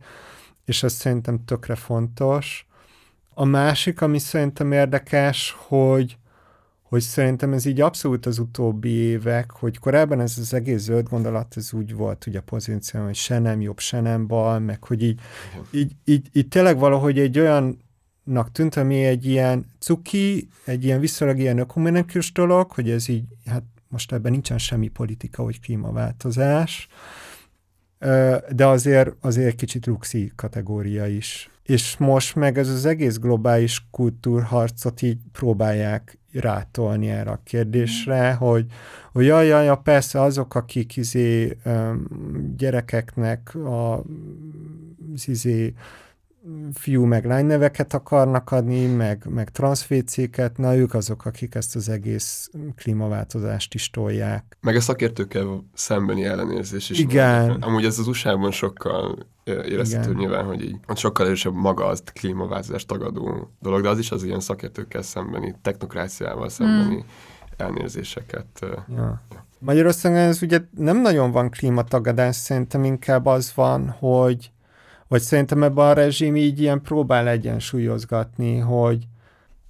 és 0.65 0.83
ez 0.83 0.93
szerintem 0.93 1.45
tökre 1.45 1.75
fontos. 1.75 2.67
A 3.33 3.45
másik, 3.45 4.01
ami 4.01 4.19
szerintem 4.19 4.71
érdekes, 4.71 5.55
hogy, 5.57 6.17
hogy 6.89 7.01
szerintem 7.01 7.53
ez 7.53 7.65
így 7.65 7.81
abszolút 7.81 8.25
az 8.25 8.39
utóbbi 8.39 8.89
évek, 8.89 9.51
hogy 9.51 9.77
korábban 9.77 10.19
ez 10.19 10.37
az 10.37 10.53
egész 10.53 10.81
zöld 10.81 11.09
gondolat, 11.09 11.53
ez 11.57 11.73
úgy 11.73 11.93
volt 11.95 12.25
ugye 12.25 12.39
pozíció, 12.39 13.03
hogy 13.03 13.15
se 13.15 13.39
nem 13.39 13.61
jobb, 13.61 13.79
se 13.79 14.01
nem 14.01 14.27
bal, 14.27 14.59
meg 14.59 14.83
hogy 14.83 15.03
így, 15.03 15.19
így, 15.71 15.91
így, 16.05 16.29
így 16.33 16.47
tényleg 16.47 16.77
valahogy 16.77 17.19
egy 17.19 17.39
olyannak 17.39 18.51
tűnt, 18.51 18.75
ami 18.75 19.03
egy 19.03 19.25
ilyen 19.25 19.65
cuki, 19.79 20.49
egy 20.65 20.83
ilyen 20.83 20.99
viszonylag 20.99 21.39
ilyen 21.39 21.57
ökumenikus 21.57 22.31
dolog, 22.31 22.71
hogy 22.71 22.89
ez 22.89 23.07
így, 23.07 23.25
hát 23.45 23.63
most 23.87 24.11
ebben 24.11 24.31
nincsen 24.31 24.57
semmi 24.57 24.87
politika, 24.87 25.43
vagy 25.43 25.59
klímaváltozás, 25.59 26.87
de 28.51 28.65
azért, 28.65 29.15
azért 29.21 29.55
kicsit 29.55 29.85
luxi 29.85 30.31
kategória 30.35 31.07
is. 31.07 31.49
És 31.63 31.97
most 31.97 32.35
meg 32.35 32.57
ez 32.57 32.69
az 32.69 32.85
egész 32.85 33.17
globális 33.17 33.87
kultúrharcot 33.91 35.01
így 35.01 35.17
próbálják 35.31 36.18
rátolni 36.31 37.09
erre 37.09 37.31
a 37.31 37.41
kérdésre, 37.43 38.33
hogy, 38.33 38.65
hogy 39.11 39.25
jaj, 39.25 39.47
jaj, 39.47 39.65
jaj, 39.65 39.79
persze 39.83 40.21
azok, 40.21 40.55
akik 40.55 40.95
izé, 40.97 41.57
gyerekeknek 42.57 43.55
a, 43.55 44.03
izé, 45.25 45.73
fiú 46.73 47.05
meg 47.05 47.25
lány 47.25 47.45
neveket 47.45 47.93
akarnak 47.93 48.51
adni, 48.51 48.85
meg, 48.85 49.25
meg 49.29 49.49
transzvécéket, 49.49 50.57
na 50.57 50.75
ők 50.75 50.93
azok, 50.93 51.25
akik 51.25 51.55
ezt 51.55 51.75
az 51.75 51.89
egész 51.89 52.49
klímaváltozást 52.75 53.73
is 53.73 53.89
tolják. 53.89 54.57
Meg 54.61 54.75
a 54.75 54.81
szakértőkkel 54.81 55.63
szembeni 55.73 56.23
ellenérzés 56.23 56.89
is. 56.89 56.99
Igen. 56.99 57.47
van. 57.47 57.61
Amúgy 57.61 57.85
ez 57.85 57.99
az 57.99 58.07
USA-ban 58.07 58.51
sokkal 58.51 59.27
érezhető 59.49 60.09
Igen. 60.09 60.15
nyilván, 60.15 60.45
hogy 60.45 60.63
így 60.63 60.77
sokkal 60.95 61.25
erősebb 61.25 61.53
maga 61.53 61.85
az 61.85 62.03
klímaváltozás 62.13 62.85
tagadó 62.85 63.51
dolog, 63.61 63.81
de 63.81 63.89
az 63.89 63.99
is 63.99 64.11
az 64.11 64.23
ilyen 64.23 64.39
szakértőkkel 64.39 65.01
szembeni, 65.01 65.55
technokráciával 65.61 66.49
szembeni 66.49 67.05
elnérzéseket. 67.57 68.45
ö, 68.61 68.67
Ja. 68.95 69.21
Magyarországon 69.59 70.17
ez 70.17 70.41
ugye 70.41 70.59
nem 70.77 71.01
nagyon 71.01 71.31
van 71.31 71.49
klímatagadás, 71.49 72.35
szerintem 72.35 72.83
inkább 72.83 73.25
az 73.25 73.51
van, 73.55 73.89
hogy 73.89 74.51
vagy 75.09 75.21
szerintem 75.21 75.63
ebben 75.63 75.87
a 75.87 75.93
rezsim 75.93 76.35
így 76.35 76.61
ilyen 76.61 76.81
próbál 76.81 77.27
egyensúlyozgatni, 77.27 78.57
hogy, 78.57 79.07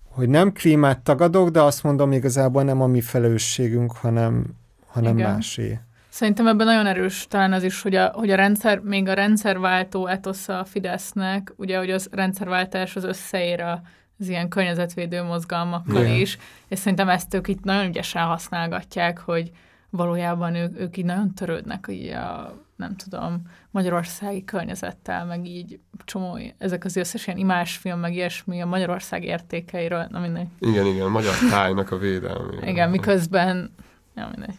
hogy 0.04 0.30
nem 0.30 0.52
klímát 0.52 1.00
tagadok, 1.00 1.50
de 1.50 1.62
azt 1.62 1.84
mondom, 1.84 2.12
igazából 2.12 2.64
nem 2.64 2.82
a 2.82 2.88
mi 2.88 3.02
felelősségünk, 3.02 3.92
hanem, 3.92 4.46
hanem 4.88 5.18
Igen. 5.18 5.32
másé. 5.32 5.80
Szerintem 6.20 6.48
ebben 6.48 6.66
nagyon 6.66 6.86
erős 6.86 7.28
talán 7.28 7.54
az 7.54 7.64
is, 7.64 7.82
hogy 7.82 7.96
a, 7.96 8.12
hogy 8.14 8.30
a 8.30 8.36
rendszer, 8.36 8.80
még 8.80 9.08
a 9.08 9.14
rendszerváltó 9.14 10.08
etosza 10.08 10.60
a 10.60 10.66
Fidesznek, 10.66 11.54
ugye, 11.56 11.78
hogy 11.78 11.92
az 11.92 12.08
rendszerváltás 12.12 12.96
az 12.96 13.04
összeér 13.04 13.62
a- 13.62 13.82
az 14.20 14.30
ilyen 14.30 14.50
környezetvédő 14.50 15.24
mozgalmakkal 15.24 16.02
Igen. 16.02 16.16
is, 16.16 16.38
és 16.68 16.80
szerintem 16.80 17.10
ezt 17.10 17.34
ők 17.34 17.48
itt 17.48 17.64
nagyon 17.64 17.86
ügyesen 17.86 18.24
használgatják, 18.24 19.20
hogy 19.20 19.52
valójában 19.90 20.56
ők, 20.56 20.80
ők 20.80 20.98
így 20.98 21.06
nagyon 21.06 21.34
törődnek 21.34 21.86
így 21.90 22.10
a, 22.10 22.56
nem 22.76 22.96
tudom, 22.96 23.42
magyarországi 23.72 24.44
környezettel, 24.44 25.26
meg 25.26 25.46
így 25.46 25.80
csomó, 26.06 26.40
ezek 26.58 26.86
az 26.86 26.96
összes 26.96 27.28
ilyen 27.28 27.40
imásfilm, 27.40 28.00
meg 28.00 28.14
ilyesmi 28.14 28.62
a 28.62 28.66
Magyarország 28.66 29.24
értékeiről, 29.24 30.08
na 30.10 30.20
mindegy. 30.20 30.48
Igen, 30.60 30.86
igen, 30.86 31.06
a 31.06 31.10
magyar 31.10 31.34
tájnak 31.50 31.92
a 31.92 31.98
védelme. 31.98 32.70
Igen, 32.70 32.90
miközben, 32.90 33.74
ja 34.16 34.30
mindegy. 34.36 34.56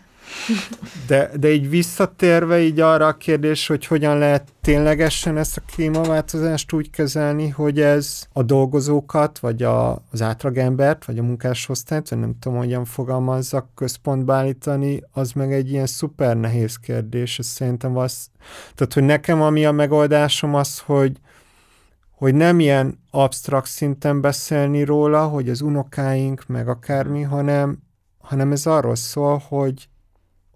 De, 1.07 1.31
de 1.37 1.53
így 1.53 1.69
visszatérve 1.69 2.61
így 2.61 2.81
arra 2.81 3.07
a 3.07 3.17
kérdés, 3.17 3.67
hogy 3.67 3.87
hogyan 3.87 4.19
lehet 4.19 4.53
ténylegesen 4.61 5.37
ezt 5.37 5.57
a 5.57 5.63
klímaváltozást 5.73 6.73
úgy 6.73 6.91
kezelni, 6.91 7.49
hogy 7.49 7.81
ez 7.81 8.27
a 8.33 8.43
dolgozókat, 8.43 9.39
vagy 9.39 9.63
a, 9.63 10.03
az 10.11 10.23
átlagembert, 10.23 11.05
vagy 11.05 11.19
a 11.19 11.23
munkásosztályt, 11.23 12.09
vagy 12.09 12.19
nem 12.19 12.39
tudom, 12.39 12.59
hogyan 12.59 12.85
fogalmazzak, 12.85 13.75
központba 13.75 14.35
állítani, 14.35 15.03
az 15.13 15.33
meg 15.33 15.53
egy 15.53 15.71
ilyen 15.71 15.87
szuper 15.87 16.37
nehéz 16.37 16.77
kérdés. 16.77 17.39
Ez 17.39 17.47
szerintem 17.47 17.97
az, 17.97 18.29
tehát, 18.75 18.93
hogy 18.93 19.03
nekem 19.05 19.43
ami 19.43 19.67
a 19.67 19.73
megoldásom 19.73 20.55
az, 20.55 20.79
hogy 20.79 21.13
hogy 22.21 22.35
nem 22.35 22.61
ilyen 22.61 22.99
absztrakt 23.11 23.69
szinten 23.69 24.21
beszélni 24.21 24.85
róla, 24.85 25.27
hogy 25.27 25.49
az 25.49 25.61
unokáink, 25.61 26.47
meg 26.47 26.69
akármi, 26.69 27.23
hanem, 27.23 27.79
hanem 28.19 28.53
ez 28.53 28.67
arról 28.67 28.95
szól, 28.95 29.43
hogy, 29.49 29.89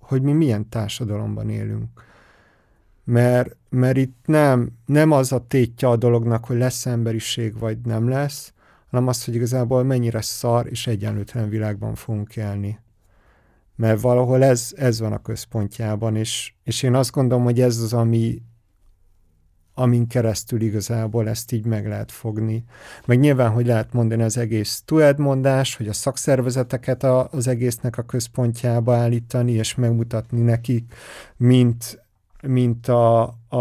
hogy 0.06 0.22
mi 0.22 0.32
milyen 0.32 0.68
társadalomban 0.68 1.50
élünk. 1.50 2.02
Mert, 3.04 3.56
mert 3.68 3.96
itt 3.96 4.16
nem, 4.24 4.70
nem 4.86 5.10
az 5.10 5.32
a 5.32 5.46
tétja 5.46 5.90
a 5.90 5.96
dolognak, 5.96 6.44
hogy 6.44 6.56
lesz 6.56 6.86
emberiség, 6.86 7.58
vagy 7.58 7.78
nem 7.84 8.08
lesz, 8.08 8.52
hanem 8.90 9.08
az, 9.08 9.24
hogy 9.24 9.34
igazából 9.34 9.82
mennyire 9.82 10.20
szar 10.20 10.66
és 10.70 10.86
egyenlőtlen 10.86 11.48
világban 11.48 11.94
fogunk 11.94 12.36
élni. 12.36 12.78
Mert 13.76 14.00
valahol 14.00 14.44
ez, 14.44 14.72
ez 14.76 15.00
van 15.00 15.12
a 15.12 15.22
központjában, 15.22 16.16
és, 16.16 16.52
és 16.64 16.82
én 16.82 16.94
azt 16.94 17.12
gondolom, 17.12 17.44
hogy 17.44 17.60
ez 17.60 17.78
az, 17.78 17.92
ami, 17.92 18.42
amin 19.74 20.06
keresztül 20.06 20.60
igazából 20.60 21.28
ezt 21.28 21.52
így 21.52 21.64
meg 21.64 21.88
lehet 21.88 22.12
fogni. 22.12 22.64
Meg 23.06 23.18
nyilván, 23.18 23.50
hogy 23.50 23.66
lehet 23.66 23.92
mondani 23.92 24.22
az 24.22 24.38
egész 24.38 24.82
tuedmondás, 24.84 25.76
hogy 25.76 25.88
a 25.88 25.92
szakszervezeteket 25.92 27.02
a, 27.02 27.28
az 27.30 27.46
egésznek 27.46 27.98
a 27.98 28.02
központjába 28.02 28.94
állítani, 28.94 29.52
és 29.52 29.74
megmutatni 29.74 30.40
nekik, 30.40 30.94
mint, 31.36 32.02
mint 32.42 32.88
a, 32.88 33.22
a, 33.48 33.58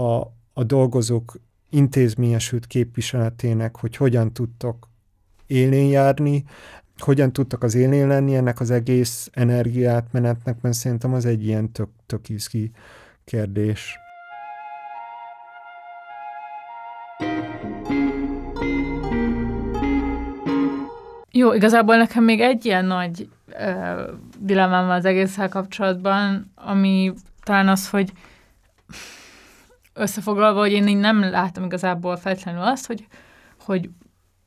a, 0.00 0.34
a 0.52 0.64
dolgozók 0.64 1.40
intézményesült 1.70 2.66
képviseletének, 2.66 3.76
hogy 3.76 3.96
hogyan 3.96 4.32
tudtok 4.32 4.88
élén 5.46 5.88
járni, 5.88 6.44
hogyan 6.98 7.32
tudtak 7.32 7.62
az 7.62 7.74
élén 7.74 8.06
lenni 8.06 8.36
ennek 8.36 8.60
az 8.60 8.70
egész 8.70 9.30
energiátmenetnek, 9.32 10.60
mert 10.60 10.74
szerintem 10.74 11.14
az 11.14 11.24
egy 11.24 11.46
ilyen 11.46 11.72
tök, 11.72 11.88
tök 12.06 12.26
kérdés. 13.24 13.98
Jó, 21.36 21.52
igazából 21.52 21.96
nekem 21.96 22.24
még 22.24 22.40
egy 22.40 22.64
ilyen 22.64 22.84
nagy 22.84 23.28
uh, 23.46 24.02
dilemmám 24.38 24.86
van 24.86 24.96
az 24.96 25.04
egésszel 25.04 25.48
kapcsolatban, 25.48 26.52
ami 26.54 27.12
talán 27.42 27.68
az, 27.68 27.90
hogy 27.90 28.12
összefoglalva, 29.92 30.60
hogy 30.60 30.72
én 30.72 30.86
így 30.86 30.96
nem 30.96 31.20
látom 31.30 31.64
igazából 31.64 32.16
feltétlenül 32.16 32.62
azt, 32.62 32.86
hogy, 32.86 33.06
hogy 33.64 33.90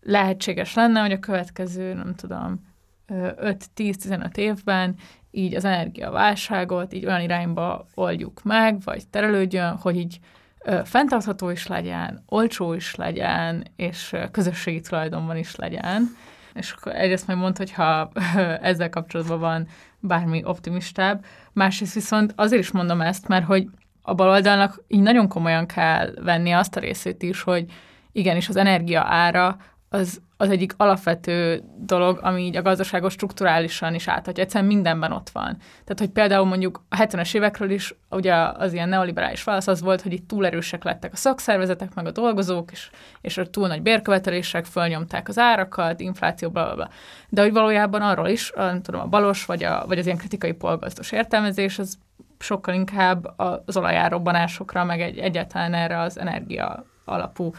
lehetséges 0.01 0.73
lenne, 0.73 1.01
hogy 1.01 1.11
a 1.11 1.19
következő, 1.19 1.93
nem 1.93 2.15
tudom, 2.15 2.67
5-10-15 3.07 4.35
évben 4.37 4.95
így 5.31 5.55
az 5.55 5.65
energiaválságot 5.65 6.93
így 6.93 7.05
olyan 7.05 7.21
irányba 7.21 7.85
oldjuk 7.93 8.43
meg, 8.43 8.81
vagy 8.83 9.07
terelődjön, 9.07 9.77
hogy 9.77 9.97
így 9.97 10.19
ö, 10.59 10.79
fenntartható 10.83 11.49
is 11.49 11.67
legyen, 11.67 12.23
olcsó 12.25 12.73
is 12.73 12.95
legyen, 12.95 13.65
és 13.75 14.15
közösségi 14.31 14.81
tulajdonban 14.81 15.37
is 15.37 15.55
legyen. 15.55 16.15
És 16.59 16.71
akkor 16.71 16.95
egyrészt 16.95 17.27
majd 17.27 17.39
mond, 17.39 17.57
hogyha 17.57 18.11
ezzel 18.61 18.89
kapcsolatban 18.89 19.39
van 19.39 19.67
bármi 19.99 20.41
optimistább. 20.45 21.25
Másrészt 21.53 21.93
viszont 21.93 22.33
azért 22.35 22.61
is 22.61 22.71
mondom 22.71 23.01
ezt, 23.01 23.27
mert 23.27 23.45
hogy 23.45 23.67
a 24.01 24.13
baloldalnak 24.13 24.83
így 24.87 25.01
nagyon 25.01 25.27
komolyan 25.27 25.65
kell 25.65 26.13
venni 26.21 26.51
azt 26.51 26.75
a 26.75 26.79
részét 26.79 27.23
is, 27.23 27.41
hogy 27.41 27.65
igenis 28.11 28.49
az 28.49 28.55
energia 28.55 29.01
ára 29.01 29.57
az, 29.89 30.21
az 30.41 30.49
egyik 30.49 30.73
alapvető 30.77 31.63
dolog, 31.77 32.19
ami 32.21 32.41
így 32.41 32.55
a 32.55 32.61
gazdaságos 32.61 33.13
strukturálisan 33.13 33.93
is 33.93 34.07
áthatja. 34.07 34.43
Egyszerűen 34.43 34.71
mindenben 34.71 35.11
ott 35.11 35.29
van. 35.29 35.57
Tehát, 35.57 35.99
hogy 35.99 36.09
például 36.09 36.45
mondjuk 36.45 36.83
a 36.89 36.95
70-es 36.95 37.35
évekről 37.35 37.69
is 37.69 37.95
ugye 38.09 38.33
az 38.35 38.73
ilyen 38.73 38.89
neoliberális 38.89 39.43
válasz 39.43 39.67
az 39.67 39.81
volt, 39.81 40.01
hogy 40.01 40.13
itt 40.13 40.27
túl 40.27 40.45
erősek 40.45 40.83
lettek 40.83 41.13
a 41.13 41.15
szakszervezetek, 41.15 41.93
meg 41.93 42.05
a 42.05 42.11
dolgozók, 42.11 42.71
és, 42.71 42.89
és 43.21 43.37
a 43.37 43.49
túl 43.49 43.67
nagy 43.67 43.81
bérkövetelések 43.81 44.65
fölnyomták 44.65 45.27
az 45.27 45.37
árakat, 45.37 45.99
infláció, 45.99 46.49
bla, 46.49 46.65
bla, 46.65 46.75
bla. 46.75 46.89
De 47.29 47.41
hogy 47.41 47.53
valójában 47.53 48.01
arról 48.01 48.27
is, 48.27 48.51
a, 48.51 48.63
nem 48.63 48.81
tudom, 48.81 49.01
a 49.01 49.07
balos, 49.07 49.45
vagy, 49.45 49.63
a, 49.63 49.83
vagy 49.87 49.99
az 49.99 50.05
ilyen 50.05 50.17
kritikai 50.17 50.53
polgazdos 50.53 51.11
értelmezés, 51.11 51.79
az 51.79 51.97
sokkal 52.39 52.73
inkább 52.73 53.33
az 53.65 53.77
olajárobbanásokra, 53.77 54.83
meg 54.83 55.01
egy, 55.01 55.17
egyáltalán 55.17 55.73
erre 55.73 55.99
az 55.99 56.19
energia 56.19 56.85
alapú 57.09 57.51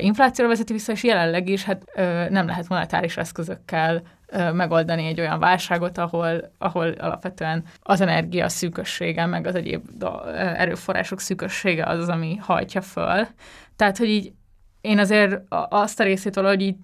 inflációra 0.00 0.50
vezeti 0.50 0.72
vissza, 0.72 0.92
és 0.92 1.04
jelenleg 1.04 1.48
is 1.48 1.64
hát 1.64 1.84
nem 2.30 2.46
lehet 2.46 2.68
monetáris 2.68 3.16
eszközökkel 3.16 4.02
megoldani 4.52 5.06
egy 5.06 5.20
olyan 5.20 5.38
válságot, 5.38 5.98
ahol, 5.98 6.52
ahol 6.58 6.88
alapvetően 6.88 7.64
az 7.82 8.00
energia 8.00 8.48
szűkössége, 8.48 9.26
meg 9.26 9.46
az 9.46 9.54
egyéb 9.54 10.04
erőforrások 10.34 11.20
szűkössége 11.20 11.84
az 11.84 11.98
az, 11.98 12.08
ami 12.08 12.36
hajtja 12.36 12.80
föl. 12.80 13.26
Tehát, 13.76 13.98
hogy 13.98 14.08
így 14.08 14.32
én 14.80 14.98
azért 14.98 15.40
azt 15.68 16.00
a 16.00 16.04
részét 16.04 16.34
valahogy 16.34 16.62
így 16.62 16.76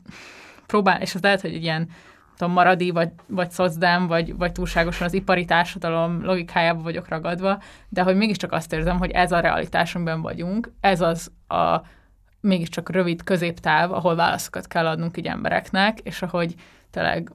próbál, 0.67 1.01
és 1.01 1.15
az 1.15 1.23
lehet, 1.23 1.41
hogy 1.41 1.55
ilyen 1.55 1.89
tudom, 2.37 2.53
maradi, 2.53 2.91
vagy, 2.91 3.09
vagy 3.27 3.51
szocdám, 3.51 4.07
vagy, 4.07 4.37
vagy 4.37 4.53
túlságosan 4.53 5.07
az 5.07 5.13
ipari 5.13 5.45
társadalom 5.45 6.25
logikájába 6.25 6.83
vagyok 6.83 7.09
ragadva, 7.09 7.63
de 7.89 8.03
hogy 8.03 8.17
mégiscsak 8.17 8.53
azt 8.53 8.73
érzem, 8.73 8.99
hogy 8.99 9.11
ez 9.11 9.33
a 9.33 9.41
realitás, 9.41 9.95
amiben 9.95 10.23
vagyunk, 10.23 10.73
ez 10.81 11.01
az 11.01 11.31
a 11.49 11.81
mégiscsak 12.47 12.91
rövid 12.91 13.23
középtáv, 13.23 13.93
ahol 13.93 14.15
válaszokat 14.15 14.67
kell 14.67 14.87
adnunk 14.87 15.17
így 15.17 15.27
embereknek, 15.27 15.99
és 15.99 16.23
ahogy 16.23 16.55
tényleg 16.91 17.33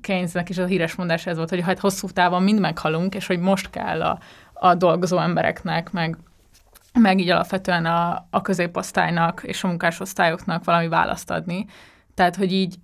Keynesnek 0.00 0.48
is 0.48 0.58
a 0.58 0.66
híres 0.66 0.94
mondás 0.94 1.26
ez 1.26 1.36
volt, 1.36 1.48
hogy 1.48 1.60
hát 1.60 1.78
hosszú 1.78 2.08
távon 2.08 2.42
mind 2.42 2.60
meghalunk, 2.60 3.14
és 3.14 3.26
hogy 3.26 3.38
most 3.38 3.70
kell 3.70 4.02
a, 4.02 4.18
a 4.52 4.74
dolgozó 4.74 5.18
embereknek, 5.18 5.92
meg, 5.92 6.16
meg 6.92 7.20
így 7.20 7.30
alapvetően 7.30 7.86
a, 7.86 8.26
a 8.30 8.42
középosztálynak 8.42 9.42
és 9.42 9.64
a 9.64 9.68
munkásosztályoknak 9.68 10.64
valami 10.64 10.88
választ 10.88 11.30
adni. 11.30 11.66
Tehát, 12.14 12.36
hogy 12.36 12.52
így 12.52 12.74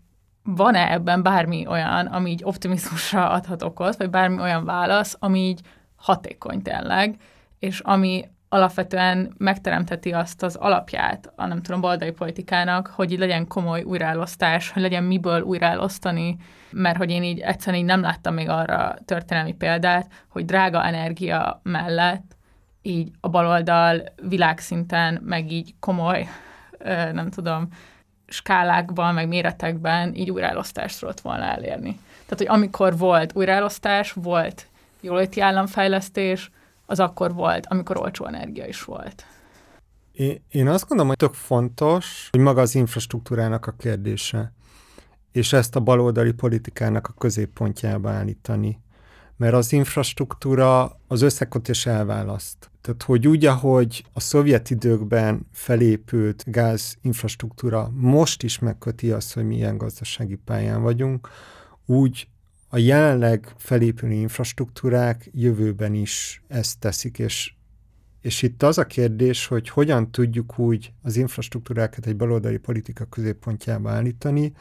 van-e 0.45 0.93
ebben 0.93 1.23
bármi 1.23 1.67
olyan, 1.67 2.07
ami 2.07 2.31
így 2.31 2.45
optimizmusra 2.45 3.31
adhat 3.31 3.63
okot, 3.63 3.97
vagy 3.97 4.11
bármi 4.11 4.41
olyan 4.41 4.65
válasz, 4.65 5.17
ami 5.19 5.39
így 5.39 5.61
hatékony 5.97 6.63
tényleg, 6.63 7.17
és 7.59 7.81
ami 7.81 8.25
alapvetően 8.53 9.35
megteremteti 9.39 10.13
azt 10.13 10.43
az 10.43 10.57
alapját 10.57 11.33
a 11.37 11.47
nem 11.47 11.63
tudom, 11.63 11.81
baldai 11.81 12.11
politikának, 12.11 12.87
hogy 12.87 13.13
így 13.13 13.19
legyen 13.19 13.47
komoly 13.47 13.83
újraelosztás, 13.83 14.71
hogy 14.71 14.83
legyen 14.83 15.05
miből 15.05 15.41
újraelosztani, 15.41 16.37
mert 16.71 16.97
hogy 16.97 17.11
én 17.11 17.23
így 17.23 17.41
egyszerűen 17.41 17.83
így 17.83 17.89
nem 17.89 18.01
láttam 18.01 18.35
még 18.35 18.49
arra 18.49 18.95
történelmi 19.05 19.53
példát, 19.53 20.11
hogy 20.29 20.45
drága 20.45 20.85
energia 20.85 21.61
mellett 21.63 22.37
így 22.83 23.11
a 23.21 23.29
baloldal 23.29 24.03
világszinten, 24.29 25.21
meg 25.25 25.53
így 25.53 25.75
komoly, 25.81 26.29
nem 27.13 27.31
tudom, 27.31 27.69
skálákban, 28.27 29.15
meg 29.15 29.29
méretekben 29.29 30.15
így 30.15 30.31
újraelosztást 30.31 31.01
tudott 31.01 31.21
volna 31.21 31.45
elérni. 31.45 31.99
Tehát, 32.11 32.37
hogy 32.37 32.49
amikor 32.49 32.99
volt 32.99 33.33
újraelosztás, 33.35 34.13
volt 34.13 34.67
jóléti 35.01 35.41
államfejlesztés, 35.41 36.51
az 36.93 37.01
akkor 37.01 37.35
volt, 37.35 37.67
amikor 37.67 37.97
olcsó 37.99 38.27
energia 38.27 38.67
is 38.67 38.85
volt. 38.85 39.25
Én 40.49 40.69
azt 40.69 40.89
gondolom, 40.89 41.07
hogy 41.07 41.17
tök 41.17 41.35
fontos, 41.35 42.29
hogy 42.31 42.41
maga 42.41 42.61
az 42.61 42.75
infrastruktúrának 42.75 43.67
a 43.67 43.73
kérdése, 43.73 44.53
és 45.31 45.53
ezt 45.53 45.77
a 45.77 45.81
baloldali 45.81 46.33
politikának 46.33 47.09
a 47.09 47.15
középpontjába 47.19 48.11
állítani. 48.11 48.81
Mert 49.37 49.55
az 49.55 49.73
infrastruktúra 49.73 50.97
az 51.09 51.23
összekötés 51.23 51.87
elválaszt. 51.87 52.71
Tehát, 52.81 53.03
hogy 53.03 53.29
úgy, 53.29 53.47
ahogy 53.47 54.05
a 54.13 54.21
szovjet 54.21 54.71
időkben 54.71 55.47
felépült 55.53 56.45
gázinfrastruktúra 56.47 57.91
most 57.95 58.43
is 58.43 58.59
megköti 58.59 59.11
azt, 59.11 59.35
hogy 59.35 59.45
milyen 59.45 59.77
gazdasági 59.77 60.37
pályán 60.37 60.83
vagyunk, 60.83 61.29
úgy 61.87 62.29
a 62.75 62.79
jelenleg 62.79 63.53
felépülő 63.57 64.13
infrastruktúrák 64.13 65.31
jövőben 65.33 65.95
is 65.95 66.43
ezt 66.49 66.79
teszik, 66.79 67.19
és, 67.19 67.53
és 68.21 68.43
itt 68.43 68.63
az 68.63 68.79
a 68.79 68.87
kérdés, 68.87 69.47
hogy 69.47 69.69
hogyan 69.69 70.11
tudjuk 70.11 70.59
úgy 70.59 70.93
az 71.03 71.17
infrastruktúrákat 71.17 72.07
egy 72.07 72.17
baloldali 72.17 72.57
politika 72.57 73.05
középpontjába 73.05 73.91
állítani, 73.91 74.53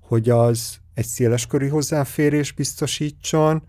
hogy 0.00 0.30
az 0.30 0.78
egy 0.94 1.06
széleskörű 1.06 1.68
hozzáférés 1.68 2.52
biztosítson, 2.52 3.62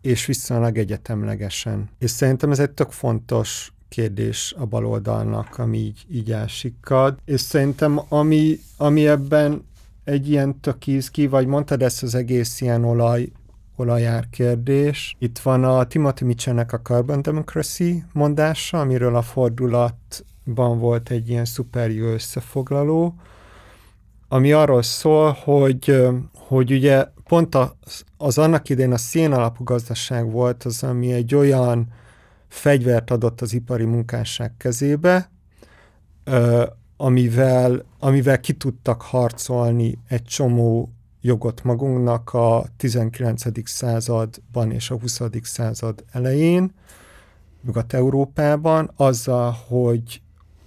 és 0.00 0.26
viszonylag 0.26 0.78
egyetemlegesen. 0.78 1.90
És 1.98 2.10
szerintem 2.10 2.50
ez 2.50 2.58
egy 2.58 2.70
tök 2.70 2.90
fontos 2.90 3.72
kérdés 3.88 4.54
a 4.58 4.66
baloldalnak, 4.66 5.58
ami 5.58 5.78
így, 5.78 6.04
így 6.10 6.32
elsikkad. 6.32 7.18
És 7.24 7.40
szerintem 7.40 8.00
ami, 8.08 8.58
ami 8.76 9.06
ebben 9.06 9.64
egy 10.04 10.28
ilyen 10.30 10.60
tök 10.60 10.78
ki, 11.10 11.26
vagy 11.26 11.46
mondtad 11.46 11.82
ezt 11.82 12.02
az 12.02 12.14
egész 12.14 12.60
ilyen 12.60 12.84
olaj, 12.84 13.32
olajár 13.76 14.28
kérdés. 14.30 15.16
Itt 15.18 15.38
van 15.38 15.64
a 15.64 15.84
Timothy 15.84 16.24
Mitchellnek 16.24 16.72
a 16.72 16.80
Carbon 16.80 17.22
Democracy 17.22 18.04
mondása, 18.12 18.80
amiről 18.80 19.16
a 19.16 19.22
fordulatban 19.22 20.78
volt 20.78 21.10
egy 21.10 21.28
ilyen 21.28 21.44
szuper 21.44 21.90
jó 21.90 22.06
összefoglaló, 22.06 23.14
ami 24.28 24.52
arról 24.52 24.82
szól, 24.82 25.36
hogy, 25.44 26.04
hogy 26.34 26.72
ugye 26.72 27.04
pont 27.24 27.54
az, 27.54 28.04
az 28.16 28.38
annak 28.38 28.68
idején 28.68 28.92
a 28.92 28.96
szén 28.96 29.32
alapú 29.32 29.64
gazdaság 29.64 30.30
volt 30.30 30.64
az, 30.64 30.82
ami 30.82 31.12
egy 31.12 31.34
olyan 31.34 31.88
fegyvert 32.48 33.10
adott 33.10 33.40
az 33.40 33.52
ipari 33.52 33.84
munkásság 33.84 34.52
kezébe, 34.56 35.30
amivel, 37.04 37.84
amivel 37.98 38.40
ki 38.40 38.52
tudtak 38.52 39.02
harcolni 39.02 39.98
egy 40.08 40.22
csomó 40.22 40.92
jogot 41.20 41.62
magunknak 41.62 42.32
a 42.32 42.64
19. 42.76 43.68
században 43.68 44.70
és 44.70 44.90
a 44.90 44.98
20. 44.98 45.20
század 45.42 46.04
elején, 46.10 46.72
Nyugat-Európában, 47.62 48.90
azzal, 48.96 49.56
hogy, 49.66 50.22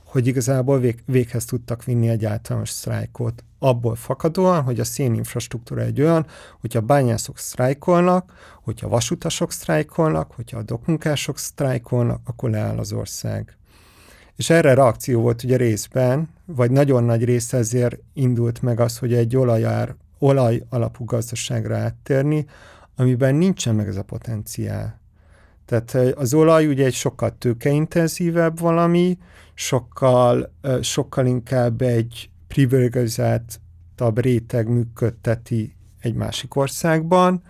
hogy 0.05 0.27
igazából 0.27 0.79
vég, 0.79 1.03
véghez 1.05 1.45
tudtak 1.45 1.83
vinni 1.83 2.09
egy 2.09 2.25
általános 2.25 2.69
sztrájkot. 2.69 3.43
Abból 3.59 3.95
fakadóan, 3.95 4.61
hogy 4.63 4.79
a 4.79 4.83
széninfrastruktúra 4.83 5.81
egy 5.81 6.01
olyan, 6.01 6.25
hogyha 6.61 6.81
bányászok 6.81 7.38
sztrájkolnak, 7.38 8.33
hogyha 8.63 8.88
vasutasok 8.88 9.51
sztrájkolnak, 9.51 10.31
hogyha 10.31 10.57
a 10.57 10.63
dokmunkások 10.63 11.38
sztrájkolnak, 11.38 12.21
akkor 12.25 12.49
leáll 12.49 12.77
az 12.77 12.91
ország. 12.91 13.57
És 14.38 14.49
erre 14.49 14.73
reakció 14.73 15.21
volt 15.21 15.43
ugye 15.43 15.57
részben, 15.57 16.29
vagy 16.45 16.71
nagyon 16.71 17.03
nagy 17.03 17.23
része 17.23 17.57
ezért 17.57 17.99
indult 18.13 18.61
meg 18.61 18.79
az, 18.79 18.97
hogy 18.97 19.13
egy 19.13 19.38
olajár, 19.38 19.95
olaj 20.19 20.63
alapú 20.69 21.05
gazdaságra 21.05 21.77
áttérni, 21.77 22.45
amiben 22.95 23.35
nincsen 23.35 23.75
meg 23.75 23.88
ez 23.88 23.95
a 23.95 24.03
potenciál. 24.03 24.99
Tehát 25.65 26.15
az 26.15 26.33
olaj 26.33 26.67
ugye 26.67 26.85
egy 26.85 26.93
sokkal 26.93 27.38
tőkeintenzívebb 27.38 28.59
valami, 28.59 29.17
sokkal, 29.53 30.53
sokkal 30.81 31.25
inkább 31.25 31.81
egy 31.81 32.29
privilegizáltabb 32.47 34.19
réteg 34.19 34.67
működteti 34.67 35.75
egy 35.99 36.13
másik 36.13 36.55
országban, 36.55 37.41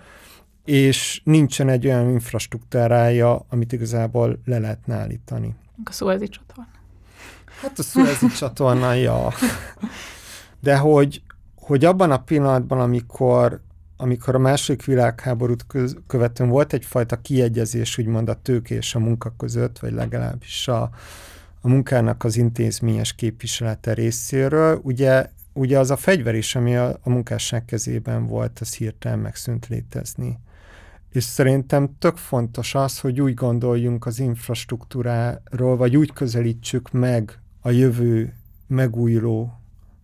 és 0.65 1.21
nincsen 1.23 1.69
egy 1.69 1.85
olyan 1.85 2.09
infrastruktúrája, 2.09 3.45
amit 3.49 3.71
igazából 3.71 4.39
le 4.45 4.59
lehetne 4.59 4.95
állítani. 4.95 5.55
A 5.83 5.91
szóezi 5.91 6.27
csatorna. 6.27 6.76
Hát 7.62 7.80
a 7.80 7.84
Suezi 7.84 8.28
csatorna, 8.28 8.93
ja. 8.93 9.34
De 10.60 10.78
hogy, 10.78 11.22
hogy 11.55 11.86
abban 11.86 12.12
a 12.12 12.24
pillanatban, 12.24 12.80
amikor, 12.80 13.62
amikor 13.97 14.36
a 14.36 14.39
második 14.39 14.86
világháborút 14.86 15.66
követően 16.08 16.49
volt 16.49 16.74
egyfajta 16.74 17.22
kiegyezés, 17.22 17.97
úgymond 17.97 18.30
a 18.30 18.41
tőke 18.41 18.76
és 18.76 18.95
a 18.95 18.99
munka 18.99 19.34
között, 19.38 19.80
vagy 19.80 19.93
legalábbis 19.93 20.68
a, 20.68 20.89
a 21.62 21.68
munkának 21.68 22.24
az 22.24 22.38
intézményes 22.38 23.16
képviselete 23.16 23.93
részéről, 23.93 24.80
ugye, 24.84 25.30
ugye 25.53 25.80
az 25.80 25.91
a 25.91 25.97
fegyver 25.97 26.36
is, 26.36 26.55
ami 26.55 26.76
a, 26.76 26.99
a 27.03 27.10
munkásság 27.10 27.66
kezében 27.66 28.26
volt, 28.26 28.60
az 28.60 28.76
hirtelen 28.76 29.20
megszűnt 29.20 29.68
létezni. 29.68 30.39
És 31.12 31.24
szerintem 31.24 31.95
tök 31.99 32.18
fontos 32.18 32.76
az, 32.76 32.99
hogy 32.99 33.22
úgy 33.22 33.34
gondoljunk 33.34 34.05
az 34.05 34.20
infrastruktúráról, 34.20 35.78
vagy 35.78 35.97
úgy 35.97 36.14
közelítsük 36.14 36.91
meg 36.91 37.39
a 37.62 37.70
jövő 37.70 38.34
megújuló 38.68 39.58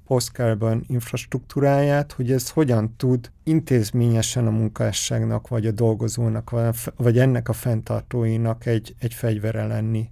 post-carbon 0.08 0.84
infrastruktúráját, 0.88 2.12
hogy 2.12 2.32
ez 2.32 2.50
hogyan 2.50 2.94
tud 2.98 3.32
intézményesen 3.44 4.48
a 4.48 4.52
munkásságnak, 4.52 5.48
vagy 5.48 5.66
a 5.66 5.72
dolgozónak, 5.72 6.52
vagy 6.96 7.20
ennek 7.20 7.50
a 7.50 7.54
fenntartóinak 7.54 8.66
egy, 8.66 8.96
egy 9.00 9.14
fegyvere 9.14 9.66
lenni, 9.66 10.10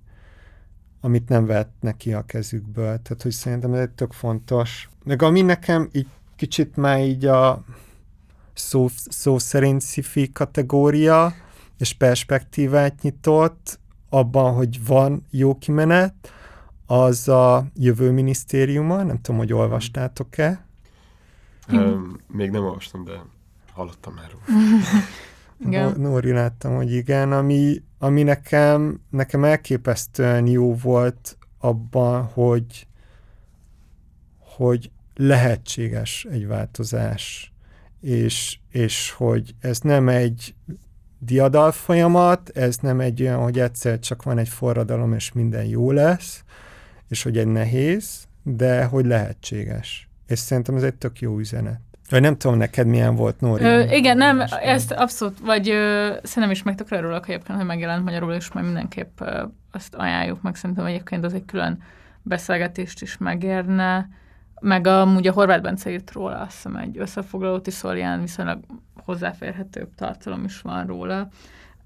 amit 1.02 1.30
nem 1.30 1.46
vett 1.46 1.74
neki 1.80 2.14
a 2.14 2.26
kezükből. 2.26 3.02
Tehát, 3.02 3.22
hogy 3.22 3.32
szerintem 3.32 3.74
ez 3.74 3.88
tök 3.96 4.14
fontos. 4.14 4.89
Meg 5.04 5.22
ami 5.22 5.42
nekem 5.42 5.89
így 5.92 6.08
kicsit 6.36 6.76
már 6.76 7.00
így 7.00 7.26
a 7.26 7.64
szó, 8.54 8.88
szó 9.10 9.38
szerint 9.38 9.82
sci 9.82 10.32
kategória 10.32 11.34
és 11.78 11.94
perspektívát 11.94 13.02
nyitott 13.02 13.80
abban, 14.10 14.54
hogy 14.54 14.86
van 14.86 15.26
jó 15.30 15.58
kimenet, 15.58 16.14
az 16.92 17.28
a 17.28 17.66
jövő 17.76 18.12
minisztériuma, 18.12 19.04
nem 19.04 19.22
tudom, 19.22 19.39
hogy 19.39 19.54
olvastátok-e. 19.54 20.66
Um, 21.72 22.18
még 22.28 22.50
nem 22.50 22.64
olvastam, 22.64 23.04
de 23.04 23.12
hallottam 23.74 24.14
már 24.14 24.32
róla. 24.32 25.94
Nóri 25.98 26.32
láttam, 26.32 26.76
hogy 26.76 26.94
igen, 26.94 27.32
ami, 27.32 27.82
ami 28.00 28.24
nekem, 28.24 29.02
nekem 29.10 29.44
elképesztően 29.44 30.48
jó 30.48 30.76
volt 30.76 31.38
abban, 31.60 32.24
hogy, 32.24 32.88
hogy 34.39 34.92
lehetséges 35.16 36.28
egy 36.32 36.48
változás, 36.48 37.54
és, 38.02 38.60
és 38.70 39.12
hogy 39.12 39.56
ez 39.60 39.80
nem 39.80 40.10
egy 40.10 40.56
diadal 41.20 41.72
folyamat, 41.72 42.50
ez 42.50 42.78
nem 42.78 43.00
egy 43.00 43.22
olyan, 43.22 43.42
hogy 43.42 43.60
egyszer 43.60 44.00
csak 44.00 44.24
van 44.24 44.38
egy 44.38 44.50
forradalom, 44.50 45.14
és 45.14 45.32
minden 45.32 45.66
jó 45.66 45.92
lesz, 45.92 46.44
és 47.12 47.24
hogy 47.24 47.38
egy 47.38 47.47
nehéz, 47.47 48.28
de 48.43 48.84
hogy 48.84 49.05
lehetséges. 49.05 50.09
És 50.28 50.39
szerintem 50.39 50.76
ez 50.76 50.84
egy 50.84 50.95
tök 50.95 51.20
jó 51.20 51.38
üzenet. 51.38 51.80
Vagy 52.09 52.22
nem 52.22 52.38
tudom, 52.38 52.57
neked 52.57 52.88
milyen 52.88 53.16
volt, 53.16 53.39
Nóri? 53.39 53.64
Ö, 53.64 53.82
igen, 53.82 54.18
nem, 54.18 54.43
ezt 54.62 54.91
abszolút, 54.91 55.39
vagy 55.39 55.70
ö, 55.70 56.14
szerintem 56.24 56.51
is 56.51 56.64
meg 56.64 56.76
tökre 56.76 56.97
örülök 56.97 57.28
egyébként, 57.28 57.57
hogy 57.57 57.68
megjelent 57.68 58.03
magyarul, 58.03 58.34
és 58.34 58.51
majd 58.51 58.66
mindenképp 58.66 59.22
ö, 59.22 59.43
azt 59.72 59.95
ajánljuk 59.95 60.41
meg, 60.41 60.55
szerintem 60.55 60.86
egyébként 60.86 61.26
az 61.26 61.34
egy 61.34 61.45
külön 61.45 61.84
beszélgetést 62.22 63.01
is 63.01 63.18
megérne, 63.18 64.09
meg 64.62 64.88
amúgy 64.88 65.28
a 65.28 65.32
Horváth 65.32 65.62
Bence 65.62 65.91
írt 65.91 66.12
róla, 66.12 66.39
azt 66.39 66.51
hiszem 66.51 66.76
egy 66.76 66.97
összefoglalót 66.97 67.68
is, 67.68 67.74
szóval 67.74 67.97
ilyen 67.97 68.22
viszonylag 68.22 68.59
hozzáférhetőbb 69.03 69.95
tartalom 69.95 70.43
is 70.43 70.62
van 70.62 70.86
róla. 70.86 71.28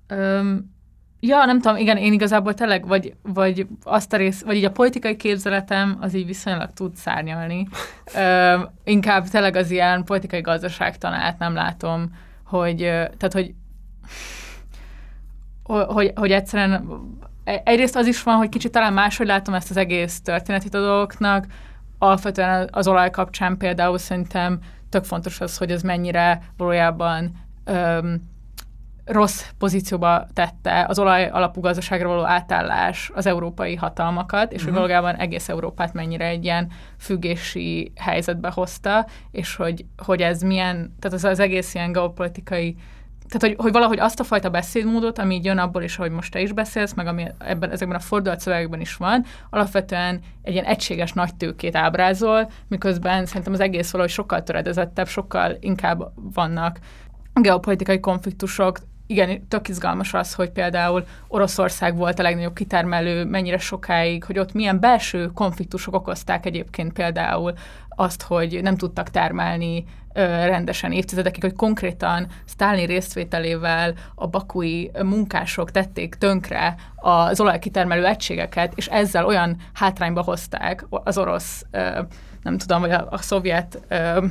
Öm, 0.08 0.75
Ja, 1.20 1.46
nem 1.46 1.62
tudom, 1.62 1.78
igen, 1.78 1.98
én 1.98 2.14
igazából 2.14 2.54
tényleg, 2.54 2.88
vagy, 2.88 3.14
vagy 3.22 3.68
azt 3.84 4.14
a 4.14 4.18
rész, 4.18 4.42
vagy 4.42 4.56
így 4.56 4.66
a 4.66 4.72
politikai 4.72 5.16
képzeletem 5.16 5.98
az 6.02 6.14
így 6.14 6.26
viszonylag 6.26 6.74
tud 6.74 6.96
szárnyalni. 6.96 7.68
Ö, 8.16 8.60
inkább 8.84 9.28
tényleg 9.28 9.56
az 9.56 9.72
ilyen 9.72 10.04
politikai 10.04 10.42
gazdaságtanát 10.42 11.40
nem 11.40 11.54
látom, 11.54 12.10
hogy, 12.44 12.78
tehát, 12.78 13.34
hogy, 13.34 13.54
hogy, 15.64 16.12
hogy 16.16 16.32
egyszerűen 16.32 16.90
egyrészt 17.44 17.96
az 17.96 18.08
is 18.08 18.24
van, 18.24 18.36
hogy 18.36 18.50
kicsit 18.50 18.72
talán 18.72 18.94
máshogy 18.94 19.28
látom 19.28 19.54
ezt 19.54 19.70
az 19.70 19.78
egész 19.78 20.22
történetit 20.22 20.74
a 20.74 20.80
dolgoknak, 20.80 21.46
alapvetően 21.98 22.70
az 22.72 22.88
olaj 22.88 23.10
kapcsán 23.10 23.58
például 23.58 23.98
szerintem 23.98 24.60
tök 24.90 25.04
fontos 25.04 25.42
az, 25.42 25.58
hogy 25.58 25.72
ez 25.72 25.82
mennyire 25.82 26.42
valójában 26.58 27.32
öm, 27.66 28.22
rossz 29.06 29.46
pozícióba 29.58 30.28
tette 30.34 30.86
az 30.88 31.00
olaj 31.00 31.30
alapú 31.30 31.62
gazdaságra 31.62 32.08
való 32.08 32.26
átállás 32.26 33.12
az 33.14 33.26
európai 33.26 33.76
hatalmakat, 33.76 34.52
és 34.52 34.58
uh-huh. 34.58 34.64
hogy 34.64 34.82
valójában 34.82 35.16
egész 35.16 35.50
Európát 35.50 35.94
mennyire 35.94 36.26
egy 36.26 36.44
ilyen 36.44 36.72
függési 36.98 37.92
helyzetbe 37.96 38.50
hozta, 38.50 39.06
és 39.32 39.56
hogy, 39.56 39.86
hogy 39.98 40.22
ez 40.22 40.42
milyen, 40.42 40.96
tehát 41.00 41.18
az, 41.18 41.24
az 41.24 41.40
egész 41.40 41.74
ilyen 41.74 41.92
geopolitikai 41.92 42.76
tehát, 43.30 43.56
hogy, 43.56 43.66
hogy 43.66 43.72
valahogy 43.72 44.00
azt 44.00 44.20
a 44.20 44.24
fajta 44.24 44.50
beszédmódot, 44.50 45.20
ami 45.20 45.40
jön 45.44 45.58
abból 45.58 45.84
is, 45.84 45.96
hogy 45.96 46.12
most 46.12 46.32
te 46.32 46.42
is 46.42 46.52
beszélsz, 46.52 46.94
meg 46.94 47.08
ami 47.08 47.26
ebben, 47.38 47.72
ezekben 47.72 47.98
a 47.98 48.02
fordulat 48.02 48.40
szövegekben 48.40 48.80
is 48.80 48.96
van, 48.96 49.26
alapvetően 49.50 50.20
egy 50.42 50.54
ilyen 50.54 50.66
egységes 50.66 51.14
nagy 51.14 51.36
tőkét 51.36 51.76
ábrázol, 51.76 52.52
miközben 52.68 53.26
szerintem 53.26 53.54
az 53.54 53.60
egész 53.60 53.92
valahogy 53.92 54.14
sokkal 54.14 54.44
töredezettebb, 54.44 55.08
sokkal 55.08 55.58
inkább 55.60 56.12
vannak 56.34 56.80
geopolitikai 57.34 58.00
konfliktusok, 58.00 58.78
igen, 59.08 59.48
tök 59.48 59.68
izgalmas 59.68 60.14
az, 60.14 60.34
hogy 60.34 60.50
például 60.50 61.06
Oroszország 61.28 61.96
volt 61.98 62.20
a 62.20 62.24
legnagyobb 62.24 62.54
kitermelő, 62.54 63.26
mennyire 63.26 63.58
sokáig, 63.58 64.24
hogy 64.24 64.40
ott 64.40 64.54
milyen 64.54 64.80
belső 64.80 65.26
konfliktusok 65.28 65.94
okozták 65.94 66.46
egyébként 66.46 66.94
például 66.94 67.54
azt, 67.90 68.22
hogy 68.22 68.60
nem 68.62 68.78
tudtak 68.78 69.10
termelni 69.10 69.84
ö, 70.14 70.22
rendesen 70.26 70.92
évtizedekig, 70.92 71.42
hogy 71.42 71.54
konkrétan 71.54 72.28
Stalin 72.46 72.88
részvételével 72.88 73.94
a 74.16 74.28
bakui 74.28 74.92
munkások 75.04 75.72
tették 75.72 76.16
tönkre 76.16 76.76
az 76.96 77.40
olajkitermelő 77.40 78.06
egységeket, 78.06 78.74
és 78.76 78.88
ezzel 78.88 79.26
olyan 79.26 79.58
hátrányba 79.74 80.22
hozták 80.22 80.86
az 80.90 81.18
orosz, 81.18 81.66
ö, 81.72 82.02
nem 82.42 82.58
tudom, 82.58 82.82
vagy 82.82 82.92
a, 82.92 83.08
a 83.10 83.18
szovjet 83.18 83.80
ö, 83.88 84.26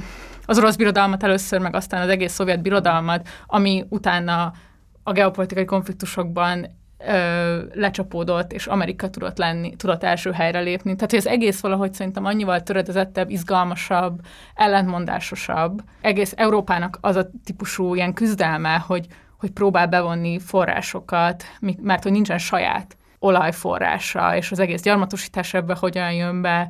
az 0.47 0.59
orosz 0.59 0.77
birodalmat 0.77 1.23
először, 1.23 1.61
meg 1.61 1.75
aztán 1.75 2.03
az 2.03 2.09
egész 2.09 2.33
szovjet 2.33 2.63
birodalmat, 2.63 3.29
ami 3.47 3.85
utána 3.89 4.53
a 5.03 5.13
geopolitikai 5.13 5.65
konfliktusokban 5.65 6.67
ö, 7.07 7.59
lecsapódott, 7.73 8.53
és 8.53 8.67
Amerika 8.67 9.11
tudott 9.11 9.39
lenni, 9.39 9.77
tudott 9.77 10.03
első 10.03 10.31
helyre 10.33 10.61
lépni. 10.61 10.95
Tehát, 10.95 11.11
hogy 11.11 11.19
az 11.19 11.27
egész 11.27 11.61
valahogy 11.61 11.95
szerintem 11.95 12.25
annyival 12.25 12.63
töredezettebb, 12.63 13.31
izgalmasabb, 13.31 14.21
ellentmondásosabb. 14.55 15.83
Egész 16.01 16.33
Európának 16.37 16.99
az 17.01 17.17
a 17.17 17.31
típusú 17.45 17.95
ilyen 17.95 18.13
küzdelme, 18.13 18.83
hogy, 18.87 19.07
hogy 19.39 19.51
próbál 19.51 19.87
bevonni 19.87 20.39
forrásokat, 20.39 21.45
mert 21.83 22.03
hogy 22.03 22.13
nincsen 22.13 22.39
saját 22.39 22.97
olajforrása, 23.19 24.37
és 24.37 24.51
az 24.51 24.59
egész 24.59 24.83
gyarmatosítás 24.83 25.55
ebbe 25.55 25.77
hogyan 25.81 26.13
jön 26.13 26.43
be, 26.43 26.69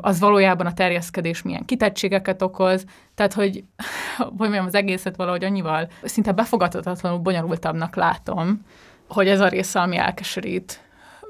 az 0.00 0.20
valójában 0.20 0.66
a 0.66 0.72
terjeszkedés 0.72 1.42
milyen 1.42 1.64
kitettségeket 1.64 2.42
okoz, 2.42 2.84
tehát 3.14 3.32
hogy, 3.32 3.64
hogy 4.16 4.32
mondjam, 4.36 4.66
az 4.66 4.74
egészet 4.74 5.16
valahogy 5.16 5.44
annyival 5.44 5.88
szinte 6.02 6.32
befogadhatatlanul 6.32 7.18
bonyolultabbnak 7.18 7.96
látom, 7.96 8.60
hogy 9.08 9.28
ez 9.28 9.40
a 9.40 9.48
része, 9.48 9.80
ami 9.80 9.96
elkeserít 9.96 10.80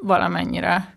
valamennyire. 0.01 0.95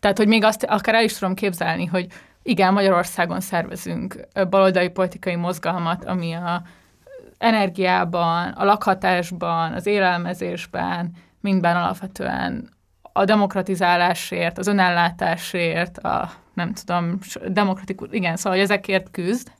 Tehát, 0.00 0.16
hogy 0.16 0.28
még 0.28 0.44
azt 0.44 0.64
akár 0.64 0.94
el 0.94 1.04
is 1.04 1.18
tudom 1.18 1.34
képzelni, 1.34 1.84
hogy 1.84 2.06
igen, 2.42 2.72
Magyarországon 2.72 3.40
szervezünk 3.40 4.28
baloldali 4.50 4.88
politikai 4.88 5.34
mozgalmat, 5.34 6.04
ami 6.04 6.32
a 6.32 6.62
energiában, 7.38 8.48
a 8.48 8.64
lakhatásban, 8.64 9.72
az 9.72 9.86
élelmezésben, 9.86 11.10
mindben 11.40 11.76
alapvetően 11.76 12.68
a 13.12 13.24
demokratizálásért, 13.24 14.58
az 14.58 14.66
önellátásért, 14.66 15.98
a 15.98 16.30
nem 16.56 16.72
tudom, 16.72 17.18
demokratikus, 17.48 18.08
igen, 18.10 18.36
szóval 18.36 18.58
ezekért 18.58 19.10
küzd, 19.10 19.52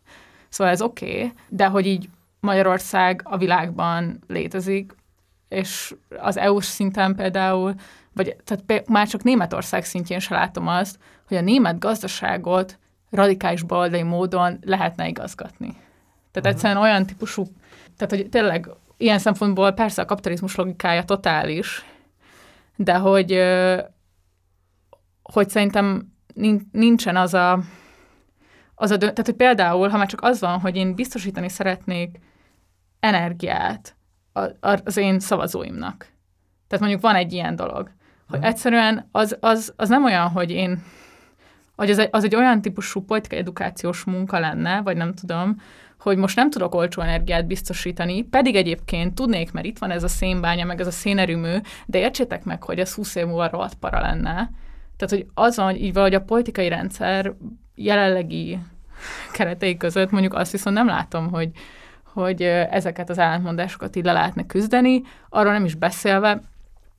szóval 0.48 0.72
ez 0.72 0.82
oké, 0.82 1.16
okay, 1.16 1.32
de 1.48 1.66
hogy 1.66 1.86
így 1.86 2.08
Magyarország 2.40 3.20
a 3.24 3.36
világban 3.36 4.22
létezik, 4.26 4.94
és 5.48 5.94
az 6.18 6.36
EU-s 6.36 6.64
szinten 6.64 7.14
például, 7.14 7.74
vagy 8.12 8.36
tehát 8.44 8.88
már 8.88 9.08
csak 9.08 9.22
Németország 9.22 9.84
szintjén 9.84 10.18
se 10.18 10.34
látom 10.34 10.68
azt, 10.68 10.98
hogy 11.28 11.36
a 11.36 11.40
német 11.40 11.78
gazdaságot 11.78 12.78
radikális 13.10 13.62
baloldali 13.62 14.02
módon 14.02 14.58
lehetne 14.62 15.08
igazgatni. 15.08 15.66
Tehát 15.66 16.34
uh-huh. 16.34 16.50
egyszerűen 16.50 16.80
olyan 16.80 17.06
típusú, 17.06 17.44
tehát 17.96 18.14
hogy 18.14 18.28
tényleg 18.28 18.68
ilyen 18.96 19.18
szempontból 19.18 19.72
persze 19.72 20.02
a 20.02 20.04
kapitalizmus 20.04 20.54
logikája 20.54 21.04
totális, 21.04 21.84
de 22.76 22.94
hogy, 22.94 23.42
hogy 25.22 25.48
szerintem 25.48 26.15
nincsen 26.72 27.16
az 27.16 27.34
a, 27.34 27.60
az 28.74 28.90
a 28.90 28.96
dönt, 28.96 29.12
tehát 29.12 29.26
hogy 29.26 29.36
például, 29.36 29.88
ha 29.88 29.96
már 29.96 30.06
csak 30.06 30.22
az 30.22 30.40
van, 30.40 30.60
hogy 30.60 30.76
én 30.76 30.94
biztosítani 30.94 31.48
szeretnék 31.48 32.18
energiát 33.00 33.96
az 34.60 34.96
én 34.96 35.20
szavazóimnak. 35.20 36.06
Tehát 36.68 36.84
mondjuk 36.84 37.02
van 37.02 37.14
egy 37.14 37.32
ilyen 37.32 37.56
dolog, 37.56 37.90
hogy 38.28 38.38
egyszerűen 38.42 39.08
az, 39.12 39.36
az, 39.40 39.72
az 39.76 39.88
nem 39.88 40.04
olyan, 40.04 40.28
hogy 40.28 40.50
én 40.50 40.82
hogy 41.76 41.90
az 41.90 41.98
egy, 41.98 42.08
az 42.10 42.24
egy 42.24 42.34
olyan 42.34 42.60
típusú 42.60 43.04
politikai 43.04 43.38
edukációs 43.38 44.04
munka 44.04 44.38
lenne, 44.38 44.82
vagy 44.82 44.96
nem 44.96 45.14
tudom, 45.14 45.60
hogy 45.98 46.16
most 46.16 46.36
nem 46.36 46.50
tudok 46.50 46.74
olcsó 46.74 47.02
energiát 47.02 47.46
biztosítani, 47.46 48.22
pedig 48.22 48.54
egyébként 48.54 49.14
tudnék, 49.14 49.52
mert 49.52 49.66
itt 49.66 49.78
van 49.78 49.90
ez 49.90 50.02
a 50.02 50.08
szénbánya, 50.08 50.64
meg 50.64 50.80
ez 50.80 50.86
a 50.86 50.90
szénerőmű, 50.90 51.56
de 51.86 51.98
értsétek 51.98 52.44
meg, 52.44 52.62
hogy 52.62 52.78
ez 52.78 52.94
20 52.94 53.14
év 53.14 53.26
múlva 53.26 53.48
rohadt 53.48 53.74
para 53.74 54.00
lenne. 54.00 54.50
Tehát, 54.96 55.14
hogy 55.14 55.26
az 55.34 55.56
van, 55.56 55.66
hogy 55.66 55.82
így 55.82 55.92
valahogy 55.92 56.14
a 56.14 56.20
politikai 56.20 56.68
rendszer 56.68 57.34
jelenlegi 57.74 58.58
keretei 59.32 59.76
között 59.76 60.10
mondjuk 60.10 60.34
azt 60.34 60.52
viszont 60.52 60.76
nem 60.76 60.86
látom, 60.86 61.30
hogy, 61.30 61.50
hogy 62.12 62.42
ezeket 62.70 63.10
az 63.10 63.18
ellentmondásokat 63.18 63.96
így 63.96 64.04
le 64.04 64.12
lehetne 64.12 64.46
küzdeni, 64.46 65.02
arról 65.28 65.52
nem 65.52 65.64
is 65.64 65.74
beszélve, 65.74 66.40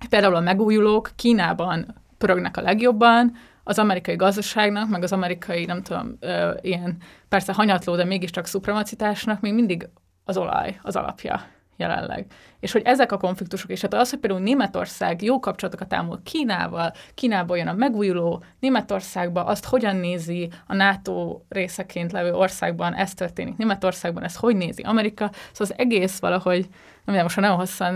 például 0.10 0.36
a 0.36 0.40
megújulók 0.40 1.12
Kínában 1.16 1.96
pörögnek 2.18 2.58
a 2.58 2.62
legjobban, 2.62 3.32
az 3.64 3.80
amerikai 3.80 4.16
gazdaságnak, 4.16 4.90
meg 4.90 5.04
az 5.04 5.12
amerikai, 5.12 5.66
nem 5.66 5.82
tudom, 5.82 6.18
ilyen 6.62 6.98
persze 7.30 7.54
hanyatló, 7.54 7.96
de 7.96 8.04
mégiscsak 8.04 8.46
szupremacitásnak 8.46 9.42
még 9.42 9.54
mindig 9.54 9.90
az 10.26 10.38
olaj 10.38 10.80
az 10.82 10.96
alapja 10.96 11.42
jelenleg. 11.78 12.26
És 12.60 12.72
hogy 12.72 12.82
ezek 12.86 13.12
a 13.12 13.18
konfliktusok, 13.18 13.70
és 13.70 13.82
hát 13.82 13.94
az, 13.94 14.10
hogy 14.10 14.20
például 14.20 14.42
Németország 14.42 15.22
jó 15.22 15.40
kapcsolatokat 15.40 15.94
ámul 15.94 16.20
Kínával, 16.24 16.94
Kínából 17.14 17.58
jön 17.58 17.68
a 17.68 17.74
megújuló, 17.74 18.44
Németországba 18.60 19.46
azt 19.46 19.66
hogyan 19.66 19.96
nézi 19.96 20.50
a 20.68 20.76
NATO 20.76 21.42
részeként 21.50 22.12
levő 22.12 22.34
országban, 22.34 22.94
ez 22.94 23.14
történik? 23.14 23.58
Németországban, 23.58 24.24
ez 24.24 24.36
hogy 24.36 24.56
nézi? 24.56 24.82
Amerika, 24.82 25.30
szóval 25.52 25.52
az 25.58 25.74
egész 25.78 26.20
valahogy, 26.20 26.68
nem 27.06 27.22
most 27.22 27.36
nagyon 27.36 27.58
hosszan, 27.58 27.96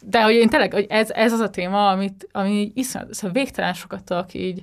de 0.00 0.22
hogy 0.22 0.34
én 0.34 0.48
tényleg, 0.48 0.72
hogy 0.72 0.86
ez, 0.88 1.10
ez 1.10 1.32
az 1.32 1.40
a 1.40 1.50
téma, 1.50 1.88
amit, 1.88 2.28
ami 2.32 2.72
iszonyat, 2.74 3.14
szóval 3.14 3.32
végtelen 3.32 3.72
sokat 3.72 4.04
tudok 4.04 4.34
így 4.34 4.58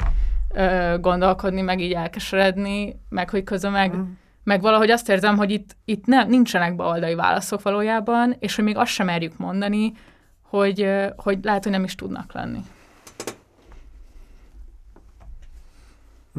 gondolkodni, 1.00 1.62
meg 1.62 1.80
így 1.80 1.94
elkeseredni, 1.94 3.00
meg 3.10 3.30
hogy 3.30 3.44
közben 3.44 3.72
meg 3.72 3.96
mm 3.96 4.02
meg 4.50 4.62
valahogy 4.62 4.90
azt 4.90 5.10
érzem, 5.10 5.38
hogy 5.38 5.52
itt, 5.52 5.76
itt 5.86 6.06
nem, 6.06 6.30
nincsenek 6.30 6.76
baloldali 6.76 7.16
válaszok 7.16 7.62
valójában, 7.62 8.36
és 8.40 8.56
hogy 8.56 8.64
még 8.64 8.78
azt 8.78 8.92
sem 8.92 9.06
merjük 9.06 9.38
mondani, 9.38 9.94
hogy, 10.42 10.90
hogy 11.16 11.40
lehet, 11.42 11.64
hogy 11.64 11.72
nem 11.72 11.84
is 11.84 11.96
tudnak 11.96 12.34
lenni. 12.34 12.60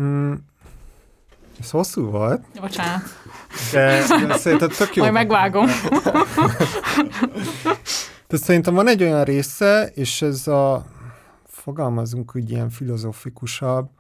Mm, 0.01 0.33
ez 1.61 1.71
hosszú 1.71 2.11
volt. 2.11 2.45
Bocsánat. 2.61 3.03
De, 3.73 4.03
de 4.27 4.37
szerintem 4.37 4.69
tök 4.69 4.97
jó. 4.97 5.03
Majd 5.03 5.15
megvágom. 5.15 5.67
de 8.29 8.37
szerintem 8.37 8.75
van 8.75 8.89
egy 8.89 9.03
olyan 9.03 9.25
része, 9.25 9.91
és 9.95 10.23
ez 10.23 10.47
a, 10.47 10.85
fogalmazunk 11.45 12.37
úgy 12.37 12.51
ilyen 12.51 12.71
filozofikusabb, 12.71 13.91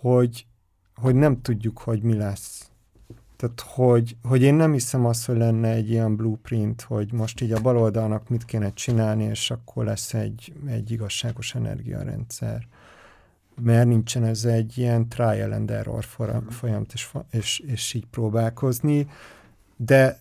hogy, 0.00 0.46
hogy 0.94 1.14
nem 1.14 1.42
tudjuk, 1.42 1.78
hogy 1.78 2.02
mi 2.02 2.16
lesz. 2.16 2.70
Tehát, 3.36 3.60
hogy, 3.60 4.16
hogy 4.22 4.42
én 4.42 4.54
nem 4.54 4.72
hiszem 4.72 5.06
azt, 5.06 5.26
hogy 5.26 5.36
lenne 5.36 5.68
egy 5.68 5.90
ilyen 5.90 6.16
blueprint, 6.16 6.82
hogy 6.82 7.12
most 7.12 7.40
így 7.40 7.52
a 7.52 7.60
baloldalnak 7.60 8.28
mit 8.28 8.44
kéne 8.44 8.72
csinálni, 8.72 9.24
és 9.24 9.50
akkor 9.50 9.84
lesz 9.84 10.14
egy, 10.14 10.52
egy 10.66 10.90
igazságos 10.90 11.54
energiarendszer. 11.54 12.66
Mert 13.60 13.86
nincsen 13.88 14.24
ez 14.24 14.44
egy 14.44 14.78
ilyen 14.78 15.08
trial 15.08 15.52
and 15.52 15.70
error 15.70 16.04
folyamat, 16.48 16.92
és, 16.92 17.10
és, 17.30 17.58
és 17.58 17.94
így 17.94 18.06
próbálkozni. 18.06 19.08
De 19.76 20.18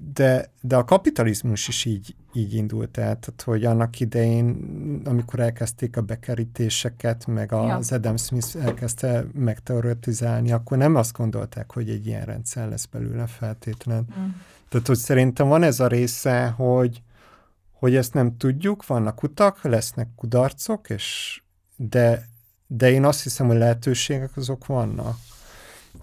de, 0.00 0.52
de 0.60 0.76
a 0.76 0.84
kapitalizmus 0.84 1.68
is 1.68 1.84
így, 1.84 2.14
így 2.32 2.54
indult 2.54 2.96
el, 2.98 3.18
tehát 3.18 3.42
hogy 3.44 3.64
annak 3.64 4.00
idején, 4.00 4.56
amikor 5.04 5.40
elkezdték 5.40 5.96
a 5.96 6.00
bekerítéseket, 6.00 7.26
meg 7.26 7.52
az 7.52 7.90
ja. 7.90 7.96
Adam 7.96 8.16
Smith 8.16 8.56
elkezdte 8.60 9.26
megteoretizálni, 9.32 10.52
akkor 10.52 10.78
nem 10.78 10.94
azt 10.94 11.12
gondolták, 11.12 11.72
hogy 11.72 11.90
egy 11.90 12.06
ilyen 12.06 12.24
rendszer 12.24 12.68
lesz 12.68 12.84
belőle 12.84 13.26
feltétlen. 13.26 14.06
Mm. 14.20 14.28
Tehát, 14.68 14.86
hogy 14.86 14.96
szerintem 14.96 15.48
van 15.48 15.62
ez 15.62 15.80
a 15.80 15.86
része, 15.86 16.46
hogy, 16.46 17.02
hogy 17.72 17.94
ezt 17.94 18.14
nem 18.14 18.36
tudjuk, 18.36 18.86
vannak 18.86 19.22
utak, 19.22 19.62
lesznek 19.62 20.08
kudarcok, 20.16 20.90
és 20.90 21.40
de, 21.76 22.28
de 22.66 22.90
én 22.90 23.04
azt 23.04 23.22
hiszem, 23.22 23.46
hogy 23.46 23.56
lehetőségek 23.56 24.36
azok 24.36 24.66
vannak. 24.66 25.16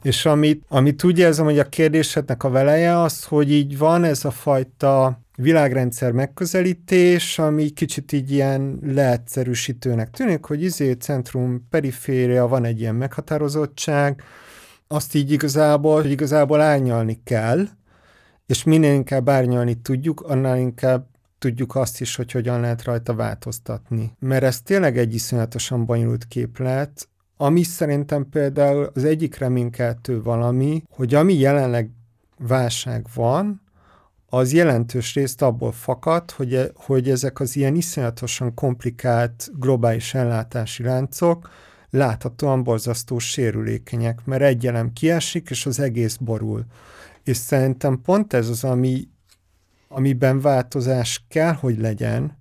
És 0.02 0.26
amit, 0.26 0.64
amit 0.68 1.04
úgy 1.04 1.20
érzem, 1.20 1.46
hogy 1.46 1.60
a 1.60 1.70
kérdésednek 1.70 2.44
a 2.44 2.50
veleje 2.50 3.02
az, 3.02 3.24
hogy 3.24 3.52
így 3.52 3.78
van 3.78 4.04
ez 4.04 4.26
a 4.26 4.32
fajta 4.32 5.20
világrendszer 5.36 6.12
megközelítés, 6.12 7.40
ami 7.40 7.70
kicsit 7.70 8.12
így 8.12 8.32
ilyen 8.32 8.80
leegyszerűsítőnek 8.84 10.10
tűnik, 10.10 10.46
hogy 10.46 10.64
izé 10.64 10.92
centrum, 10.92 11.68
periféria, 11.70 12.48
van 12.48 12.66
egy 12.66 12.80
ilyen 12.80 12.96
meghatározottság, 12.96 14.24
azt 14.88 15.16
így 15.16 15.32
igazából, 15.32 16.02
hogy 16.02 16.12
igazából 16.12 16.62
árnyalni 16.62 17.22
kell, 17.24 17.68
és 18.46 18.64
minél 18.64 18.94
inkább 18.94 19.30
árnyalni 19.30 19.76
tudjuk, 19.82 20.22
annál 20.22 20.58
inkább 20.58 21.08
tudjuk 21.40 21.76
azt 21.76 22.02
is, 22.02 22.16
hogy 22.16 22.32
hogyan 22.32 22.60
lehet 22.60 22.84
rajta 22.84 23.14
változtatni. 23.14 24.12
Mert 24.20 24.44
ez 24.44 24.62
tényleg 24.62 24.98
egy 24.98 25.14
iszonyatosan 25.14 25.86
bonyolult 25.86 26.26
képlet, 26.28 27.08
ami 27.38 27.64
szerintem 27.64 28.30
például 28.30 28.92
az 28.94 29.04
egyik 29.04 29.38
reménykeltő 29.38 30.22
valami, 30.22 30.84
hogy 30.90 31.14
ami 31.14 31.34
jelenleg 31.34 31.90
válság 32.38 33.06
van, 33.14 33.62
az 34.30 34.54
jelentős 34.54 35.14
részt 35.14 35.42
abból 35.42 35.72
fakad, 35.72 36.32
hogy, 36.32 36.54
e, 36.54 36.70
hogy 36.74 37.10
ezek 37.10 37.40
az 37.40 37.56
ilyen 37.56 37.76
iszonyatosan 37.76 38.54
komplikált 38.54 39.50
globális 39.54 40.14
ellátási 40.14 40.84
láncok 40.84 41.50
láthatóan 41.90 42.64
borzasztó 42.64 43.20
sérülékenyek, 43.20 44.26
mert 44.26 44.42
egy 44.42 44.68
elem 44.68 44.94
kiesik, 44.94 45.50
és 45.50 45.66
az 45.66 45.80
egész 45.80 46.16
borul. 46.16 46.66
És 47.24 47.38
szerintem 47.38 48.02
pont 48.02 48.34
ez 48.34 48.50
az, 48.50 48.64
ami, 48.64 49.08
amiben 49.88 50.42
változás 50.42 51.26
kell, 51.28 51.54
hogy 51.54 51.80
legyen, 51.80 52.38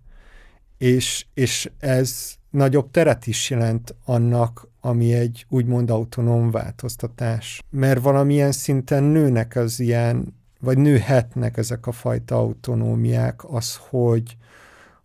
és, 0.78 1.26
és 1.34 1.70
ez 1.78 2.34
nagyobb 2.50 2.90
teret 2.90 3.26
is 3.26 3.50
jelent 3.50 3.94
annak, 4.04 4.68
ami 4.84 5.14
egy 5.14 5.46
úgymond 5.48 5.90
autonóm 5.90 6.50
változtatás. 6.50 7.62
Mert 7.70 8.00
valamilyen 8.00 8.52
szinten 8.52 9.02
nőnek 9.02 9.56
az 9.56 9.80
ilyen, 9.80 10.34
vagy 10.60 10.78
nőhetnek 10.78 11.56
ezek 11.56 11.86
a 11.86 11.92
fajta 11.92 12.36
autonómiák, 12.36 13.40
az, 13.52 13.78
hogy, 13.88 14.36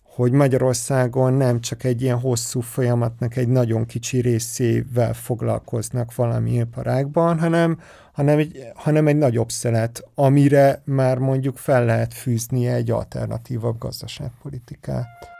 hogy 0.03 0.31
Magyarországon 0.31 1.33
nem 1.33 1.61
csak 1.61 1.83
egy 1.83 2.01
ilyen 2.01 2.19
hosszú 2.19 2.59
folyamatnak 2.59 3.35
egy 3.35 3.47
nagyon 3.47 3.85
kicsi 3.85 4.21
részével 4.21 5.13
foglalkoznak 5.13 6.15
valami 6.15 6.53
iparágban, 6.53 7.39
hanem, 7.39 7.79
hanem, 8.11 8.37
egy, 8.37 8.63
hanem 8.75 9.07
egy 9.07 9.17
nagyobb 9.17 9.49
szelet, 9.49 10.03
amire 10.15 10.81
már 10.85 11.17
mondjuk 11.17 11.57
fel 11.57 11.85
lehet 11.85 12.13
fűzni 12.13 12.67
egy 12.67 12.91
alternatívabb 12.91 13.77
gazdaságpolitikát. 13.77 15.38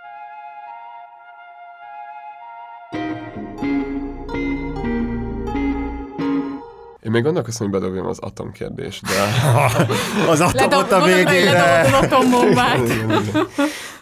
Még 7.19 7.27
gondolkoztam, 7.27 7.69
hogy 7.69 7.79
bedobjam 7.79 8.05
az 8.05 8.19
atomkérdést, 8.19 9.03
de... 9.05 9.11
az 10.31 10.39
atomot 10.41 10.91
a 10.91 11.03
végére! 11.03 11.81
az 11.81 11.93
atombombát. 11.93 12.89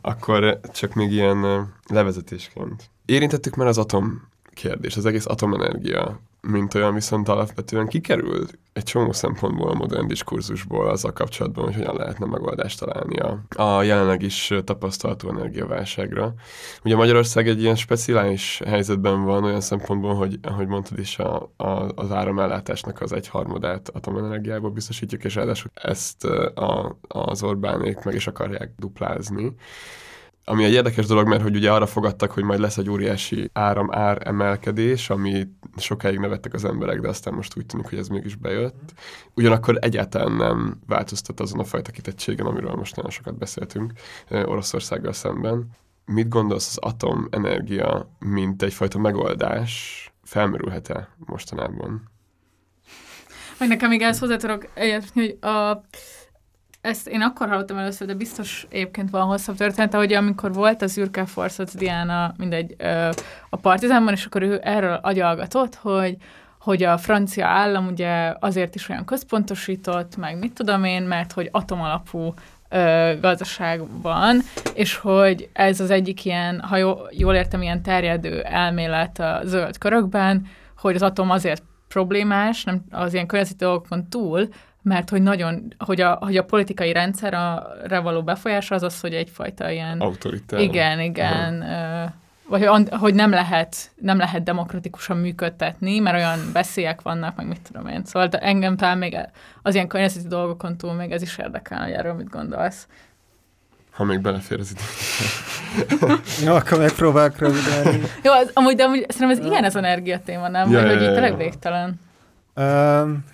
Akkor 0.01 0.59
csak 0.73 0.93
még 0.93 1.11
ilyen 1.11 1.67
levezetésként. 1.87 2.89
Érintettük 3.05 3.55
már 3.55 3.67
az 3.67 3.77
atom 3.77 4.27
kérdés, 4.53 4.95
az 4.95 5.05
egész 5.05 5.25
atomenergia, 5.25 6.19
mint 6.47 6.73
olyan 6.73 6.93
viszont 6.93 7.27
alapvetően 7.27 7.87
kikerül 7.87 8.45
egy 8.73 8.83
csomó 8.83 9.11
szempontból 9.11 9.69
a 9.69 9.73
modern 9.73 10.07
diskurzusból 10.07 10.95
a 11.01 11.13
kapcsolatban, 11.13 11.63
hogy 11.63 11.73
hogyan 11.73 11.95
lehetne 11.95 12.25
megoldást 12.25 12.79
találni 12.79 13.17
a, 13.19 13.39
a 13.55 13.83
jelenleg 13.83 14.21
is 14.21 14.53
tapasztalható 14.63 15.29
energiaválságra. 15.29 16.33
Ugye 16.83 16.95
Magyarország 16.95 17.47
egy 17.47 17.61
ilyen 17.61 17.75
speciális 17.75 18.61
helyzetben 18.65 19.23
van 19.23 19.43
olyan 19.43 19.61
szempontból, 19.61 20.13
hogy 20.13 20.39
ahogy 20.41 20.67
mondtad 20.67 20.99
is, 20.99 21.19
a, 21.19 21.51
a, 21.57 21.91
az 21.95 22.11
áramellátásnak 22.11 23.01
az 23.01 23.11
egyharmadát 23.11 23.89
atomenergiából 23.89 24.69
biztosítjuk, 24.69 25.23
és 25.23 25.35
ráadásul 25.35 25.71
ezt 25.73 26.23
a, 26.55 26.97
az 27.07 27.43
Orbánék 27.43 28.03
meg 28.03 28.15
is 28.15 28.27
akarják 28.27 28.71
duplázni 28.77 29.55
ami 30.49 30.63
egy 30.63 30.73
érdekes 30.73 31.05
dolog, 31.05 31.27
mert 31.27 31.41
hogy 31.41 31.55
ugye 31.55 31.71
arra 31.71 31.85
fogadtak, 31.85 32.31
hogy 32.31 32.43
majd 32.43 32.59
lesz 32.59 32.77
egy 32.77 32.89
óriási 32.89 33.49
áram-ár 33.53 34.27
emelkedés, 34.27 35.09
ami 35.09 35.47
sokáig 35.77 36.19
nevettek 36.19 36.53
az 36.53 36.65
emberek, 36.65 36.99
de 36.99 37.07
aztán 37.07 37.33
most 37.33 37.57
úgy 37.57 37.65
tűnik, 37.65 37.89
hogy 37.89 37.97
ez 37.97 38.07
mégis 38.07 38.35
bejött. 38.35 38.93
Ugyanakkor 39.33 39.77
egyáltalán 39.81 40.31
nem 40.31 40.79
változtat 40.87 41.39
azon 41.39 41.59
a 41.59 41.63
fajta 41.63 41.91
kitettségen, 41.91 42.45
amiről 42.45 42.75
most 42.75 42.95
nagyon 42.95 43.11
sokat 43.11 43.37
beszéltünk 43.37 43.91
Oroszországgal 44.29 45.13
szemben. 45.13 45.69
Mit 46.05 46.29
gondolsz 46.29 46.67
az 46.67 46.77
atomenergia, 46.77 48.09
mint 48.19 48.63
egyfajta 48.63 48.97
megoldás, 48.97 50.03
felmerülhet-e 50.23 51.09
mostanában? 51.25 52.09
Meg 53.59 53.67
nekem 53.67 53.89
még 53.89 54.01
ezt 54.01 54.19
hozzá 54.19 54.35
tudok 54.35 54.67
hogy 55.13 55.37
a 55.41 55.81
ezt 56.87 57.07
én 57.07 57.21
akkor 57.21 57.47
hallottam 57.47 57.77
először, 57.77 58.07
de 58.07 58.13
biztos 58.13 58.67
egyébként 58.69 59.09
van 59.09 59.25
hosszabb 59.25 59.55
történet, 59.55 59.93
hogy 59.93 60.13
amikor 60.13 60.53
volt 60.53 60.81
az 60.81 60.97
Ürke 60.97 61.25
Forszot 61.25 61.77
Diana, 61.77 62.33
mindegy, 62.37 62.75
a 63.49 63.55
partizánban, 63.55 64.13
és 64.13 64.25
akkor 64.25 64.41
ő 64.41 64.59
erről 64.63 64.99
agyalgatott, 65.01 65.75
hogy 65.75 66.17
hogy 66.59 66.83
a 66.83 66.97
francia 66.97 67.47
állam 67.47 67.87
ugye 67.87 68.33
azért 68.39 68.75
is 68.75 68.89
olyan 68.89 69.05
központosított, 69.05 70.17
meg 70.17 70.39
mit 70.39 70.53
tudom 70.53 70.83
én, 70.83 71.03
mert 71.03 71.31
hogy 71.31 71.49
atomalapú 71.51 72.33
ö, 72.69 73.13
gazdaság 73.21 74.01
van, 74.01 74.41
és 74.73 74.95
hogy 74.95 75.49
ez 75.53 75.79
az 75.79 75.89
egyik 75.89 76.25
ilyen, 76.25 76.59
ha 76.59 76.77
jól, 76.77 77.09
jól 77.11 77.35
értem, 77.35 77.61
ilyen 77.61 77.81
terjedő 77.81 78.41
elmélet 78.41 79.19
a 79.19 79.41
zöld 79.43 79.77
körökben, 79.77 80.47
hogy 80.77 80.95
az 80.95 81.01
atom 81.01 81.29
azért 81.29 81.63
problémás, 81.87 82.63
nem 82.63 82.83
az 82.91 83.13
ilyen 83.13 83.27
környezeti 83.27 83.63
dolgokon 83.63 84.09
túl, 84.09 84.47
mert 84.87 85.09
hogy 85.09 85.21
nagyon, 85.21 85.73
hogy 85.77 86.01
a, 86.01 86.17
hogy 86.21 86.37
a 86.37 86.43
politikai 86.43 86.91
rendszerre 86.91 87.99
való 87.99 88.23
befolyása 88.23 88.75
az 88.75 88.83
az, 88.83 88.99
hogy 88.99 89.13
egyfajta 89.13 89.71
ilyen... 89.71 89.99
Autoritár. 89.99 90.59
Igen, 90.59 90.99
igen. 90.99 91.61
Uh, 91.61 92.11
vagy 92.49 92.89
hogy 92.89 93.13
nem 93.13 93.29
lehet, 93.29 93.75
nem 93.95 94.17
lehet 94.17 94.43
demokratikusan 94.43 95.17
működtetni, 95.17 95.99
mert 95.99 96.15
olyan 96.15 96.39
veszélyek 96.53 97.01
vannak, 97.01 97.35
meg 97.35 97.47
mit 97.47 97.61
tudom 97.61 97.87
én. 97.87 98.01
Szóval 98.05 98.27
de 98.27 98.37
engem 98.37 98.77
talán 98.77 98.97
még 98.97 99.17
az 99.61 99.73
ilyen 99.73 99.87
környezeti 99.87 100.27
dolgokon 100.27 100.77
túl 100.77 100.93
még 100.93 101.11
ez 101.11 101.21
is 101.21 101.37
érdekel, 101.37 101.83
hogy 101.83 101.91
erről 101.91 102.13
mit 102.13 102.29
gondolsz. 102.29 102.87
Ha 103.91 104.03
még 104.03 104.19
belefér 104.19 104.59
az 104.59 104.71
idő. 104.71 104.83
Jó, 106.45 106.55
akkor 106.55 106.77
megpróbálok 106.77 107.37
röviden. 107.37 108.01
Jó, 108.23 108.31
az, 108.31 108.51
amúgy, 108.53 108.75
de 108.75 108.83
amúgy 108.83 109.05
szerintem 109.09 109.39
ez 109.39 109.51
ilyen 109.51 109.63
az 109.63 109.75
energiatéma, 109.75 110.47
nem? 110.47 110.71
Ja, 110.71 110.77
Vagy, 110.77 110.87
ja, 110.87 110.93
hogy 110.93 111.01
ja, 111.01 111.07
így 111.07 111.13
tényleg 111.13 111.37
végtelen. 111.37 111.99
Um, 112.55 113.25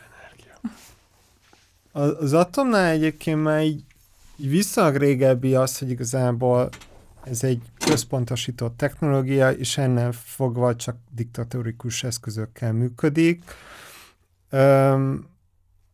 az 1.94 2.34
atomnál 2.34 2.92
egyébként 2.92 3.44
már 3.44 3.64
így, 3.64 3.84
így 4.38 4.50
viszonylag 4.50 4.96
régebbi 4.96 5.56
az, 5.56 5.78
hogy 5.78 5.90
igazából 5.90 6.70
ez 7.24 7.44
egy 7.44 7.62
központosított 7.86 8.78
technológia, 8.78 9.52
és 9.52 9.78
ennél 9.78 10.12
fogva 10.12 10.76
csak 10.76 10.96
diktatórikus 11.12 12.04
eszközökkel 12.04 12.74
működik. 12.74 13.44
Um, 14.52 15.32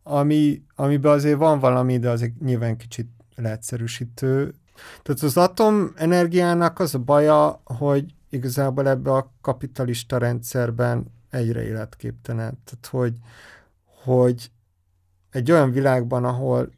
ami, 0.03 0.61
amiben 0.75 1.11
azért 1.11 1.37
van 1.37 1.59
valami, 1.59 1.99
de 1.99 2.09
azért 2.09 2.39
nyilván 2.39 2.77
kicsit 2.77 3.07
leegyszerűsítő. 3.35 4.53
Tehát 5.01 5.21
az 5.21 5.37
atomenergiának 5.37 6.79
az 6.79 6.95
a 6.95 6.99
baja, 6.99 7.61
hogy 7.63 8.13
igazából 8.29 8.87
ebbe 8.87 9.11
a 9.11 9.31
kapitalista 9.41 10.17
rendszerben 10.17 11.05
egyre 11.29 11.63
életképtelen. 11.63 12.57
Tehát, 12.63 12.87
hogy, 12.91 13.17
hogy 14.03 14.51
egy 15.31 15.51
olyan 15.51 15.71
világban, 15.71 16.25
ahol 16.25 16.69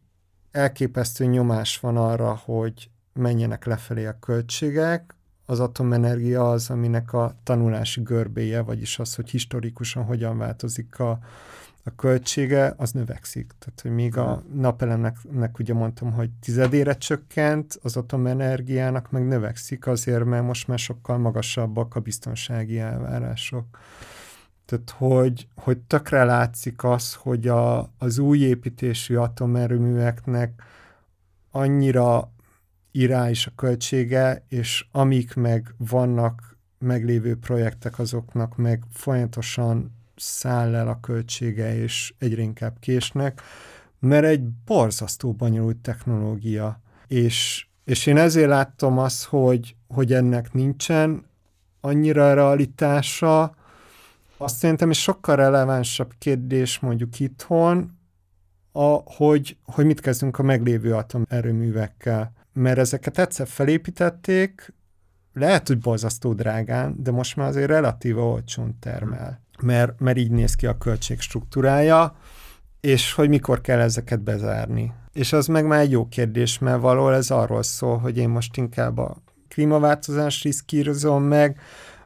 elképesztő 0.51 1.25
nyomás 1.25 1.79
van 1.79 1.97
arra, 1.97 2.35
hogy 2.45 2.89
menjenek 3.13 3.65
lefelé 3.65 4.05
a 4.05 4.19
költségek, 4.19 5.15
az 5.45 5.59
atomenergia 5.59 6.51
az, 6.51 6.69
aminek 6.69 7.13
a 7.13 7.35
tanulási 7.43 8.01
görbéje, 8.01 8.61
vagyis 8.61 8.99
az, 8.99 9.15
hogy 9.15 9.29
historikusan 9.29 10.03
hogyan 10.03 10.37
változik 10.37 10.99
a, 10.99 11.19
a 11.83 11.95
költsége, 11.95 12.73
az 12.77 12.91
növekszik. 12.91 13.51
Tehát, 13.59 13.81
hogy 13.81 13.91
még 13.91 14.17
a 14.17 14.43
napelemnek 14.53 15.59
ugye 15.59 15.73
mondtam, 15.73 16.11
hogy 16.11 16.29
tizedére 16.41 16.93
csökkent, 16.93 17.79
az 17.81 17.97
atomenergiának 17.97 19.11
meg 19.11 19.27
növekszik 19.27 19.87
azért, 19.87 20.25
mert 20.25 20.45
most 20.45 20.67
már 20.67 20.79
sokkal 20.79 21.17
magasabbak 21.17 21.95
a 21.95 21.99
biztonsági 21.99 22.79
elvárások. 22.79 23.65
Tehát, 24.65 24.89
hogy, 24.89 25.47
hogy 25.55 25.77
tökre 25.77 26.23
látszik 26.23 26.83
az, 26.83 27.13
hogy 27.13 27.47
a, 27.47 27.91
az 27.97 28.17
új 28.17 28.39
építésű 28.39 29.15
atomerőműveknek 29.15 30.63
annyira 31.51 32.31
irá 32.91 33.29
is 33.29 33.47
a 33.47 33.51
költsége, 33.55 34.45
és 34.47 34.85
amik 34.91 35.33
meg 35.33 35.73
vannak 35.77 36.57
meglévő 36.77 37.37
projektek, 37.37 37.99
azoknak 37.99 38.55
meg 38.57 38.83
folyamatosan 38.91 39.91
száll 40.15 40.75
el 40.75 40.87
a 40.87 40.99
költsége, 40.99 41.75
és 41.75 42.13
egyre 42.17 42.41
inkább 42.41 42.79
késnek, 42.79 43.41
mert 43.99 44.25
egy 44.25 44.43
borzasztó 44.65 45.33
bonyolult 45.33 45.77
technológia. 45.77 46.81
És, 47.07 47.67
és 47.83 48.05
én 48.05 48.17
ezért 48.17 48.47
láttam 48.47 48.97
azt, 48.97 49.23
hogy, 49.23 49.75
hogy 49.87 50.13
ennek 50.13 50.53
nincsen 50.53 51.25
annyira 51.81 52.33
realitása, 52.33 53.55
azt 54.41 54.57
szerintem 54.57 54.89
is 54.89 55.01
sokkal 55.01 55.35
relevánsabb 55.35 56.13
kérdés 56.17 56.79
mondjuk 56.79 57.19
itthon, 57.19 57.99
a, 58.71 59.01
hogy, 59.15 59.57
hogy 59.65 59.85
mit 59.85 59.99
kezdünk 59.99 60.39
a 60.39 60.43
meglévő 60.43 60.93
atomerőművekkel. 60.93 62.33
Mert 62.53 62.77
ezeket 62.77 63.17
egyszer 63.17 63.47
felépítették, 63.47 64.73
lehet, 65.33 65.67
hogy 65.67 65.77
borzasztó 65.77 66.33
drágán, 66.33 66.95
de 66.97 67.11
most 67.11 67.35
már 67.35 67.47
azért 67.47 67.67
relatív 67.67 68.17
olcsón 68.17 68.77
termel. 68.79 69.41
Mert, 69.61 69.99
mert 69.99 70.17
így 70.17 70.31
néz 70.31 70.55
ki 70.55 70.65
a 70.65 70.77
költségstruktúrája, 70.77 72.15
és 72.79 73.13
hogy 73.13 73.29
mikor 73.29 73.61
kell 73.61 73.79
ezeket 73.79 74.21
bezárni. 74.21 74.93
És 75.13 75.33
az 75.33 75.47
meg 75.47 75.65
már 75.65 75.79
egy 75.79 75.91
jó 75.91 76.07
kérdés, 76.07 76.59
mert 76.59 76.81
valahol 76.81 77.13
ez 77.13 77.31
arról 77.31 77.63
szól, 77.63 77.97
hogy 77.97 78.17
én 78.17 78.29
most 78.29 78.57
inkább 78.57 78.97
a 78.97 79.17
klímaváltozás 79.47 80.43
riszkírozom 80.43 81.23
meg, 81.23 81.59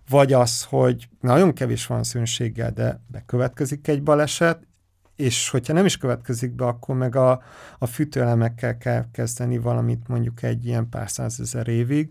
vagy 0.09 0.33
az, 0.33 0.63
hogy 0.63 1.09
nagyon 1.21 1.53
kevés 1.53 1.85
van 1.85 2.03
szűnséggel, 2.03 2.71
de 2.71 2.99
bekövetkezik 3.07 3.87
egy 3.87 4.03
baleset, 4.03 4.67
és 5.15 5.49
hogyha 5.49 5.73
nem 5.73 5.85
is 5.85 5.97
következik 5.97 6.51
be, 6.51 6.65
akkor 6.65 6.95
meg 6.95 7.15
a, 7.15 7.41
a 7.79 7.85
fűtőelemekkel 7.85 8.77
kell 8.77 9.05
kezdeni 9.11 9.57
valamit 9.57 10.07
mondjuk 10.07 10.43
egy 10.43 10.65
ilyen 10.65 10.89
pár 10.89 11.09
százezer 11.09 11.67
évig, 11.67 12.09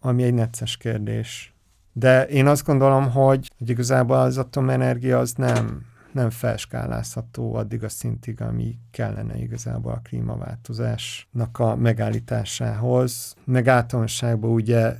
ami 0.00 0.22
egy 0.22 0.34
necces 0.34 0.76
kérdés. 0.76 1.54
De 1.92 2.26
én 2.26 2.46
azt 2.46 2.64
gondolom, 2.64 3.10
hogy, 3.10 3.50
hogy 3.58 3.70
igazából 3.70 4.16
az 4.16 4.38
atomenergia 4.38 5.18
az 5.18 5.32
nem, 5.32 5.82
nem 6.12 6.30
felskálázható 6.30 7.54
addig 7.54 7.84
a 7.84 7.88
szintig, 7.88 8.40
ami 8.40 8.78
kellene 8.90 9.38
igazából 9.38 9.92
a 9.92 10.00
klímaváltozásnak 10.02 11.58
a 11.58 11.76
megállításához. 11.76 13.34
Meg 13.44 13.68
általánosságban 13.68 14.50
ugye 14.50 14.94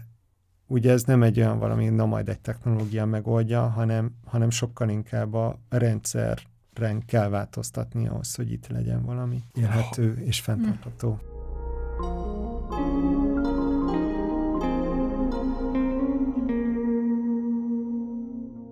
ugye 0.73 0.91
ez 0.91 1.03
nem 1.03 1.23
egy 1.23 1.39
olyan 1.39 1.59
valami, 1.59 1.89
na 1.89 2.07
majd 2.07 2.29
egy 2.29 2.41
technológia 2.41 3.07
megoldja, 3.07 3.69
hanem, 3.69 4.11
hanem 4.27 4.51
sokkal 4.51 4.89
inkább 4.89 5.35
a 5.35 5.59
rendszer 5.69 6.39
rend 6.75 7.05
kell 7.05 7.29
változtatni 7.29 8.09
ahhoz, 8.09 8.35
hogy 8.35 8.53
itt 8.53 8.67
legyen 8.69 9.05
valami 9.05 9.43
élhető 9.55 10.23
és 10.25 10.41
fenntartható. 10.41 11.19
Hm. 11.19 11.33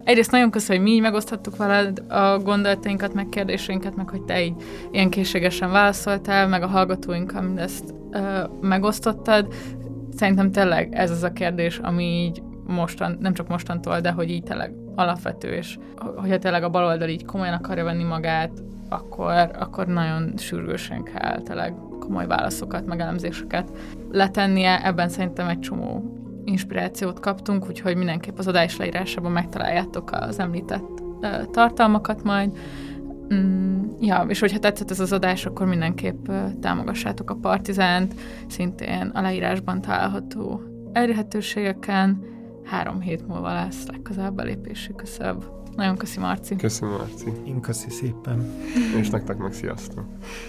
Egyrészt 0.05 0.31
nagyon 0.31 0.51
köszönöm, 0.51 0.83
hogy 0.83 0.91
mi 0.91 0.97
így 0.97 1.03
megoszthattuk 1.03 1.57
veled 1.57 1.99
a 2.09 2.39
gondolatainkat, 2.39 3.15
meg 3.15 3.29
kérdéseinket, 3.29 3.97
meg 3.97 4.09
hogy 4.09 4.23
te 4.23 4.45
így 4.45 4.55
ilyen 4.91 5.11
készségesen 5.11 5.71
válaszoltál, 5.71 6.49
meg 6.49 6.63
a 6.63 6.67
hallgatóinkkal 6.67 7.43
mindezt 7.43 7.95
ö, 8.11 8.45
megosztottad. 8.61 9.55
Szerintem 10.21 10.51
tényleg 10.51 10.89
ez 10.93 11.11
az 11.11 11.23
a 11.23 11.33
kérdés, 11.33 11.79
ami 11.79 12.05
így 12.05 12.43
mostan, 12.67 13.17
nem 13.21 13.35
csak 13.35 13.49
mostantól, 13.49 14.01
de 14.01 14.11
hogy 14.11 14.31
így 14.31 14.43
tényleg 14.43 14.73
alapvető, 14.95 15.49
és 15.49 15.79
hogyha 16.17 16.39
tényleg 16.39 16.63
a 16.63 16.69
baloldal 16.69 17.09
így 17.09 17.25
komolyan 17.25 17.55
akarja 17.55 17.85
venni 17.85 18.05
magát, 18.05 18.51
akkor, 18.89 19.51
akkor 19.59 19.87
nagyon 19.87 20.33
sürgősen 20.37 21.03
kell 21.03 21.41
tényleg 21.43 21.75
komoly 22.01 22.27
válaszokat, 22.27 22.87
meg 22.87 23.01
elemzéseket 23.01 23.71
letennie. 24.11 24.85
Ebben 24.85 25.09
szerintem 25.09 25.49
egy 25.49 25.61
csomó 25.61 26.15
inspirációt 26.45 27.21
kaptunk, 27.21 27.69
úgyhogy 27.69 27.97
mindenképp 27.97 28.39
az 28.39 28.47
adás 28.47 28.77
leírásában 28.77 29.33
megtaláljátok 29.33 30.11
az 30.13 30.39
említett 30.39 31.03
tartalmakat 31.51 32.23
majd. 32.23 32.57
Mm, 33.35 33.83
ja, 34.01 34.25
és 34.29 34.41
hogyha 34.41 34.59
tetszett 34.59 34.91
ez 34.91 35.01
az 35.01 35.13
adás, 35.13 35.47
akkor 35.47 35.67
mindenképp 35.67 36.29
támogassátok 36.61 37.31
a 37.31 37.35
Partizánt, 37.35 38.15
szintén 38.47 39.11
a 39.15 39.21
leírásban 39.21 39.81
található 39.81 40.63
elérhetőségeken. 40.93 42.23
Három 42.65 43.01
hét 43.01 43.27
múlva 43.27 43.53
lesz 43.53 43.87
legközelebb 43.87 44.35
belépési 44.35 44.95
küszöb. 44.97 45.45
Nagyon 45.77 45.97
köszi, 45.97 46.19
Marci. 46.19 46.57
Köszönöm, 46.57 46.95
Marci. 46.97 47.33
Én 47.47 47.61
köszi 47.61 47.91
szépen. 47.91 48.53
És 48.99 49.11
nektek 49.11 49.37
meg 49.37 49.53
sziasztok. 49.53 50.05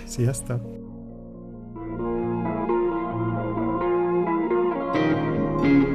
Sziasztok. 0.06 0.80
thank 5.62 5.86
you 5.86 5.91